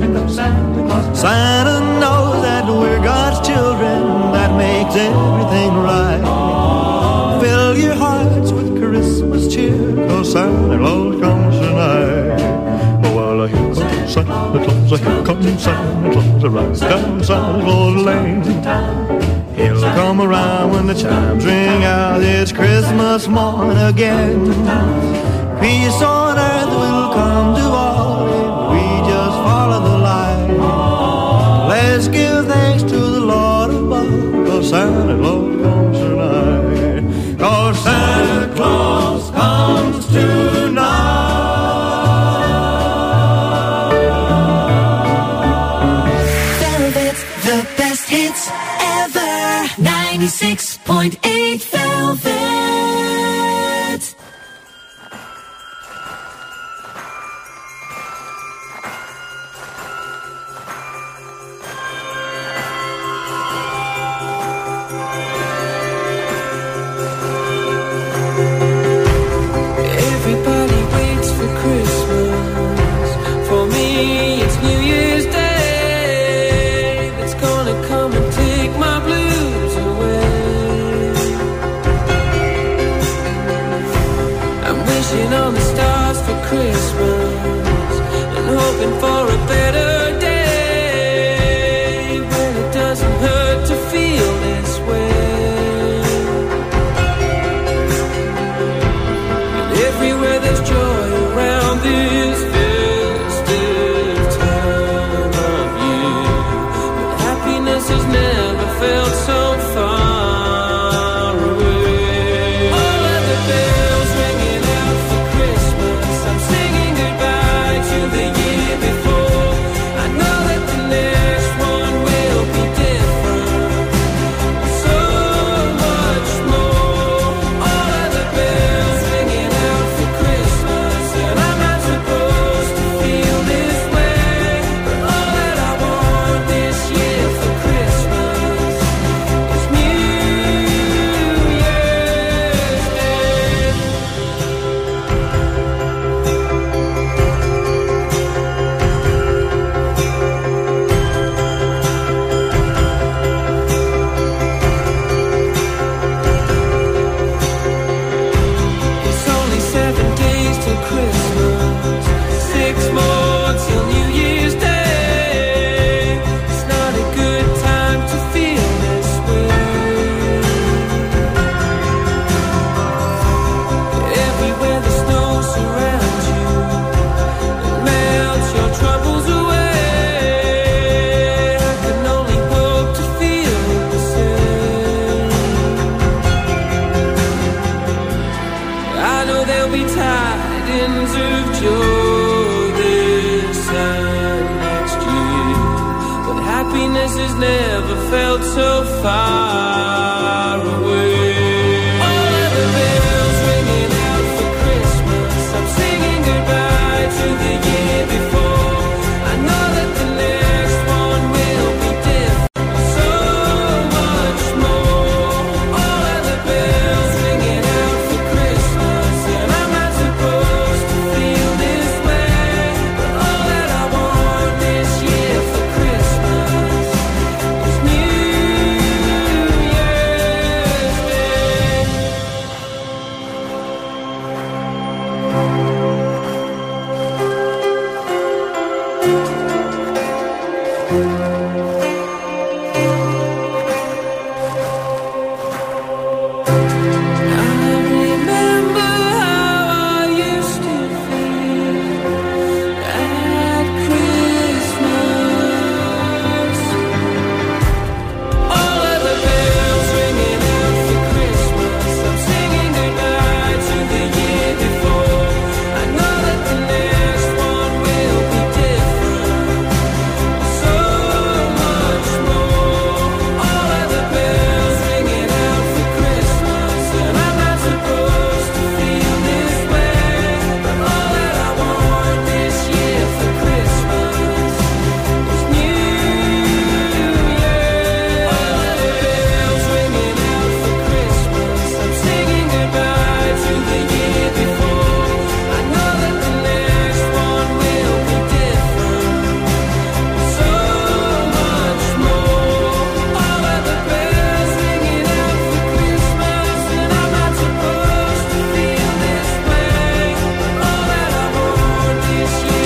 Santa 1.13 1.99
knows 1.99 2.41
that 2.43 2.65
we're 2.65 3.03
God's 3.03 3.45
children, 3.45 4.31
that 4.31 4.55
makes 4.57 4.95
everything 4.95 5.73
right. 5.83 7.41
Fill 7.41 7.77
your 7.77 7.95
hearts 7.95 8.53
with 8.53 8.77
Christmas 8.79 9.53
cheer, 9.53 9.93
cause 10.07 10.31
Santa 10.31 10.77
Claus 10.77 11.19
comes 11.19 11.55
tonight. 11.57 12.39
Oh, 13.03 13.45
here 13.45 13.57
comes 13.57 14.13
Santa 14.13 14.63
Claus, 14.63 14.99
here 15.01 15.23
comes 15.25 15.61
Santa 15.61 16.11
Claus, 16.13 16.45
right 16.45 16.79
down 16.89 17.23
Santa 17.23 17.63
Claus 17.63 18.03
Lane. 18.05 19.16
Come 19.97 20.21
around 20.21 20.73
when 20.73 20.85
the 20.85 20.93
chimes 20.93 21.43
ring 21.43 21.83
out, 21.83 22.21
it's 22.21 22.51
Christmas 22.51 23.27
morn 23.27 23.75
again. 23.77 24.45
Peace 25.59 26.01
on 26.03 26.37
earth 26.37 26.69
will 26.69 27.13
come 27.15 27.55
to 27.55 27.63
all 27.63 28.27
if 28.27 28.73
we 28.73 29.09
just 29.09 29.37
follow 29.47 29.79
the 29.89 29.97
light. 29.97 31.67
Let's 31.69 32.07
give 32.09 32.45
thanks 32.45 32.83
to 32.83 32.95
the 32.95 33.21
Lord 33.21 33.71
above, 33.71 34.45
cause 34.45 34.69
Santa 34.69 35.16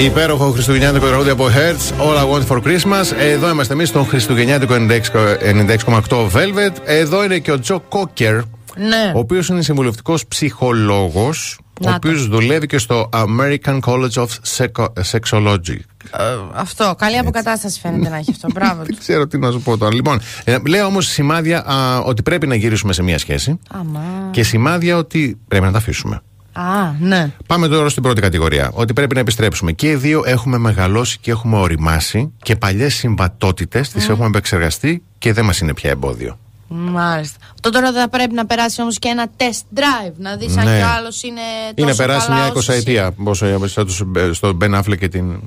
Υπέροχο 0.06 0.52
χριστουγεννιάτικο 0.52 1.08
τραγούδι 1.08 1.30
από 1.30 1.48
Hertz, 1.48 2.02
All 2.02 2.18
I 2.18 2.34
Want 2.34 2.48
for 2.48 2.62
Christmas. 2.64 3.12
Εδώ 3.20 3.50
είμαστε 3.50 3.74
εμείς 3.74 3.90
στον 3.90 4.06
χριστουγεννιάτικο 4.06 4.74
96,8 4.76 6.28
Velvet. 6.32 6.76
Εδώ 6.86 7.24
είναι 7.24 7.40
και 7.40 7.52
ο 7.52 7.60
Τζο 7.60 7.80
Κόκερ, 7.90 8.36
Ναι. 8.36 9.12
ο 9.16 9.20
οποίος 9.20 9.48
είναι 9.48 9.62
συμβουλευτικός 9.62 10.26
ψυχολόγος, 10.28 11.60
ο 11.82 11.86
Να 11.86 11.90
το. 11.90 11.96
οποίο 11.96 12.24
δουλεύει 12.30 12.66
και 12.68 12.78
στο 12.78 13.10
American 13.14 13.80
College 13.80 14.14
of 14.24 14.28
Seco- 14.58 14.88
Sexology. 15.12 15.78
Ε, 16.18 16.24
αυτό. 16.54 16.96
Καλή 16.98 17.18
αποκατάσταση 17.18 17.80
φαίνεται 17.80 18.10
να 18.10 18.18
έχει 18.18 18.32
αυτό. 18.32 18.48
Μπράβο 18.54 18.80
του. 18.82 18.86
Δεν 18.86 18.98
ξέρω 19.06 19.28
τι 19.28 19.38
να 19.38 19.52
σου 19.52 19.62
πω 19.62 19.78
τώρα. 19.78 19.94
Λοιπόν, 19.94 20.20
ε, 20.44 20.58
λέω 20.68 20.86
όμως 20.86 21.08
σημάδια 21.08 21.66
α, 21.66 22.00
ότι 22.00 22.22
πρέπει 22.22 22.48
να 22.48 22.56
γυρίσουμε 22.56 22.94
σε 22.94 23.04
μία 23.04 23.18
σχέση 23.18 23.60
Αμά. 23.72 24.02
και 24.32 24.44
σημάδια 24.44 24.98
ότι 24.98 25.38
πρέπει 25.48 25.66
να 25.66 25.72
τα 25.72 25.78
αφήσουμε. 25.78 26.22
Α, 26.54 26.92
ναι. 27.00 27.32
Πάμε 27.48 27.68
τώρα 27.68 27.90
στην 27.90 28.04
πρώτη 28.04 28.22
κατηγορία. 28.22 28.72
Ότι 28.74 28.94
πρέπει 28.94 29.14
να 29.14 29.20
επιστρέψουμε. 29.20 29.72
Και 29.72 29.88
οι 29.90 29.96
δύο 29.96 30.24
έχουμε 30.26 30.58
μεγαλώσει 30.58 31.18
και 31.22 31.32
έχουμε 31.32 31.58
οριμάσει 31.58 32.32
και 32.44 32.56
παλιές 32.56 32.94
συμβατότητες 32.96 33.90
τις 33.90 34.10
έχουμε 34.10 34.26
επεξεργαστεί 34.28 35.04
και 35.18 35.34
δεν 35.34 35.46
μας 35.46 35.60
είναι 35.60 35.74
πια 35.74 35.90
εμπόδιο. 35.90 36.38
Μάλιστα. 36.74 37.38
Αυτό 37.54 37.70
τώρα 37.70 37.92
θα 37.92 38.10
πρέπει 38.10 38.34
να 38.34 38.46
περάσει 38.46 38.82
όμως 38.82 39.00
και 39.00 39.08
ένα 39.08 39.28
test 39.38 39.78
drive. 39.80 40.14
Να 40.18 40.36
δεις 40.36 40.58
αν 40.58 40.66
Ναι. 40.66 40.78
κι 40.78 40.84
άλλος 40.84 41.24
είναι. 41.24 41.42
Είναι 41.76 41.88
τόσο 41.88 41.98
περάσει 42.04 42.28
καλά 42.28 42.40
μια 42.40 42.52
όσο 42.52 42.72
εσύ. 42.72 42.82
εικοσαετία. 42.82 43.12
Πόσο 43.24 43.46
ε, 43.46 43.58
σαν 43.68 43.86
τους, 43.86 44.04
ε, 44.16 44.34
στο 44.34 44.54
Μπεν 44.54 44.76
Affleck 44.76 44.98
και 44.98 45.08
την. 45.08 45.40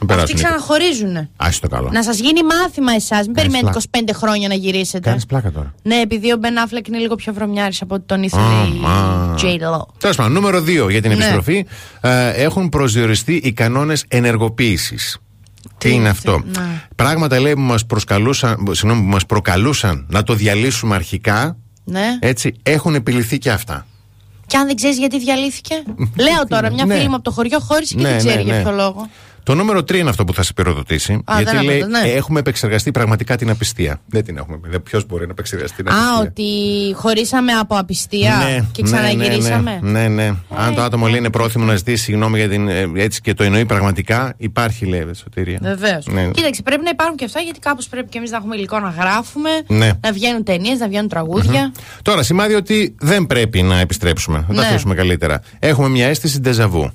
Αυτοί 0.00 0.06
Περάσουν. 0.14 0.36
ξαναχωρίζουν. 0.36 1.28
Άσε 1.36 1.60
το 1.60 1.68
καλό. 1.68 1.88
Να 1.92 2.02
σας 2.02 2.18
γίνει 2.18 2.40
μάθημα 2.42 2.92
εσάς. 2.92 3.26
Μην 3.26 3.34
περιμένετε 3.34 3.78
25 3.90 3.98
χρόνια 4.14 4.48
να 4.48 4.54
γυρίσετε. 4.54 5.08
Κάνεις 5.08 5.26
πλάκα 5.26 5.50
τώρα. 5.52 5.74
Ναι, 5.82 5.94
επειδή 5.96 6.32
ο 6.32 6.36
Μπεν 6.36 6.58
Αφλεκ 6.58 6.86
είναι 6.88 6.98
λίγο 6.98 7.14
πιο 7.14 7.32
βρωμιάρης 7.32 7.82
από 7.82 7.94
ό,τι 7.94 8.04
τον 8.06 8.22
ήθελε 8.22 8.42
η 8.42 8.80
Αμά. 8.84 9.34
J-Lo. 9.42 9.86
Τέλος 9.98 10.16
πάντων, 10.16 10.32
νούμερο 10.32 10.60
2 10.60 10.88
για 10.90 11.00
την 11.02 11.10
Ναι. 11.10 11.16
επιστροφή. 11.16 11.66
Ε, 12.00 12.28
έχουν 12.30 12.68
προσδιοριστεί 12.68 13.34
οι 13.34 13.52
κανόνες 13.52 14.04
ενεργοποίησης. 14.08 15.18
Τι 15.78 15.90
είναι 15.90 16.08
αυτό; 16.08 16.40
ναι. 16.44 16.82
Πράγματα 16.96 17.40
λέει 17.40 17.52
που 17.54 17.60
μας 17.60 17.84
συγγνώμη, 18.70 19.02
που 19.02 19.08
μας 19.08 19.26
προκαλούσαν 19.26 20.06
να 20.08 20.22
το 20.22 20.34
διαλύσουμε 20.34 20.94
αρχικά. 20.94 21.56
Ναι. 21.84 22.18
Έτσι, 22.20 22.54
έχουν 22.62 22.94
επιληθεί 22.94 23.38
και 23.38 23.50
αυτά. 23.50 23.86
Και 24.46 24.56
αν 24.56 24.66
δεν 24.66 24.76
ξέρεις 24.76 24.98
γιατί 24.98 25.18
διαλύθηκε; 25.18 25.74
Λέω 26.26 26.46
τώρα, 26.48 26.70
μια 26.72 26.84
Ναι. 26.84 26.94
φίλη 26.96 27.08
μου 27.08 27.14
από 27.14 27.24
το 27.24 27.30
χωριό 27.30 27.58
χώρισε 27.60 27.94
και 27.94 28.02
Ναι, 28.02 28.08
δεν 28.08 28.18
ξέρει 28.18 28.34
ναι, 28.36 28.42
για 28.42 28.54
ναι. 28.54 28.62
ποιο 28.62 28.70
λόγο. 28.72 29.08
Το 29.48 29.54
νούμερο 29.54 29.78
3 29.78 29.94
είναι 29.94 30.10
αυτό 30.10 30.24
που 30.24 30.34
θα 30.34 30.42
σε 30.42 30.52
πυροδοτήσει. 30.52 31.12
Α, 31.12 31.34
γιατί 31.36 31.56
δεν 31.56 31.64
λέει 31.64 31.80
απαντώ, 31.80 31.98
ναι. 31.98 32.08
έχουμε 32.08 32.40
επεξεργαστεί 32.40 32.90
πραγματικά 32.90 33.36
την 33.36 33.50
απιστία. 33.50 34.00
Δεν 34.06 34.24
την 34.24 34.36
έχουμε. 34.36 34.58
Ποιος 34.84 35.06
μπορεί 35.06 35.24
να 35.26 35.30
επεξεργαστεί 35.30 35.82
την 35.82 35.92
Α, 35.92 35.96
απιστία; 35.96 36.28
ότι 36.30 36.44
χωρίσαμε 36.94 37.52
από 37.52 37.76
απιστία 37.76 38.66
και 38.72 38.82
ξαναγυρίσαμε; 38.82 39.78
Ναι, 39.82 39.90
ναι, 39.90 40.08
ναι. 40.08 40.22
ναι. 40.22 40.34
Αν 40.56 40.74
το 40.74 40.82
άτομο 40.82 41.06
λέει 41.06 41.18
είναι 41.18 41.30
πρόθυμο 41.30 41.64
να 41.64 41.76
ζητήσει 41.76 42.02
συγγνώμη 42.02 42.38
για 42.38 42.48
την. 42.48 42.68
ε, 42.68 42.90
έτσι 42.94 43.20
και 43.20 43.34
το 43.34 43.42
εννοεί 43.44 43.64
πραγματικά, 43.66 44.34
υπάρχει 44.36 44.86
λέει 44.86 45.10
σωτηρία. 45.14 45.58
Βεβαίως. 45.62 46.06
Ναι. 46.06 46.30
Κοίταξε, 46.30 46.62
πρέπει 46.62 46.82
να 46.84 46.90
υπάρχουν 46.90 47.16
και 47.16 47.24
αυτά 47.24 47.40
γιατί 47.40 47.58
κάπως 47.58 47.88
πρέπει 47.88 48.08
και 48.08 48.18
εμείς 48.18 48.30
να 48.30 48.36
έχουμε 48.36 48.56
υλικό 48.56 48.78
να 48.78 48.88
γράφουμε, 48.88 49.50
Ναι. 49.66 49.90
να 50.00 50.12
βγαίνουν 50.12 50.44
ταινίες, 50.44 50.78
να 50.78 50.88
βγαίνουν 50.88 51.08
τραγούδια. 51.08 51.72
Τώρα, 52.02 52.22
σημάδι 52.22 52.54
ότι 52.54 52.94
δεν 53.00 53.26
πρέπει 53.26 53.62
να 53.62 53.78
επιστρέψουμε. 53.78 54.38
Να 54.38 54.54
τα 54.54 54.60
Ναι. 54.60 54.66
αφήσουμε 54.66 54.94
καλύτερα. 54.94 55.40
Έχουμε 55.58 55.88
μια 55.88 56.06
αίσθηση 56.06 56.38
ντεζαβού. 56.40 56.90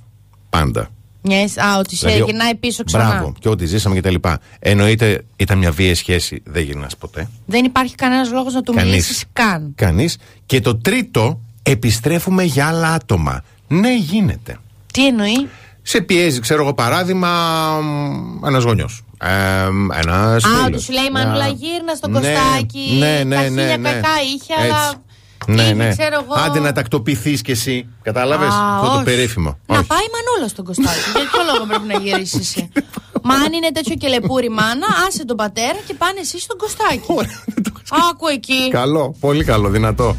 Πάντα. 0.50 0.90
Μια 1.26 1.38
αίσθηση- 1.38 1.60
α, 1.60 1.78
ότι 1.78 1.96
σε 1.96 2.08
Δηλαδή, 2.08 2.32
γυρνάει 2.32 2.56
πίσω 2.56 2.84
ξανά. 2.84 3.08
Μπράβο. 3.08 3.34
Και 3.40 3.50
ό,τι 3.50 3.66
ζήσαμε 3.66 4.00
κτλ. 4.00 4.16
Εννοείται 4.60 5.26
ήταν 5.36 5.58
μια 5.58 5.72
βίαιη 5.72 5.94
σχέση, 5.94 6.42
δεν 6.46 6.64
γυρνάς 6.64 6.98
ποτέ. 6.98 7.30
Δεν 7.46 7.66
υπάρχει 7.66 7.96
κανένας 7.96 8.32
λόγος 8.32 8.54
να 8.54 8.62
του 8.62 8.74
Κανείς. 8.74 8.90
μιλήσεις 8.92 9.24
καν. 9.34 9.72
Κανείς. 9.76 10.18
Και 10.46 10.62
το 10.62 10.76
τρίτο, 10.78 11.40
επιστρέφουμε 11.64 12.44
για 12.44 12.68
άλλα 12.68 12.88
άτομα. 12.94 13.44
Ναι, 13.68 13.96
γίνεται. 13.98 14.58
Τι 14.94 15.08
εννοεί; 15.08 15.48
Σε 15.82 16.02
πιέζει, 16.02 16.40
ξέρω 16.40 16.62
εγώ, 16.64 16.74
παράδειγμα, 16.74 17.30
ένας 18.46 18.64
γονιός. 18.64 19.02
Ε, 19.22 19.28
ένας 20.02 20.44
Α, 20.44 20.48
φίλος. 20.48 20.66
ότι 20.66 20.82
σου 20.82 20.92
λέει 20.92 21.04
η 21.04 21.12
Μανούλα 21.12 21.48
γύρνα 21.48 21.96
στο 21.96 22.08
Ναι, 22.08 22.20
κοστάκι. 22.20 22.96
ναι, 23.00 23.24
ναι, 23.24 23.36
τα 23.36 23.42
ναι, 23.42 23.48
χίλια 23.62 23.78
ναι. 23.78 23.90
κακά 23.92 24.10
είχε, 24.36 24.54
Έτσι. 24.54 24.66
αλλά. 24.66 24.94
Ναι, 25.48 25.62
είχε, 25.62 25.74
ναι. 25.74 25.90
ξέρω 25.90 26.20
εγώ. 26.24 26.34
Άντε 26.46 26.60
να 26.60 26.72
τακτοποιηθείς 26.72 27.42
κι 27.42 27.52
εσύ. 27.52 27.88
Κατάλαβες; 28.02 28.54
Α, 28.54 28.76
αυτό 28.76 28.88
το 28.88 28.94
όχι. 28.96 29.04
περίφημο. 29.04 29.58
Να 29.66 29.78
Όχι. 29.78 29.88
πάει 29.88 30.00
η 30.00 30.10
Μανούλα 30.16 30.48
στον 30.48 30.66
Κωστάκη. 30.66 31.10
Για 31.16 31.22
ποιο 31.32 31.42
λόγο 31.54 31.66
πρέπει 31.66 31.88
να 31.88 32.00
γυρίσεις 32.00 32.40
εσύ; 32.40 32.72
Μα 33.28 33.34
αν 33.36 33.54
είναι 33.54 33.72
τέτοιο 33.72 33.96
και 33.96 34.08
λεπούρη 34.08 34.50
μάνα, 34.50 34.88
άσε 35.08 35.26
τον 35.26 35.36
πατέρα 35.38 35.78
και 35.88 35.94
πάνε 35.94 36.20
εσύ 36.20 36.40
στον 36.40 36.58
Κωστάκη. 36.58 37.06
Άκου 38.10 38.28
εκεί. 38.28 38.70
Καλό, 38.70 39.16
πολύ 39.20 39.44
καλό, 39.44 39.70
δυνατό. 39.70 40.16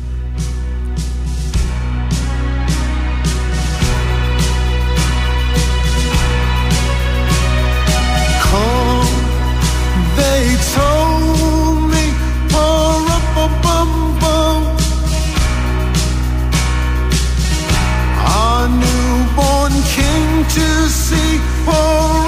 to 20.54 20.88
see. 20.88 21.38
for. 21.64 22.23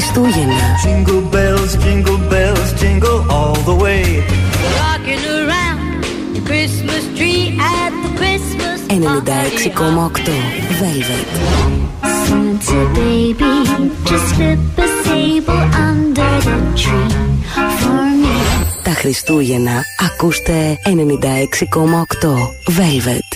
Χριστούγεννα. 0.00 0.66
Jingle 0.84 1.22
bells, 1.34 1.72
jingle 1.84 2.20
bells, 2.32 2.68
jingle 2.80 3.18
all 3.36 3.56
the 3.68 3.76
way. 3.84 4.04
Rocking 4.80 5.24
around 5.38 5.82
the 6.34 6.42
Christmas 6.50 7.02
tree 7.16 7.44
at 7.80 7.92
the 8.04 8.10
Christmas 8.20 8.78
96,8 8.88 10.28
Velvet. 10.80 11.28
Santa 12.24 12.80
baby, 12.98 13.54
just 14.08 14.26
slip 14.32 14.60
a 14.84 14.88
sable 15.04 15.64
under 15.88 16.32
the 16.48 16.56
tree 16.80 17.12
for 17.80 18.02
me. 18.22 18.36
Τα 18.82 18.90
Χριστούγεννα 18.90 19.84
ακούστε 20.06 20.78
96,8 20.84 22.48
Velvet. 22.68 23.29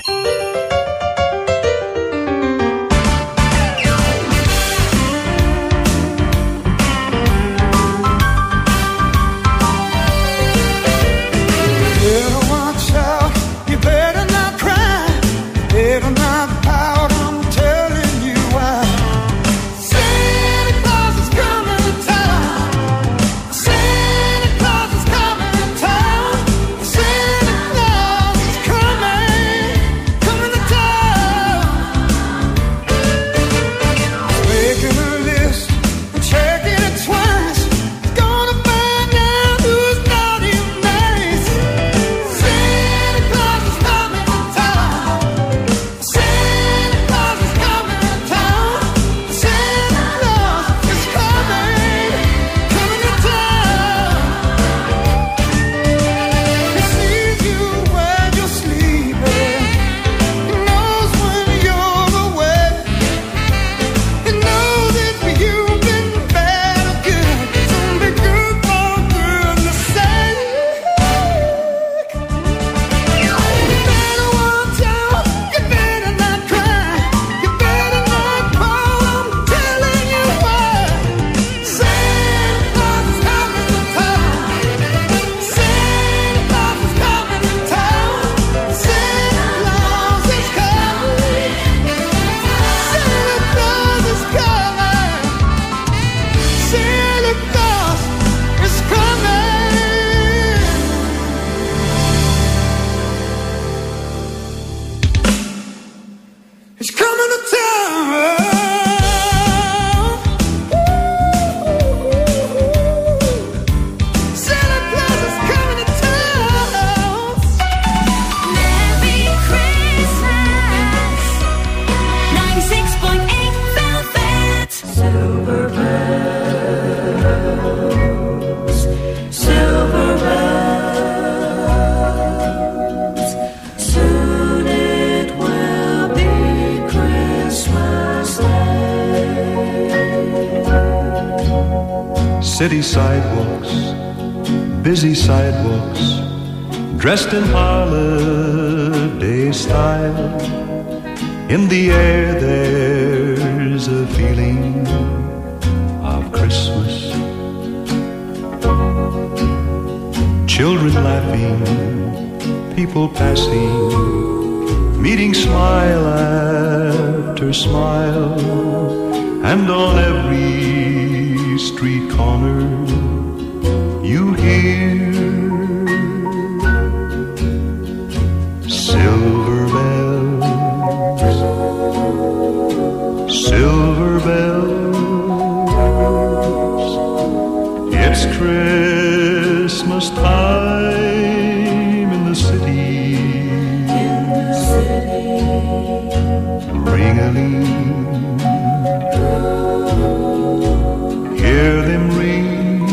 Hear 201.40 201.82
them 201.82 202.06
ring. 202.18 202.86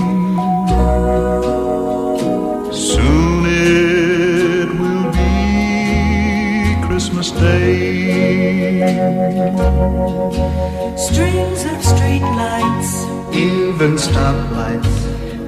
Soon 2.73 3.45
it 3.45 4.67
will 4.79 5.11
be 5.11 6.87
Christmas 6.87 7.31
Day. 7.31 8.81
Strings 10.97 11.61
of 11.65 11.77
streetlights, 11.91 12.91
even 13.33 13.95
stoplights, 13.95 14.95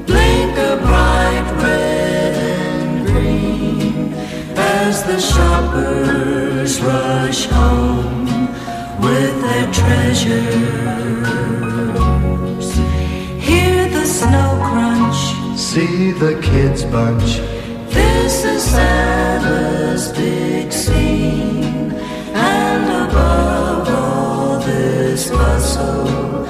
blink 0.07 0.57
a 0.57 0.77
bright 0.81 1.47
red 1.61 1.92
as 4.93 5.01
the 5.03 5.19
shoppers 5.19 6.79
rush 6.81 7.45
home 7.47 8.25
with 9.05 9.35
their 9.45 9.67
treasures. 9.79 10.35
Hear 13.49 13.89
the 13.89 14.05
snow 14.05 14.51
crunch, 14.67 15.19
see 15.57 16.11
the 16.11 16.33
kids 16.49 16.81
bunch. 16.85 17.31
This 17.97 18.45
is 18.45 18.61
Santa's 18.63 20.11
big 20.11 20.71
scene, 20.71 21.91
and 22.35 22.85
above 23.05 23.89
all 23.89 24.59
this 24.59 25.31
bustle 25.31 26.45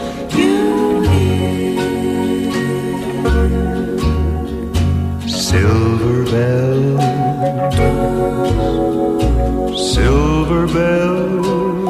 silver 9.76 10.68
bells. 10.68 11.84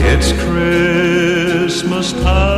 It's 0.00 0.32
Christmas 0.44 2.12
time. 2.12 2.51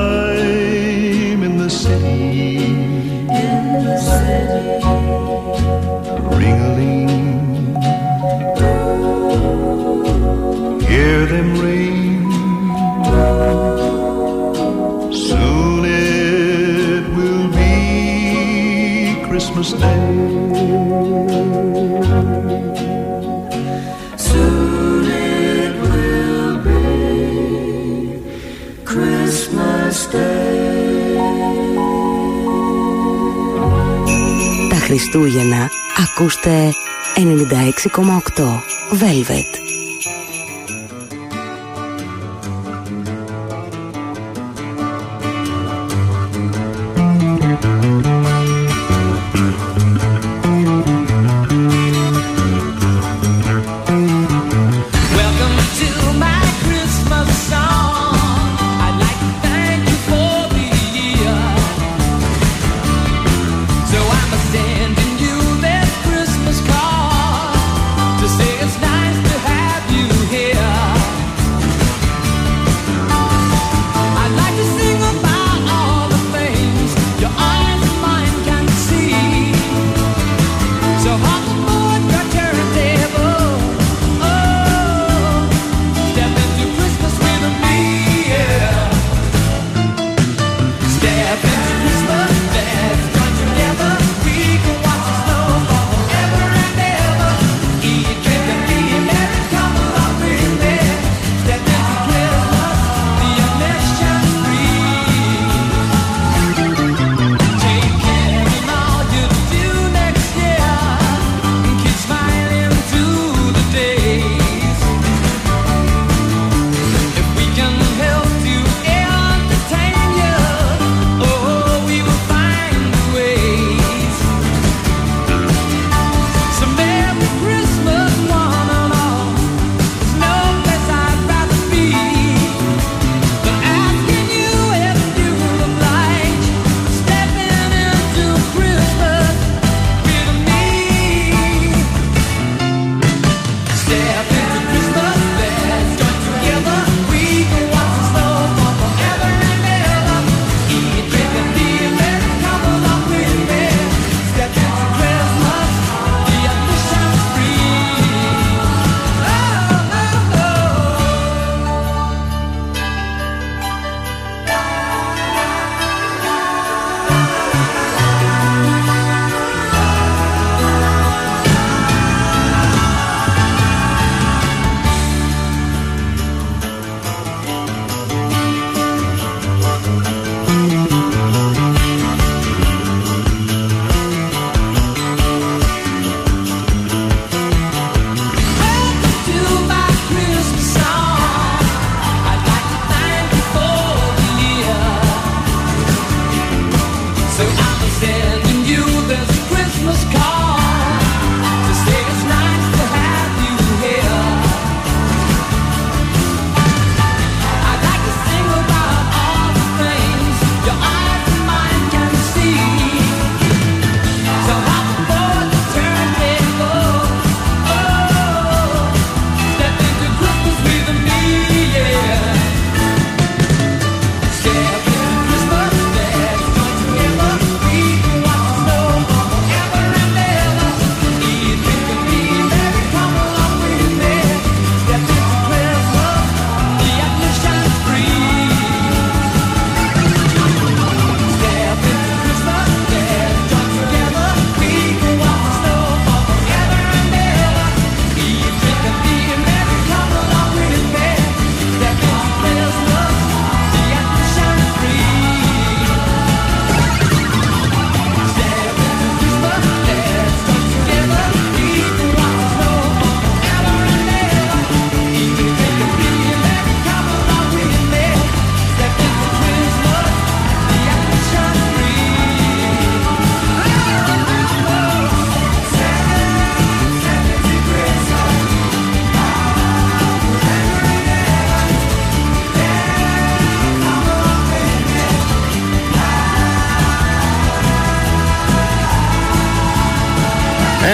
Χριστούγεννα 34.94 35.70
ακούστε 36.04 36.72
96,8 37.16 38.44
Velvet. 39.00 39.63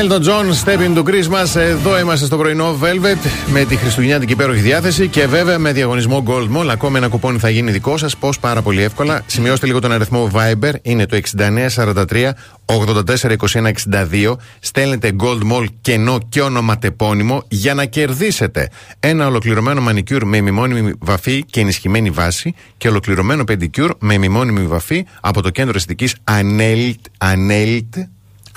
Elton 0.01 0.23
John, 0.23 0.55
Step 0.65 0.81
into 0.81 1.03
Christmas. 1.03 1.57
Εδώ 1.57 1.99
είμαστε 1.99 2.27
στο 2.27 2.37
πρωινό 2.37 2.79
Velvet 2.83 3.29
με 3.53 3.65
τη 3.65 3.77
χριστουγεννιάτικη 3.77 4.33
υπέροχη 4.33 4.61
διάθεση 4.61 5.09
και 5.09 5.27
βέβαια 5.27 5.59
με 5.59 5.73
διαγωνισμό 5.73 6.23
Gold 6.27 6.57
Mall. 6.57 6.67
Ακόμα 6.69 6.99
ένα 6.99 7.09
κουπόνι 7.09 7.39
θα 7.39 7.51
γίνει 7.51 7.71
δικό 7.71 7.97
σας. 7.97 8.17
Πώς 8.17 8.39
πάρα 8.39 8.63
πολύ 8.63 8.83
εύκολα. 8.83 9.23
Σημειώστε 9.27 9.67
λίγο 9.67 9.79
τον 9.81 9.93
αριθμό 9.93 10.31
Viber. 10.35 10.73
Είναι 10.83 11.07
το 11.07 11.17
6943 11.17 12.31
842162. 12.65 14.37
Στέλνετε 14.61 15.17
Gold 15.21 15.53
Mall 15.53 15.65
κενό 15.81 16.19
και 16.29 16.41
ονοματεπώνυμο 16.41 17.43
για 17.49 17.75
να 17.75 17.85
κερδίσετε 17.85 18.69
ένα 19.01 19.27
ολοκληρωμένο 19.27 19.81
μανικιούρ 19.81 20.25
με 20.25 20.41
ημιμόνιμη 20.41 20.93
βαφή 20.99 21.45
και 21.45 21.61
ενισχυμένη 21.61 22.11
βάση 22.11 22.55
και 22.77 22.89
ολοκληρωμένο 22.89 23.45
πεντικιούρ 23.45 23.91
με 23.99 24.19
ημιμόνιμη 24.19 24.67
βαφή 24.67 25.07
από 25.21 25.43
το 25.43 25.51
κέντρο 25.51 25.73
αισθητικής 25.77 26.17
Ανέλτ. 26.25 27.01
Ανέλτ 27.19 27.95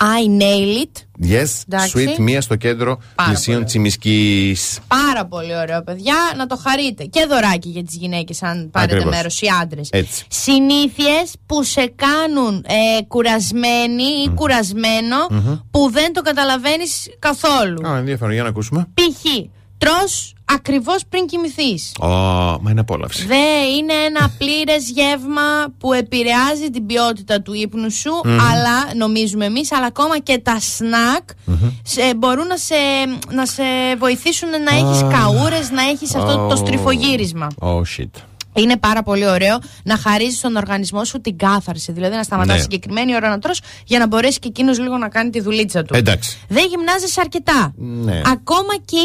I 0.00 0.28
nail 0.40 0.82
it. 0.84 1.02
Yes, 1.30 1.44
Εντάξει. 1.68 1.92
sweet, 2.16 2.18
μία 2.18 2.40
στο 2.40 2.56
κέντρο 2.56 2.98
Πάρα 3.14 3.28
πλησίων 3.28 3.64
Τσιμισκής. 3.64 4.78
Πάρα 4.88 5.26
πολύ 5.26 5.56
ωραίο, 5.56 5.82
παιδιά. 5.82 6.14
Να 6.36 6.46
το 6.46 6.56
χαρείτε. 6.56 7.04
Και 7.04 7.26
δωράκι 7.28 7.68
για 7.68 7.84
τις 7.84 7.96
γυναίκες, 7.96 8.42
αν 8.42 8.70
πάρετε 8.70 8.94
Ακριβώς. 8.94 9.14
μέρος, 9.16 9.40
οι 9.40 9.46
άντρες. 9.62 9.88
Έτσι. 9.92 10.24
Συνήθειες 10.28 11.32
που 11.46 11.62
σε 11.62 11.92
κάνουν 11.96 12.64
ε, 12.68 13.02
κουρασμένη 13.02 14.02
ή 14.24 14.30
κουρασμένο 14.34 15.16
που 15.70 15.90
δεν 15.90 16.12
το 16.12 16.22
καταλαβαίνεις 16.22 17.06
καθόλου. 17.18 17.88
Α, 17.88 17.96
ενδιαφέρον, 17.98 18.32
για 18.32 18.42
να 18.42 18.48
ακούσουμε. 18.48 18.86
Π.χ. 18.94 19.24
τρως 19.78 20.34
ακριβώς 20.54 21.02
πριν 21.08 21.26
κοιμηθείς. 21.26 21.92
Ω, 22.00 22.06
μα 22.08 22.70
είναι 22.70 22.80
απόλαυση. 22.80 23.26
Δε 23.26 23.34
είναι 23.78 23.92
ένα 23.92 24.30
πλήρες 24.38 24.90
γεύμα 24.90 25.42
που 25.78 25.92
επηρεάζει 25.92 26.70
την 26.72 26.86
ποιότητα 26.86 27.40
του 27.42 27.52
ύπνου 27.52 27.90
σου, 27.90 28.10
Μμμ. 28.24 28.30
αλλά 28.40 28.94
νομίζουμε 28.96 29.44
εμείς, 29.44 29.72
αλλά 29.72 29.86
ακόμα 29.86 30.18
και 30.18 30.38
τα 30.38 30.60
σνακ 30.60 31.28
σε, 31.82 32.14
μπορούν 32.16 32.46
να 32.46 32.56
σε, 32.56 32.74
να 33.30 33.46
σε 33.46 33.62
βοηθήσουν 33.98 34.48
να 34.48 34.76
έχεις 34.76 35.02
Α. 35.02 35.08
καούρες, 35.08 35.70
να 35.70 35.82
έχεις 35.82 36.14
αυτό 36.14 36.34
το 36.36 36.54
Oh. 36.54 36.56
στριφογύρισμα. 36.56 37.46
Oh 37.60 37.80
shit. 37.98 38.10
Είναι 38.54 38.76
πάρα 38.76 39.02
πολύ 39.02 39.28
ωραίο 39.28 39.58
να 39.84 39.96
χαρίζεις 39.96 40.38
στον 40.38 40.56
οργανισμό 40.56 41.04
σου 41.04 41.20
την 41.20 41.36
κάθαρση. 41.38 41.92
Δηλαδή 41.92 42.16
να 42.16 42.22
σταματάς 42.22 42.56
Ναι. 42.56 42.62
συγκεκριμένη 42.62 43.14
ώρα 43.14 43.28
να 43.28 43.38
τρως 43.38 43.60
για 43.86 43.98
να 43.98 44.06
μπορέσει 44.06 44.38
και 44.38 44.48
εκείνος 44.48 44.78
λίγο 44.78 44.96
να 44.96 45.08
κάνει 45.08 45.30
τη 45.30 45.40
δουλίτσα 45.40 45.82
του. 45.82 45.94
Εντάξει. 45.96 46.38
Δεν 46.48 46.66
γυμνάζεσαι 46.68 47.20
αρκετά. 47.20 47.72
Ναι. 47.76 48.20
Ακόμα 48.26 48.74
και 48.84 48.96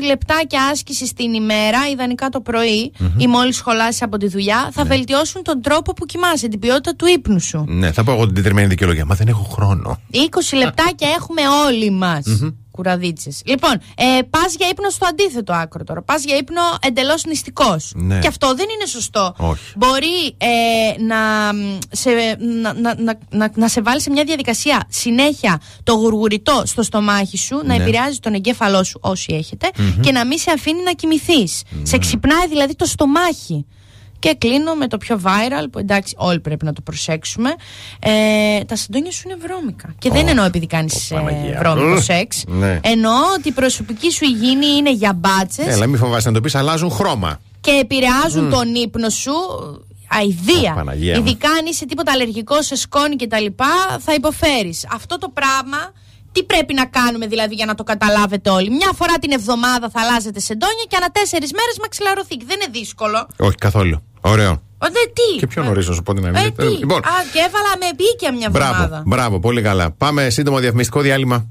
20 0.00 0.02
λεπτάκια 0.06 0.64
άσκηση 0.72 1.12
την 1.16 1.32
ημέρα, 1.34 1.78
ιδανικά 1.92 2.28
το 2.28 2.40
πρωί 2.40 2.92
ή 3.16 3.26
μόλις 3.26 3.56
σχολάσεις 3.56 4.02
από 4.02 4.16
τη 4.16 4.28
δουλειά, 4.28 4.68
θα 4.72 4.84
βελτιώσουν 4.84 5.42
τον 5.42 5.62
τρόπο 5.62 5.92
που 5.92 6.04
κοιμάσαι, 6.06 6.48
την 6.48 6.58
ποιότητα 6.58 6.94
του 6.96 7.06
ύπνου 7.06 7.40
σου. 7.40 7.64
Ναι, 7.68 7.92
θα 7.92 8.04
πω 8.04 8.12
εγώ 8.12 8.24
την 8.26 8.34
τετριμένη 8.34 8.66
δικαιολογία. 8.66 9.04
Μα 9.04 9.14
δεν 9.14 9.28
έχω 9.28 9.42
χρόνο. 9.42 10.00
20 10.10 10.56
λεπτάκια 10.56 11.08
έχουμε 11.08 11.40
όλοι 11.66 11.90
μας. 11.90 12.24
Κουραδίτσες. 12.72 13.42
Λοιπόν, 13.44 13.72
ε, 13.94 14.22
πας 14.30 14.54
για 14.56 14.68
ύπνο 14.68 14.90
στο 14.90 15.06
αντίθετο 15.06 15.52
άκρο 15.52 15.84
τώρα. 15.84 16.02
Πας 16.02 16.24
για 16.24 16.36
ύπνο 16.36 16.60
εντελώς 16.80 17.24
νηστικός. 17.24 17.92
Ναι. 17.94 18.18
Και 18.18 18.26
αυτό 18.28 18.54
δεν 18.54 18.66
είναι 18.74 18.86
σωστό. 18.86 19.34
Όχι. 19.38 19.72
Μπορεί 19.76 20.34
ε, 20.38 21.02
να, 21.02 21.16
μ, 21.54 21.78
σε, 21.90 22.10
να, 22.62 22.72
να, 22.72 22.94
να, 22.98 23.18
να, 23.30 23.50
να 23.54 23.68
σε 23.68 23.80
βάλει 23.82 24.00
σε 24.00 24.10
μια 24.10 24.24
διαδικασία 24.24 24.84
συνέχεια 24.88 25.60
το 25.82 25.92
γουργουριτό 25.92 26.62
στο 26.66 26.82
στομάχι 26.82 27.36
σου, 27.38 27.56
να 27.56 27.76
Ναι. 27.76 27.82
επηρεάζει 27.82 28.18
τον 28.18 28.34
εγκέφαλό 28.34 28.84
σου 28.84 28.98
όσοι 29.02 29.34
έχετε 29.34 29.70
Μμμ. 29.78 30.00
και 30.00 30.12
να 30.12 30.26
μην 30.26 30.38
σε 30.38 30.50
αφήνει 30.50 30.82
να 30.82 30.92
κοιμηθείς. 30.92 31.62
Σε 31.82 31.98
ξυπνάει 31.98 32.48
δηλαδή 32.48 32.74
το 32.76 32.84
στομάχι. 32.84 33.66
Και 34.22 34.34
κλείνω 34.38 34.74
με 34.74 34.86
το 34.88 34.96
πιο 34.98 35.20
viral 35.24 35.66
που 35.72 35.78
εντάξει 35.78 36.14
όλοι 36.18 36.40
πρέπει 36.40 36.64
να 36.64 36.72
το 36.72 36.80
προσέξουμε. 36.80 37.54
Ε, 38.00 38.64
τα 38.64 38.76
συντόνια 38.76 39.10
σου 39.12 39.22
είναι 39.26 39.36
βρώμικα. 39.40 39.94
Και 39.98 40.10
δεν 40.10 40.28
εννοώ 40.28 40.44
επειδή 40.44 40.66
κάνεις 40.66 41.08
Παναγία. 41.14 41.58
βρώμικο 41.58 41.94
Ου, 41.94 42.00
σεξ. 42.02 42.44
ναι. 42.46 42.80
Εννοώ 42.82 43.12
ότι 43.38 43.48
η 43.48 43.52
προσωπική 43.52 44.10
σου 44.10 44.24
υγιεινή 44.24 44.66
είναι 44.66 44.92
για 44.92 45.12
μπάτσες 45.12 45.66
Έλα, 45.66 45.86
μην 45.86 45.98
φοβάσαι 45.98 46.28
να 46.28 46.34
το 46.34 46.40
πεις, 46.40 46.54
αλλάζουν 46.54 46.90
χρώμα. 46.90 47.40
και 47.60 47.70
επηρεάζουν 47.70 48.44
Μμ. 48.44 48.50
τον 48.50 48.74
ύπνο 48.74 49.08
σου 49.08 49.32
αηδία. 50.08 50.72
Ω, 50.72 50.74
Παναγία 50.74 51.20
μου. 51.20 51.26
Ειδικά 51.26 51.48
αν 51.48 51.66
είσαι 51.66 51.86
τίποτα 51.86 52.12
αλλεργικό 52.12 52.62
σε 52.62 52.76
σκόνη 52.76 53.16
και 53.16 53.26
τα 53.26 53.40
λοιπά, 53.40 53.98
θα 54.00 54.14
υποφέρεις. 54.14 54.86
Αυτό 54.92 55.18
το 55.18 55.28
πράγμα, 55.28 55.92
τι 56.32 56.42
πρέπει 56.44 56.74
να 56.74 56.86
κάνουμε 56.86 57.26
δηλαδή 57.26 57.54
για 57.54 57.66
να 57.66 57.74
το 57.74 57.84
καταλάβετε 57.84 58.50
όλοι; 58.50 58.70
Μια 58.70 58.90
φορά 58.94 59.14
την 59.20 59.32
εβδομάδα 59.32 59.90
θα 59.90 60.00
αλλάζετε 60.00 60.40
σεντόνια 60.40 60.84
και 60.88 60.96
ανά 60.96 61.08
τέσσερις 61.10 61.52
μέρες 61.52 61.76
μαξιλαρωθήκη. 61.80 62.44
Δεν 62.44 62.56
είναι 62.60 62.70
δύσκολο. 62.78 63.26
Όχι 63.36 63.54
καθόλου. 63.56 64.02
Ωραίο. 64.20 64.50
Ω, 64.78 64.86
δε, 64.86 65.02
τι; 65.12 65.38
Και 65.38 65.46
πιο 65.46 65.62
νωρίς 65.62 65.88
να 65.88 65.94
σου 65.94 66.02
πω 66.02 66.14
την 66.14 66.24
Ε, 66.24 66.28
αλήθεια. 66.28 66.52
τι; 66.52 66.64
Λοιπόν, 66.64 66.98
Α, 66.98 67.10
και 67.32 67.38
έβαλα 67.38 67.72
με 67.78 67.86
μπήκε 67.96 68.30
μια 68.38 68.50
μπράβο, 68.50 68.72
εβδομάδα. 68.82 69.02
μπράβο, 69.06 69.40
πολύ 69.40 69.62
καλά. 69.62 69.90
Πάμε 69.90 70.30
σύντομο 70.30 70.58
διαφημιστικό 70.58 71.00
διάλειμμα. 71.00 71.50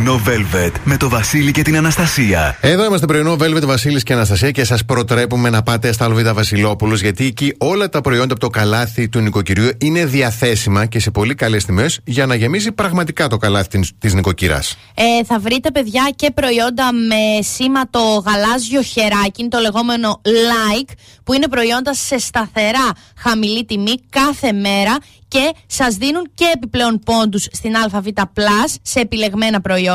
Merry 0.00 0.08
Christmas. 0.08 0.08
96.8 0.08 0.10
Velvet. 0.10 0.10
Πρωινό 0.10 0.20
Velvet 0.24 0.72
με 0.84 0.96
το 0.96 1.08
Βασίλη 1.08 1.50
και 1.50 1.62
την 1.62 1.76
Αναστασία. 1.76 2.56
Εδώ 2.60 2.84
είμαστε 2.84 3.06
πρωινό 3.06 3.36
Velvet 3.40 3.64
Βασίλης 3.64 4.02
και 4.02 4.12
Αναστασία 4.12 4.50
και 4.50 4.64
σας 4.64 4.84
προτρέπουμε 4.84 5.50
να 5.50 5.62
πάτε 5.62 5.92
στα 5.92 6.04
ΑΒ 6.04 6.32
Βασιλόπουλο 6.32 6.94
γιατί 6.94 7.24
εκεί 7.24 7.54
όλα 7.58 7.88
τα 7.88 8.00
προϊόντα 8.00 8.32
από 8.32 8.40
το 8.40 8.48
καλάθι 8.48 9.08
του 9.08 9.20
νοικοκυριού 9.20 9.70
είναι 9.78 10.04
διαθέσιμα 10.04 10.86
και 10.86 11.00
σε 11.00 11.10
πολύ 11.10 11.34
καλές 11.34 11.64
τιμές 11.64 12.00
για 12.04 12.26
να 12.26 12.34
γεμίσει 12.34 12.72
πραγματικά 12.72 13.26
το 13.26 13.36
καλάθι 13.36 13.80
της 13.98 14.14
νοικοκυράς. 14.14 14.76
Ε, 14.94 15.24
θα 15.24 15.38
βρείτε 15.38 15.70
παιδιά 15.70 16.12
και 16.16 16.30
προϊόντα 16.30 16.92
με 16.92 17.42
σήμα 17.42 17.90
το 17.90 18.24
γαλάζιο 18.26 18.82
χεράκι, 18.82 19.40
είναι 19.40 19.48
το 19.48 19.58
λεγόμενο 19.58 20.20
like, 20.24 20.90
που 21.24 21.32
είναι 21.32 21.48
προϊόντα 21.48 21.94
σε 21.94 22.18
σταθερά 22.18 22.92
χαμηλή 23.16 23.64
τιμή 23.64 23.94
κάθε 24.10 24.52
μέρα 24.52 24.96
και 25.28 25.52
σας 25.66 25.94
δίνουν 25.94 26.30
και 26.34 26.44
επιπλέον 26.54 27.00
πόντους 27.04 27.46
στην 27.52 27.76
ΑΒ 27.76 28.06
Plus 28.16 28.74
σε 28.82 29.00
επιλεγμένα 29.00 29.60
προϊόντα. 29.60 29.89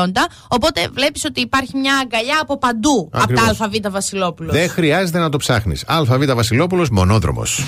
Οπότε 0.48 0.88
βλέπεις 0.92 1.24
ότι 1.24 1.40
υπάρχει 1.40 1.76
μια 1.76 1.98
αγκαλιά 2.02 2.38
από 2.40 2.58
παντού 2.58 3.10
Ακριβώς. 3.12 3.48
από 3.48 3.58
τα 3.58 3.64
ΑΒ 3.64 3.92
Βασιλόπουλος. 3.92 4.52
Δεν 4.52 4.68
χρειάζεται 4.68 5.18
να 5.18 5.28
το 5.28 5.36
ψάχνεις. 5.36 5.84
ΑΒ 5.86 6.24
Βασιλόπουλος 6.34 6.90
μονόδρομος. 6.90 7.64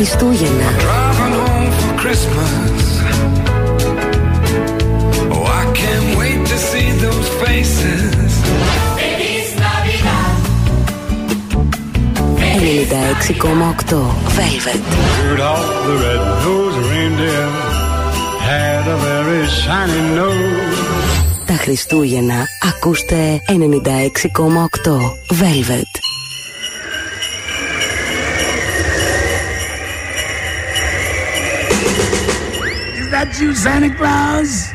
Τα 0.00 0.06
Χριστούγεννα. 0.06 0.64
Τα 21.46 21.54
Χριστούγεννα. 21.54 22.46
Ακούστε. 22.68 23.40
Ενενήντα 23.46 23.92
έξι 23.92 24.30
κομμάτια. 24.30 24.92
That 33.24 33.38
you, 33.38 33.54
Santa 33.54 33.94
Claus? 33.96 34.72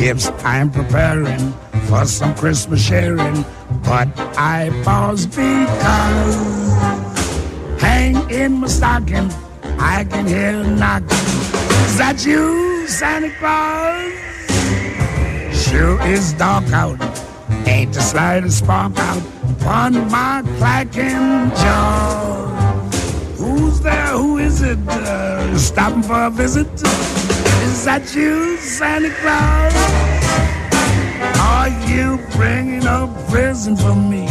Yes, 0.00 0.32
I'm 0.44 0.70
preparing 0.72 1.52
for 1.86 2.04
some 2.06 2.34
Christmas 2.34 2.84
sharing, 2.84 3.44
but 3.84 4.08
I 4.36 4.70
pause 4.82 5.26
because 5.26 6.34
hang 7.80 8.28
in 8.30 8.54
my 8.54 8.66
stocking, 8.66 9.30
I 9.78 10.04
can 10.10 10.26
hear 10.26 10.64
knocking. 10.64 11.06
Is 11.86 11.98
that 11.98 12.24
you, 12.26 12.88
Santa 12.88 13.30
Claus? 13.38 14.12
Sure 15.56 16.02
is 16.02 16.32
dark 16.32 16.68
out. 16.72 17.00
Ain't 17.68 17.92
the 17.92 18.00
slightest 18.00 18.58
spark 18.58 18.98
out 18.98 19.37
upon 19.68 19.92
my 20.10 20.42
clacking 20.56 21.50
jaw. 21.60 22.46
Who's 23.36 23.80
there? 23.80 24.06
Who 24.16 24.38
is 24.38 24.62
it? 24.62 24.78
Uh, 24.88 25.58
stopping 25.58 26.02
for 26.02 26.22
a 26.24 26.30
visit? 26.30 26.72
Is 27.66 27.84
that 27.84 28.14
you, 28.16 28.56
Santa 28.56 29.10
Claus? 29.20 29.74
Are 31.38 31.68
you 31.86 32.18
bringing 32.32 32.86
a 32.86 33.06
present 33.28 33.78
for 33.78 33.94
me? 33.94 34.26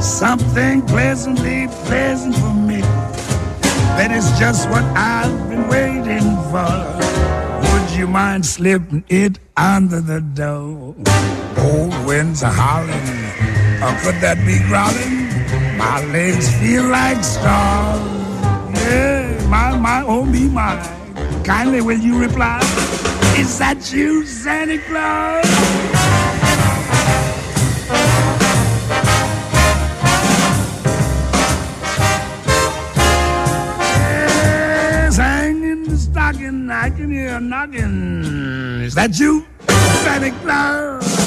Something 0.00 0.80
pleasantly 0.86 1.68
pleasant 1.86 2.34
for 2.36 2.54
me. 2.54 2.80
That 3.98 4.12
is 4.12 4.26
just 4.38 4.66
what 4.70 4.84
I've 4.96 5.50
been 5.50 5.68
waiting 5.68 6.28
for. 6.50 6.72
Would 7.68 7.90
you 7.98 8.06
mind 8.06 8.46
slipping 8.46 9.04
it 9.10 9.38
under 9.58 10.00
the 10.00 10.22
door? 10.22 10.94
Old 11.58 12.06
winds 12.06 12.42
are 12.42 12.50
howling, 12.50 13.51
or 13.82 13.92
could 14.02 14.18
that 14.22 14.38
be 14.46 14.58
growling? 14.68 15.26
My 15.76 16.04
legs 16.12 16.48
feel 16.60 16.84
like 16.84 17.22
straws. 17.24 18.00
Yeah, 18.78 19.46
my, 19.48 19.76
my, 19.76 20.04
oh 20.06 20.24
me, 20.24 20.48
my. 20.48 20.76
Kindly 21.44 21.80
will 21.80 21.98
you 21.98 22.18
reply? 22.18 22.60
Is 23.36 23.58
that 23.58 23.92
you, 23.92 24.24
Santa 24.24 24.78
Claus? 24.78 25.92
I 36.82 36.90
can 36.90 37.12
hear 37.12 37.36
a 37.36 37.40
knocking. 37.40 38.82
Is 38.82 38.94
that 38.96 39.16
you, 39.16 39.46
Santa 39.68 40.32
Claus? 40.40 41.21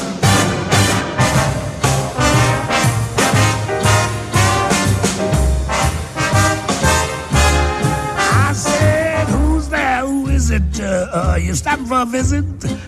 Uh, 11.36 11.38
you 11.38 11.54
stopping 11.54 11.86
for 11.86 12.04
a 12.04 12.06
visit? 12.06 12.46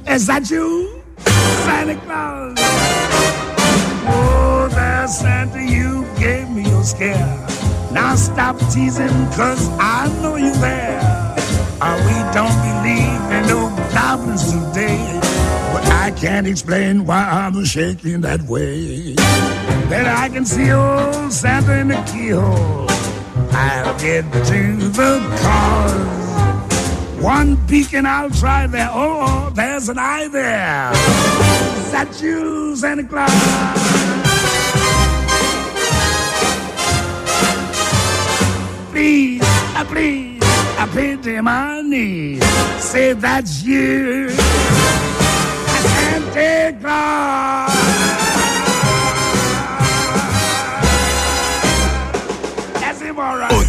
Is 0.08 0.26
that 0.28 0.50
you, 0.50 1.04
Santa 1.18 1.96
Claus? 2.06 2.56
Oh, 4.08 4.70
there, 4.72 5.08
Santa, 5.10 5.62
you 5.62 6.08
gave 6.18 6.50
me 6.50 6.64
your 6.64 6.82
scare. 6.86 7.28
Now 7.92 8.16
stop 8.16 8.58
teasing, 8.72 9.10
cause 9.36 9.68
I 9.78 10.08
know 10.22 10.38
you're 10.38 10.56
there. 10.56 11.02
Uh, 11.82 11.98
we 12.08 12.16
don't 12.32 12.56
believe 12.64 13.20
in 13.36 13.48
no 13.52 13.68
goblins 13.92 14.46
today. 14.50 15.20
But 15.74 15.86
I 15.92 16.12
can't 16.12 16.48
explain 16.48 17.06
why 17.06 17.28
I'm 17.30 17.66
shaking 17.66 18.22
that 18.22 18.44
way. 18.44 19.16
Then 19.90 20.06
I 20.06 20.30
can 20.30 20.46
see 20.46 20.72
old 20.72 21.34
Santa 21.34 21.80
in 21.80 21.90
the 21.90 22.02
keyhole. 22.10 22.88
I'll 23.52 24.00
get 24.00 24.24
to 24.32 24.78
the 24.88 25.38
cause. 25.42 26.27
One 27.22 27.56
beacon 27.66 28.06
I'll 28.06 28.30
try 28.30 28.68
there. 28.68 28.90
Oh, 28.92 29.26
oh, 29.28 29.50
there's 29.54 29.90
an 29.90 29.98
eye 29.98 30.28
there. 30.28 30.92
Is 31.82 31.92
that 31.92 32.22
you, 32.22 32.76
Santa 32.76 33.04
Claus? 33.04 33.32
Please, 38.92 39.42
uh, 39.44 39.86
please, 39.86 40.42
I 40.78 40.88
pity 40.94 41.42
my 41.42 41.82
knees. 41.82 42.44
Say 42.80 43.14
that's 43.14 43.64
you, 43.64 44.30
Santa 45.90 46.78
Claus. 46.80 47.67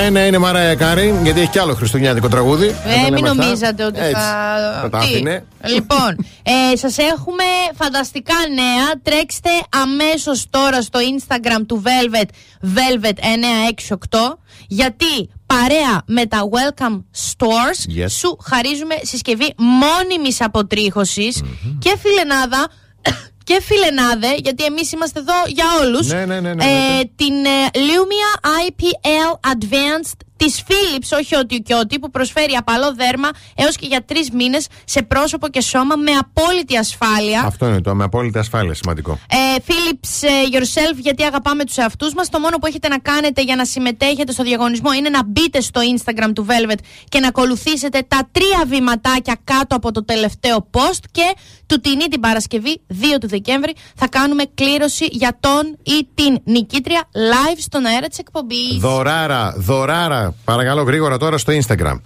Ναι, 0.00 0.10
ναι, 0.10 0.20
είναι 0.20 0.38
Mariah 0.38 0.74
Carey, 0.74 1.14
γιατί 1.22 1.40
έχει 1.40 1.50
κι 1.50 1.58
άλλο 1.58 1.74
χριστουγεννιάτικο 1.74 2.28
τραγούδι. 2.28 2.66
Ε, 2.66 3.10
μην 3.10 3.24
νομίζατε 3.24 3.84
ότι 3.84 3.98
θα. 3.98 4.80
θα 4.82 4.88
τα 4.90 4.98
άφηνε. 4.98 5.44
Λοιπόν, 5.64 6.26
ε, 6.42 6.76
σας 6.76 6.98
έχουμε 6.98 7.44
φανταστικά 7.74 8.34
νέα. 8.54 9.00
Τρέξτε 9.02 9.50
αμέσως 9.82 10.46
τώρα 10.50 10.82
στο 10.82 10.98
Instagram 11.00 11.62
του 11.66 11.82
Velvet, 11.84 12.28
Velvet968, 12.74 14.18
γιατί 14.68 15.30
παρέα 15.46 16.02
με 16.06 16.26
τα 16.26 16.38
Welcome 16.50 17.02
Stores 17.30 18.06
σου 18.08 18.38
χαρίζουμε 18.42 18.94
συσκευή 19.02 19.54
μόνιμης 19.56 20.40
αποτρίχωσης 20.40 21.42
και 21.78 21.96
φιλενάδα 21.98 22.68
και 23.50 23.62
φιλενάδε, 23.62 24.34
γιατί 24.34 24.64
εμείς 24.64 24.92
είμαστε 24.92 25.20
εδώ 25.20 25.34
για 25.46 25.64
όλους. 25.80 26.06
Ναι, 26.06 26.24
ναι, 26.26 26.40
ναι, 26.40 26.54
ναι, 26.54 26.64
ε, 26.64 27.02
την 27.16 27.34
ε, 27.44 27.70
Lumia 27.72 28.30
IPL 28.66 29.50
Advanced 29.52 30.18
της 30.44 30.62
Philips, 30.68 31.18
όχι 31.18 31.34
ότι 31.34 31.56
και 31.56 31.74
ότι, 31.74 31.98
που 31.98 32.10
προσφέρει 32.10 32.54
απαλό 32.54 32.94
δέρμα 32.94 33.28
έως 33.54 33.76
και 33.76 33.86
για 33.86 34.04
τρεις 34.04 34.30
μήνες 34.30 34.66
σε 34.84 35.02
πρόσωπο 35.02 35.48
και 35.48 35.60
σώμα 35.60 35.96
με 35.96 36.10
απόλυτη 36.10 36.76
ασφάλεια. 36.76 37.42
Αυτό 37.46 37.66
είναι 37.66 37.80
το 37.80 37.94
με 37.94 38.04
απόλυτη 38.04 38.38
ασφάλεια 38.38 38.74
σημαντικό. 38.74 39.18
Ε, 39.28 39.36
Philips 39.66 40.28
ε, 40.28 40.58
yourself, 40.58 40.96
γιατί 40.96 41.22
αγαπάμε 41.24 41.64
τους 41.64 41.76
εαυτούς 41.76 42.14
μας. 42.14 42.28
Το 42.28 42.38
μόνο 42.38 42.56
που 42.56 42.66
έχετε 42.66 42.88
να 42.88 42.98
κάνετε 42.98 43.42
για 43.42 43.56
να 43.56 43.64
συμμετέχετε 43.64 44.32
στο 44.32 44.42
διαγωνισμό 44.42 44.92
είναι 44.92 45.08
να 45.08 45.24
μπείτε 45.24 45.60
στο 45.60 45.80
Instagram 45.94 46.30
του 46.34 46.46
Velvet 46.48 46.78
και 47.08 47.20
να 47.20 47.28
ακολουθήσετε 47.28 48.04
τα 48.08 48.28
τρία 48.32 48.64
βηματάκια 48.66 49.36
κάτω 49.44 49.76
από 49.76 49.92
το 49.92 50.04
τελευταίο 50.04 50.68
post. 50.70 51.04
Και 51.10 51.34
του 51.66 51.80
τινή 51.80 52.04
την 52.04 52.20
Παρασκευή, 52.20 52.80
2 52.88 52.94
του 53.20 53.28
Δεκέμβρη, 53.28 53.74
θα 53.94 54.08
κάνουμε 54.08 54.44
κλήρωση 54.54 55.08
για 55.10 55.36
τον 55.40 55.76
ή 55.82 56.08
την 56.14 56.38
νικήτρια 56.44 57.02
live 57.12 57.58
στον 57.58 57.84
αέρα 57.84 58.06
της 58.06 58.18
εκπομπής. 58.18 58.76
Δωράρα, 58.78 59.54
δωράρα. 59.56 60.29
Παρακαλώ 60.44 60.82
γρήγορα 60.82 61.16
τώρα 61.16 61.38
στο 61.38 61.52
Instagram. 61.62 62.00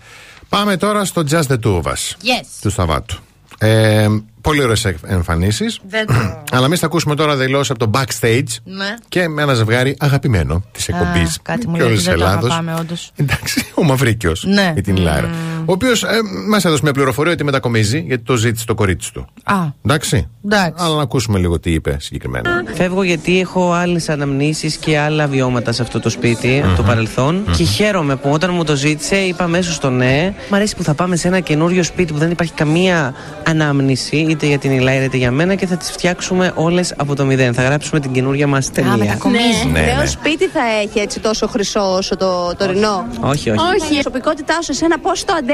Πάμε 0.48 0.76
τώρα 0.76 1.05
στο 1.05 1.22
Just 1.30 1.42
the 1.46 1.59
Two 1.64 1.74
of 1.80 1.82
Us 1.82 1.92
Yes. 1.92 2.46
του 2.60 2.70
Σταβάτου. 2.70 3.16
Ε, 3.59 4.06
πολύ 4.40 4.62
ωραίες 4.62 4.84
εμφανίσεις. 5.06 5.80
Δεν 5.88 6.06
το. 6.06 6.42
Αλλά 6.51 6.66
εμείς 6.66 6.80
θα 6.80 6.86
ακούσουμε 6.86 7.14
τώρα 7.14 7.36
δηλώσεις 7.36 7.70
από 7.70 7.78
το 7.78 7.90
backstage 7.94 8.42
Ναι. 8.64 8.94
και 9.09 9.28
με 9.28 9.42
ένα 9.42 9.55
ζευγάρι 9.55 9.96
αγαπημένο 10.01 10.64
της 10.72 10.88
εκπομπής. 10.88 11.36
Α, 11.36 11.40
Κάτι 11.42 11.68
μου 11.68 11.76
λέει 11.76 11.86
ότι 11.92 12.01
δεν 12.02 12.18
το 12.18 12.24
αγαπάμε, 12.26 12.74
όντως. 12.80 13.10
Εντάξει, 13.16 13.66
ο 13.74 13.82
Μαυρίκιος 13.84 14.44
Ναι. 14.44 14.72
με 14.74 14.80
την 14.80 14.96
Λάρα. 14.96 15.30
Ο 15.66 15.72
οποίος 15.72 16.02
ε, 16.02 16.08
μας 16.48 16.64
έδωσε 16.64 16.80
μια 16.82 16.92
πληροφορία 16.92 17.32
ότι 17.32 17.44
μετακομίζει 17.44 18.04
γιατί 18.06 18.22
το 18.24 18.36
ζήτησε 18.36 18.66
το 18.66 18.74
κορίτσι 18.74 19.12
του. 19.12 19.26
Α, 19.44 19.54
Εντάξει. 19.84 20.28
εντάξει. 20.44 20.84
Αλλά 20.84 20.96
να 20.96 21.02
ακούσουμε 21.02 21.38
λίγο 21.38 21.60
τι 21.60 21.72
είπε 21.72 21.96
συγκεκριμένα. 22.00 22.64
Φεύγω 22.74 23.02
γιατί 23.02 23.40
έχω 23.40 23.72
άλλες 23.72 24.08
αναμνήσεις 24.08 24.76
και 24.76 24.98
άλλα 24.98 25.26
βιώματα 25.26 25.72
σε 25.72 25.82
αυτό 25.82 26.00
το 26.00 26.08
σπίτι, 26.08 26.62
από 26.66 26.76
το 26.76 26.82
παρελθον 26.82 27.44
Και 27.56 27.64
χαίρομαι 27.64 28.16
που 28.16 28.30
όταν 28.30 28.50
μου 28.54 28.64
το 28.64 28.74
ζήτησε, 28.76 29.16
είπα 29.16 29.44
αμέσως 29.44 29.74
στο 29.74 29.90
ναι. 29.90 30.34
Μ' 30.50 30.54
αρέσει 30.54 30.76
που 30.76 30.82
θα 30.82 30.94
πάμε 30.94 31.16
σε 31.16 31.28
ένα 31.28 31.40
καινούριο 31.40 31.82
σπίτι 31.82 32.12
που 32.12 32.18
δεν 32.18 32.30
υπάρχει 32.30 32.52
καμία 32.52 33.14
ανάμνηση, 33.46 34.16
είτε 34.16 34.46
για 34.46 34.58
την 34.58 34.70
Ηλάιρα 34.70 35.04
είτε 35.04 35.16
για 35.16 35.30
μένα, 35.30 35.54
και 35.54 35.66
θα 35.66 35.76
τις 35.76 35.90
φτιάξουμε 35.90 36.52
όλες 36.54 36.94
από 36.96 37.14
το 37.14 37.24
μηδέν. 37.24 37.54
Θα 37.54 37.62
γράψουμε 37.62 38.00
την 38.00 38.12
καινούργια 38.12 38.46
μας 38.46 38.70
ταινία. 38.70 38.96
μετακομίζει. 38.96 39.66
Ναι, 39.72 39.80
Νέο 39.80 39.96
ναι. 39.98 40.06
σπίτι 40.06 40.46
θα 40.46 40.60
έχει 40.82 40.98
έτσι 40.98 41.20
τόσο 41.20 41.46
χρυσό 41.46 41.94
όσο 41.96 42.16
το 42.16 42.54
τωρινό; 42.58 43.06
Όχι, 43.20 43.50
όχι. 43.50 43.58
Όχι. 43.58 43.90
Η 43.90 43.92
προσωπικότητά 43.92 44.62
σου 44.62 44.70
εσένα 44.70 44.98
πώς 44.98 45.24
το 45.24 45.32
αντέχεις; 45.38 45.53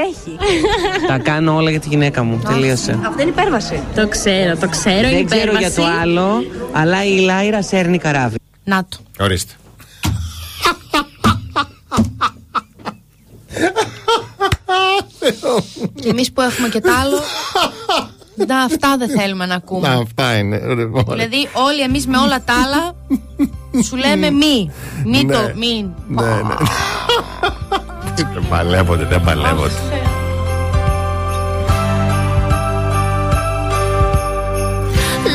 Τα 1.07 1.17
κάνω 1.17 1.55
όλα 1.55 1.69
για 1.69 1.79
τη 1.79 1.87
γυναίκα 1.87 2.23
μου. 2.23 2.41
Τελείωσε. 2.47 2.99
Αυτό 3.07 3.21
είναι 3.21 3.29
υπέρβαση. 3.31 3.83
Το 3.95 4.07
ξέρω, 4.07 4.57
το 4.57 4.67
ξέρω. 4.69 5.09
Δεν 5.09 5.25
ξέρω 5.25 5.57
για 5.57 5.71
το 5.71 5.83
άλλο, 6.01 6.43
αλλά 6.71 7.05
η 7.05 7.15
Ηλάιρα 7.19 7.61
σέρνει 7.61 7.97
καράβι. 7.97 8.35
Να 8.63 8.85
το. 8.89 8.97
Ορίστε. 9.19 9.53
Και 15.95 16.09
εμείς 16.09 16.31
που 16.31 16.41
έχουμε 16.41 16.67
και 16.69 16.79
τ' 16.79 16.87
άλλο. 17.01 17.17
Να, 18.47 18.59
αυτά 18.63 18.95
δεν 18.97 19.09
θέλουμε 19.09 19.45
να 19.45 19.51
Να, 19.51 19.55
ακούμε. 19.55 19.87
αυτά 19.87 20.37
είναι. 20.37 20.55
Ωραία. 20.55 20.85
Δηλαδή, 21.09 21.49
όλοι 21.53 21.81
εμείς 21.81 22.07
με 22.07 22.17
όλα 22.17 22.43
τα 22.43 22.53
άλλα 22.63 22.95
σου 23.83 23.95
λέμε 23.95 24.29
μη. 24.31 24.71
Μη 25.05 25.23
Ναι. 25.23 25.33
το, 25.33 25.39
μην. 25.55 25.89
Ναι, 26.07 26.21
ναι. 26.25 26.55
Δεν 28.34 28.46
παλεύονται, 28.48 29.04
δεν 29.04 29.20
παλεύονται. 29.24 29.72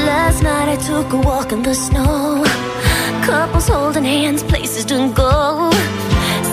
Last 0.07 0.43
night 0.43 0.69
I 0.75 0.77
took 0.89 1.09
a 1.17 1.19
walk 1.29 1.49
in 1.55 1.61
the 1.67 1.75
snow. 1.85 2.45
Couples 3.27 3.67
holding 3.67 4.07
hands, 4.15 4.41
places 4.51 4.83
to 4.91 4.97
go. 5.23 5.35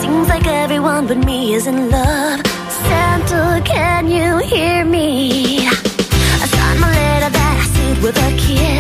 Seems 0.00 0.26
like 0.32 0.46
everyone 0.64 1.02
but 1.08 1.18
me 1.28 1.38
is 1.56 1.66
in 1.72 1.78
love. 1.96 2.40
Santa, 2.86 3.42
can 3.72 4.02
you 4.16 4.28
hear 4.52 4.84
me? 4.96 5.08
I 6.42 6.46
signed 6.54 6.80
my 6.84 6.90
letter 7.00 7.30
that 7.36 7.54
I 7.62 7.64
sealed 7.72 8.00
with 8.04 8.16
a 8.28 8.30
kiss. 8.44 8.71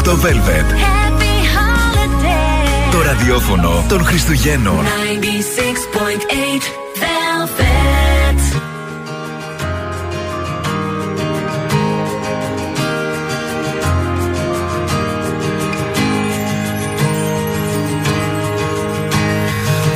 96,8 0.00 0.16
Velvet. 0.16 0.64
Happy 0.72 1.36
holiday. 1.56 2.92
Το 2.92 3.02
ραδιόφωνο 3.02 3.84
των 3.88 4.04
Χριστουγέννων. 4.04 4.84
96.8 4.84 6.62
Velvet. 7.00 8.40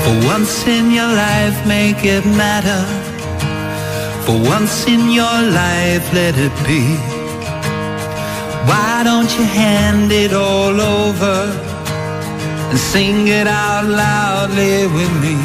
For 0.05 0.17
once 0.35 0.67
in 0.77 0.85
your 0.99 1.13
life, 1.25 1.59
make 1.67 2.05
it 2.17 2.25
matter. 2.43 2.83
For 4.27 4.37
once 4.55 4.77
in 4.95 5.03
your 5.19 5.39
life, 5.63 6.05
let 6.13 6.35
it 6.47 6.55
be. 6.67 7.14
Why 8.69 9.03
don't 9.05 9.31
you 9.37 9.45
hand 9.45 10.11
it 10.11 10.33
all 10.33 10.81
over 10.81 11.39
and 12.71 12.79
sing 12.79 13.29
it 13.29 13.47
out 13.47 13.85
loudly 13.85 14.87
with 14.97 15.13
me? 15.25 15.37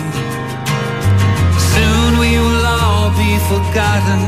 Soon 1.73 2.09
we 2.23 2.31
will 2.45 2.65
all 2.79 3.09
be 3.23 3.31
forgotten. 3.51 4.21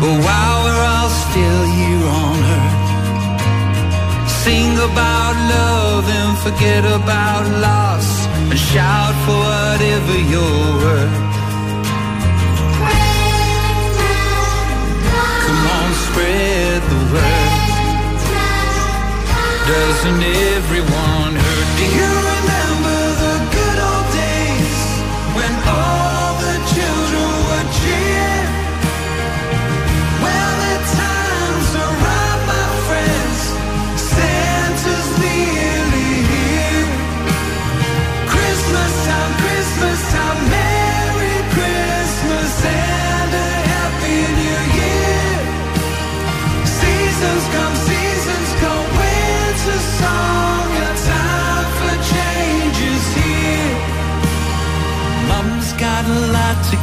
But 0.00 0.16
while 0.26 0.58
we're 0.64 0.84
all 0.94 1.10
still 1.26 1.62
here 1.76 2.06
on 2.22 2.36
earth, 2.56 2.86
sing 4.42 4.72
about 4.90 5.34
love 5.54 6.04
and 6.18 6.32
forget 6.44 6.84
about 6.84 7.44
loss 7.66 8.26
and 8.50 8.58
shout 8.58 9.14
for 9.24 9.38
whatever 9.50 10.14
you're 10.32 10.68
worth. 10.82 11.25
Doesn't 19.66 20.22
everyone 20.22 21.15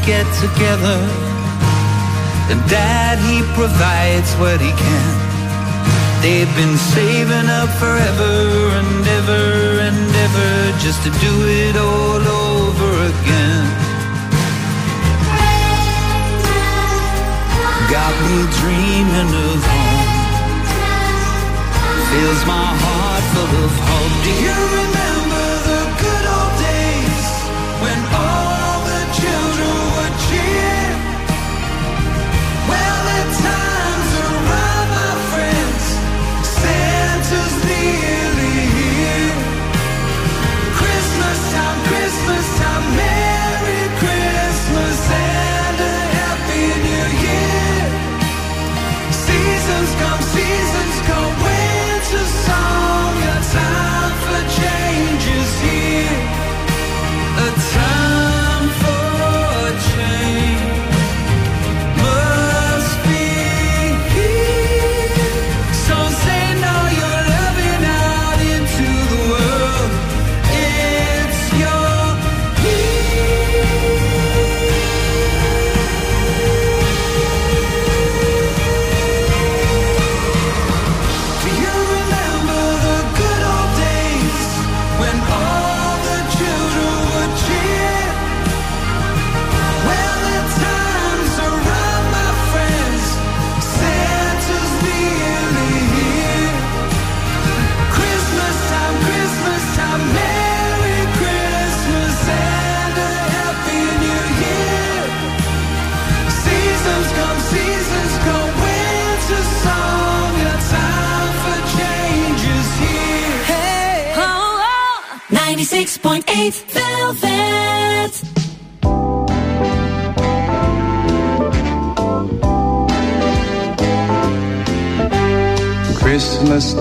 get 0.06 0.28
together, 0.36 1.00
and 2.52 2.60
Dad 2.70 3.20
he 3.24 3.40
provides 3.56 4.36
what 4.36 4.60
he 4.60 4.72
can. 4.72 5.16
They've 6.22 6.54
been 6.56 6.78
saving 6.78 7.48
up 7.48 7.70
forever 7.80 8.36
and 8.80 9.08
ever 9.20 9.44
and 9.88 10.00
ever 10.26 10.52
just 10.84 11.04
to 11.04 11.12
do 11.24 11.34
it 11.48 11.76
all 11.76 12.20
over 12.20 12.92
again. 13.12 13.68
Got 17.92 18.14
me 18.28 18.38
dreaming 18.60 19.32
of 19.48 19.60
home. 19.72 20.12
Fills 22.12 22.44
my 22.46 22.70
heart 22.84 23.24
full 23.34 23.54
of 23.66 23.74
hope. 23.88 24.16
Do 24.24 24.32
you 24.48 24.93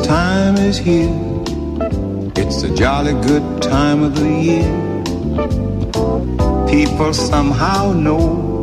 Time 0.00 0.56
is 0.56 0.78
here. 0.78 1.12
It's 2.34 2.62
a 2.62 2.74
jolly 2.74 3.12
good 3.28 3.60
time 3.60 4.02
of 4.02 4.14
the 4.14 4.32
year. 4.48 4.72
People 6.66 7.12
somehow 7.12 7.92
know 7.92 8.62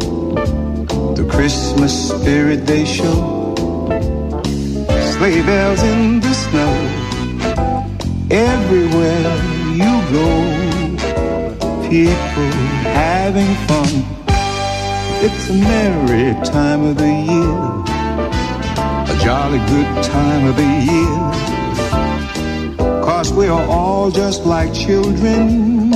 the 1.16 1.28
Christmas 1.30 1.94
spirit 2.10 2.66
they 2.66 2.84
show. 2.84 3.54
Sleigh 5.14 5.44
bells 5.44 5.84
in 5.84 6.20
the 6.20 6.34
snow. 6.34 6.74
Everywhere 8.32 9.36
you 9.82 9.94
go, 10.18 10.30
people 11.88 12.52
having 13.06 13.54
fun. 13.68 13.92
It's 15.22 15.50
a 15.50 15.54
merry 15.54 16.34
time 16.44 16.84
of 16.86 16.98
the 16.98 17.14
year 17.30 17.89
a 19.10 19.18
jolly 19.24 19.60
good 19.74 20.04
time 20.04 20.46
of 20.48 20.56
the 20.56 20.70
year. 20.92 21.18
Cause 23.04 23.34
we 23.34 23.48
are 23.48 23.66
all 23.68 24.12
just 24.12 24.46
like 24.46 24.74
children 24.74 25.90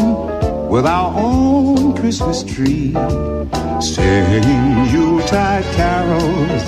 with 0.67 0.85
our 0.85 1.13
own 1.15 1.95
Christmas 1.95 2.43
tree, 2.43 2.93
singing 3.79 4.87
Yuletide 4.93 5.63
carols. 5.75 6.65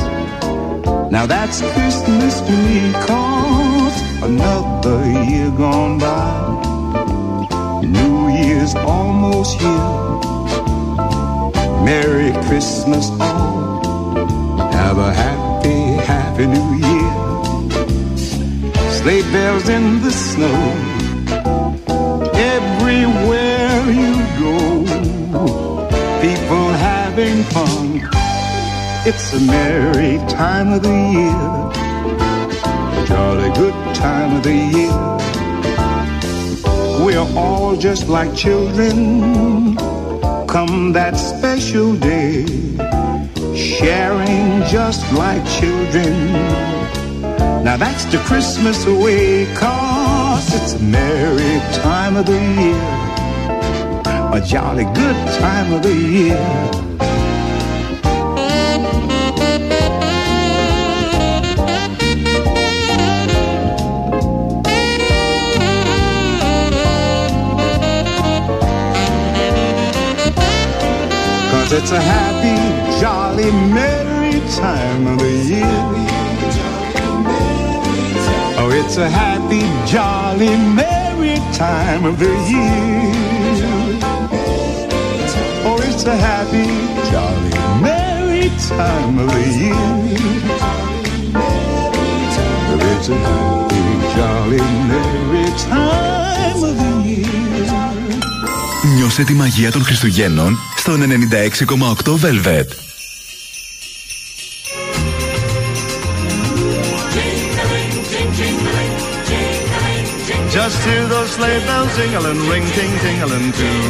Now 1.11 1.25
that's 1.25 1.61
Christmas 1.73 2.41
to 2.41 2.51
me, 2.51 2.93
cause 3.07 3.95
another 4.23 5.03
year 5.29 5.49
gone 5.51 5.97
by. 5.99 6.65
New 7.83 8.29
Year's 8.29 8.75
almost 8.75 9.59
here. 9.59 10.05
Merry 11.83 12.31
Christmas 12.47 13.09
all. 13.19 13.75
Have 14.71 14.97
a 14.97 15.13
happy, 15.13 15.44
happy 16.11 16.47
new 16.47 16.69
year. 16.87 17.11
Sleigh 18.97 19.23
bells 19.31 19.69
in 19.69 20.01
the 20.01 20.11
snow. 20.11 20.59
Everywhere 22.55 23.79
you 24.01 24.13
go, 24.39 24.57
people 26.21 26.67
having 26.91 27.43
fun. 27.55 28.01
It's 29.05 29.33
a 29.33 29.39
merry 29.39 30.17
time 30.29 30.73
of 30.73 30.81
the 30.81 30.97
year. 31.17 31.45
jolly 33.05 33.49
good 33.55 33.77
time 33.95 34.35
of 34.37 34.43
the 34.43 34.57
year. 34.75 35.15
We're 37.05 37.27
all 37.37 37.75
just 37.75 38.07
like 38.09 38.35
children 38.35 39.75
come 40.55 40.93
that 40.93 41.15
special 41.17 41.95
day, 41.97 42.45
sharing 43.85 44.63
just 44.63 45.03
like 45.13 45.43
children. 45.59 46.33
Now 47.63 47.77
that's 47.77 48.05
the 48.05 48.17
Christmas 48.29 48.83
way, 48.87 49.45
cause 49.53 50.47
it's 50.57 50.73
a 50.73 50.79
merry 50.79 51.59
time 51.83 52.17
of 52.17 52.25
the 52.25 52.41
year, 52.61 52.85
a 54.37 54.41
jolly 54.43 54.85
good 54.85 55.19
time 55.37 55.71
of 55.71 55.83
the 55.83 55.93
year. 55.93 56.75
It's 71.77 71.91
a 71.91 71.99
happy, 71.99 72.55
jolly, 73.35 73.51
merry 73.51 74.39
time 74.51 75.07
of 75.07 75.19
the 75.19 75.31
year. 75.51 75.81
Oh, 78.57 78.69
it's 78.71 78.97
a 78.97 79.09
happy, 79.09 79.63
jolly, 79.91 80.55
merry 80.79 81.35
time 81.53 82.05
of 82.05 82.17
the 82.19 82.31
year. 82.51 83.11
Oh, 85.67 85.77
it's 85.87 86.05
a 86.05 86.15
happy, 86.15 86.67
jolly, 87.11 87.53
merry 87.81 88.49
time 88.69 89.19
of 89.19 89.27
the 89.35 89.43
year. 89.61 89.85
It's 92.91 93.09
a 93.09 93.17
happy, 93.27 93.83
jolly, 94.15 94.61
merry 94.89 95.45
time 95.69 96.63
of 96.63 96.75
the 96.81 96.91
year. 97.09 97.25
Νιώσε 98.95 99.23
τη 99.23 99.33
μαγεία 99.33 99.71
των 99.71 99.83
Χριστουγέννων 99.83 100.57
στον 100.75 101.01
96,8 101.01 102.17
Velvet. 102.21 102.84
Sleigh 111.35 111.59
bells 111.67 111.91
jingling, 111.97 112.39
ring 112.47 112.65
ting 112.77 112.93
tingling 113.03 113.51
too. 113.51 113.81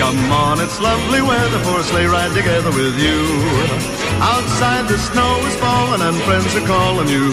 Come 0.00 0.32
on, 0.32 0.60
it's 0.64 0.80
lovely 0.80 1.20
weather 1.20 1.60
for 1.60 1.80
a 1.80 1.84
sleigh 1.84 2.06
ride 2.06 2.32
together 2.32 2.72
with 2.72 2.96
you. 2.96 3.18
Outside 4.24 4.88
the 4.88 4.96
snow 4.96 5.32
is 5.44 5.56
falling 5.60 6.00
and 6.00 6.16
friends 6.24 6.56
are 6.56 6.66
calling 6.66 7.08
you. 7.08 7.28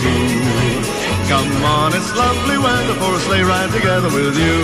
Come 1.32 1.52
on, 1.64 1.96
it's 1.96 2.12
lovely 2.16 2.58
weather 2.60 2.96
for 3.00 3.12
a 3.16 3.22
sleigh 3.28 3.44
ride 3.44 3.72
together 3.72 4.12
with 4.12 4.36
you. 4.36 4.58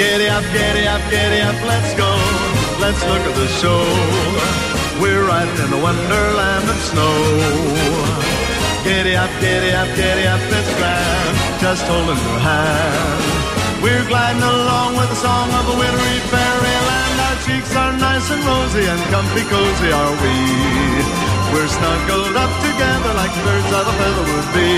Giddy 0.00 0.28
up, 0.28 0.44
giddy 0.56 0.86
up, 0.88 1.02
giddy 1.10 1.40
up, 1.44 1.58
let's 1.68 1.92
go. 1.92 2.10
Let's 2.80 3.02
look 3.10 3.22
at 3.28 3.34
the 3.36 3.48
show. 3.60 3.84
We're 5.02 5.26
riding 5.28 5.60
in 5.64 5.70
the 5.70 5.82
wonderland 5.86 6.66
of 6.72 6.78
snow. 6.90 7.14
Giddy 8.84 9.14
up, 9.14 9.30
giddy 9.40 9.72
up, 9.76 9.88
giddy 9.94 10.26
up, 10.26 10.40
it's 10.40 10.72
grand, 10.78 11.37
just 11.60 11.82
holding 11.90 12.14
your 12.14 12.38
hand. 12.38 13.82
We're 13.82 14.06
gliding 14.06 14.42
along 14.42 14.94
with 14.94 15.10
the 15.10 15.18
song 15.18 15.50
of 15.58 15.64
a 15.74 15.74
wintry 15.74 16.18
fairyland. 16.30 17.14
Our 17.18 17.36
cheeks 17.42 17.74
are 17.74 17.94
nice 17.98 18.30
and 18.30 18.42
rosy 18.46 18.86
and 18.86 19.02
comfy 19.10 19.42
cozy 19.42 19.90
are 19.90 20.14
we. 20.22 20.34
We're 21.50 21.66
snuggled 21.66 22.36
up 22.38 22.52
together 22.62 23.12
like 23.18 23.34
birds 23.42 23.70
of 23.74 23.90
a 23.90 23.94
feather 23.98 24.26
would 24.30 24.50
be. 24.54 24.70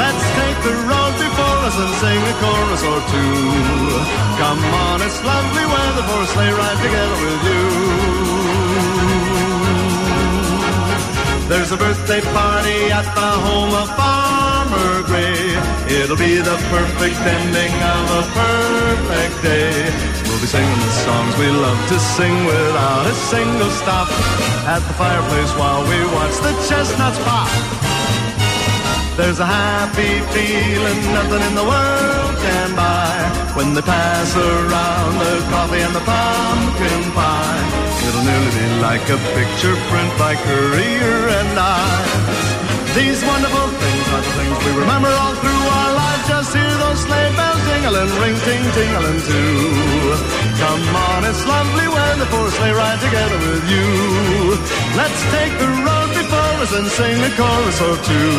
Let's 0.00 0.24
take 0.40 0.58
the 0.64 0.76
road 0.88 1.14
before 1.20 1.58
us 1.68 1.76
and 1.76 1.92
sing 2.00 2.20
a 2.24 2.34
chorus 2.40 2.82
or 2.84 3.00
two. 3.12 3.36
Come 4.40 4.60
on, 4.88 5.04
it's 5.04 5.20
lovely 5.24 5.66
weather 5.68 6.04
for 6.08 6.20
a 6.24 6.28
sleigh 6.32 6.54
ride 6.56 6.80
together 6.80 7.18
with 7.20 7.42
you. 7.52 7.64
There's 11.52 11.70
a 11.70 11.76
birthday 11.76 12.20
party 12.32 12.90
at 12.90 13.06
the 13.12 13.30
home 13.44 13.72
of 13.76 13.88
Gray. 15.06 15.56
It'll 15.88 16.16
be 16.16 16.36
the 16.38 16.56
perfect 16.70 17.18
ending 17.22 17.74
of 17.94 18.04
a 18.20 18.22
perfect 18.34 19.36
day. 19.42 19.72
We'll 20.26 20.40
be 20.40 20.46
singing 20.46 20.80
the 20.82 20.94
songs 21.06 21.32
we 21.38 21.48
love 21.50 21.80
to 21.88 21.98
sing 21.98 22.44
without 22.44 23.06
a 23.06 23.14
single 23.30 23.70
stop. 23.70 24.08
At 24.66 24.80
the 24.80 24.94
fireplace 24.94 25.52
while 25.54 25.82
we 25.86 25.98
watch 26.16 26.36
the 26.42 26.52
chestnuts 26.68 27.18
pop. 27.22 27.50
There's 29.16 29.40
a 29.40 29.46
happy 29.46 30.20
feeling 30.34 31.00
nothing 31.16 31.42
in 31.48 31.54
the 31.54 31.64
world 31.64 32.36
can 32.44 32.76
buy 32.76 33.16
when 33.56 33.72
they 33.72 33.80
pass 33.80 34.36
around 34.36 35.12
the 35.16 35.40
coffee 35.48 35.80
and 35.80 35.94
the 35.94 36.04
pumpkin 36.04 37.02
pie. 37.16 37.64
It'll 38.06 38.26
nearly 38.28 38.52
be 38.52 38.66
like 38.84 39.06
a 39.08 39.18
picture 39.32 39.76
print 39.88 40.12
by 40.18 40.36
Courier 40.36 41.32
and 41.32 41.58
Ives. 41.58 42.56
These 42.92 43.24
wonderful 43.24 43.68
things 44.38 44.56
we 44.66 44.72
remember 44.76 45.08
all 45.08 45.34
through 45.42 45.64
our 45.78 45.90
lives. 46.00 46.24
Just 46.28 46.50
hear 46.54 46.74
those 46.84 47.00
sleigh 47.06 47.30
bells 47.36 47.62
jingling, 47.68 48.12
ring 48.22 48.36
ting 48.46 48.64
tingling 48.76 49.20
too. 49.30 49.56
Come 50.62 50.84
on, 51.08 51.20
it's 51.24 51.44
lovely 51.46 51.86
when 51.88 52.14
the 52.20 52.28
a 52.28 52.50
sleigh 52.56 52.72
ride 52.72 53.00
together 53.00 53.38
with 53.48 53.64
you. 53.74 53.88
Let's 55.00 55.20
take 55.36 55.52
the 55.62 55.70
road 55.86 56.08
before 56.20 56.45
us 56.64 56.72
and 56.78 56.88
sing 56.98 57.18
a 57.28 57.30
chorus 57.40 57.78
or 57.88 57.94
two. 58.08 58.30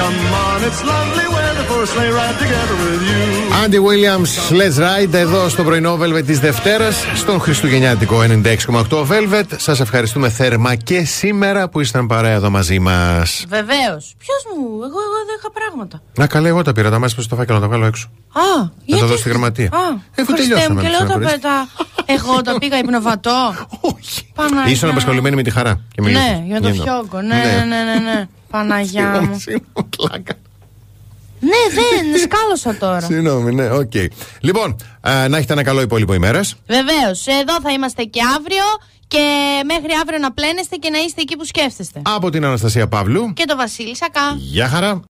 Come 0.00 0.18
on, 0.46 0.58
it's 0.68 0.80
lovely 0.92 1.26
weather 1.36 1.64
for 1.70 1.80
a 1.86 1.88
sleigh 1.92 2.12
ride 2.18 2.38
together 2.44 2.76
with 2.84 3.02
you. 3.10 3.22
Andy 3.62 3.80
Williams, 3.88 4.30
Let's 4.60 4.78
Ride 4.78 5.14
εδώ 5.14 5.48
στο 5.48 5.62
πρωινό 5.64 5.98
Velvet 6.00 6.24
της 6.26 6.38
Δευτέρας, 6.40 7.04
στον 7.14 7.40
Χριστουγεννιάτικο 7.40 8.20
96,8 8.22 9.06
Velvet. 9.06 9.44
Σας 9.56 9.80
ευχαριστούμε 9.80 10.28
θέρμα 10.28 10.74
και 10.74 11.04
σήμερα 11.04 11.68
που 11.68 11.80
ήσταν 11.80 12.06
παρέα 12.06 12.32
εδώ 12.34 12.50
μαζί 12.50 12.78
μας. 12.78 13.44
Βεβαίως. 13.48 14.14
Ποιος 14.18 14.42
μου, 14.56 14.62
εγώ, 14.66 14.84
εγώ 14.84 15.16
δεν 15.26 15.36
είχα 15.38 15.50
πράγματα. 15.52 16.02
Να 16.18 16.26
καλέ, 16.26 16.48
εγώ 16.48 16.62
τα 16.62 16.72
πήρα, 16.72 16.90
τα 16.90 16.98
μέσα 16.98 17.22
στο 17.22 17.36
φάκελο 17.36 17.56
να 17.58 17.62
τα 17.62 17.68
βγάλω 17.68 17.86
έξω. 17.86 18.10
Α, 18.32 18.40
Να 18.58 18.70
γιατί. 18.84 19.00
τα 19.02 19.08
δω 19.08 19.16
στη 19.16 19.28
γραμματεία. 19.28 19.66
Α, 19.66 19.78
Αφού 20.20 20.32
Χριστέ 20.32 20.54
μου, 20.54 20.60
τελειώσαμε 20.60 20.80
και 20.82 20.86
τις 20.88 20.98
λέω 20.98 21.06
τα 21.08 21.14
αναφορές. 21.14 21.32
πέτα. 21.32 21.68
Εγώ 22.06 22.40
τα 22.42 22.58
πήγα 22.58 22.78
υπνοβατό. 22.78 23.54
Όχι. 23.96 24.32
Παναγιά. 24.34 24.72
Ήσουν 24.72 24.88
απασχολημένη 24.88 25.36
με 25.36 25.42
τη 25.42 25.50
χαρά. 25.50 25.80
Και 25.94 26.02
με 26.02 26.10
Ναι, 26.10 26.18
ήλθε. 26.18 26.42
για 26.46 26.60
το 26.60 26.68
Γίνω. 26.68 26.82
Φιόκο. 27.10 27.26
Ναι, 27.26 27.34
ναι, 27.34 27.64
ναι, 27.64 27.84
ναι. 27.84 28.12
ναι. 28.12 28.26
Παναγιά 28.50 29.20
μου. 29.20 29.38
Συγγνώμη, 29.38 29.88
πλάκα. 29.96 30.34
Ναι, 31.40 31.74
δεν, 31.74 32.20
σκάλωσα 32.20 32.76
τώρα. 32.76 33.00
Συγγνώμη, 33.00 33.54
ναι, 33.54 33.70
οκ. 33.70 33.92
Λοιπόν, 34.40 34.76
α, 35.00 35.28
να 35.28 35.36
έχετε 35.36 35.52
ένα 35.52 35.62
καλό 35.62 35.80
υπόλοιπο 35.80 36.14
ημέρας. 36.14 36.54
Βεβαίως, 36.66 37.26
εδώ 37.26 37.60
θα 37.62 37.70
είμαστε 37.70 38.02
και 38.02 38.20
αύριο 38.36 38.64
και 39.08 39.24
μέχρι 39.64 39.92
αύριο 40.00 40.18
να 40.18 40.32
πλένεστε 40.32 40.76
και 40.76 40.90
να 40.90 40.98
είστε 40.98 41.20
εκεί 41.20 41.36
που 41.36 41.44
σκέφτεστε. 41.44 42.02
Από 42.04 42.30
την 42.30 42.44
Αναστασία 42.44 42.88
Παύλου. 42.88 43.32
Και 43.32 43.44
το 43.44 43.56
Βασίλη 43.56 43.96
Σακά. 43.96 44.34
Γεια 44.36 44.68
χαρά. 44.68 44.98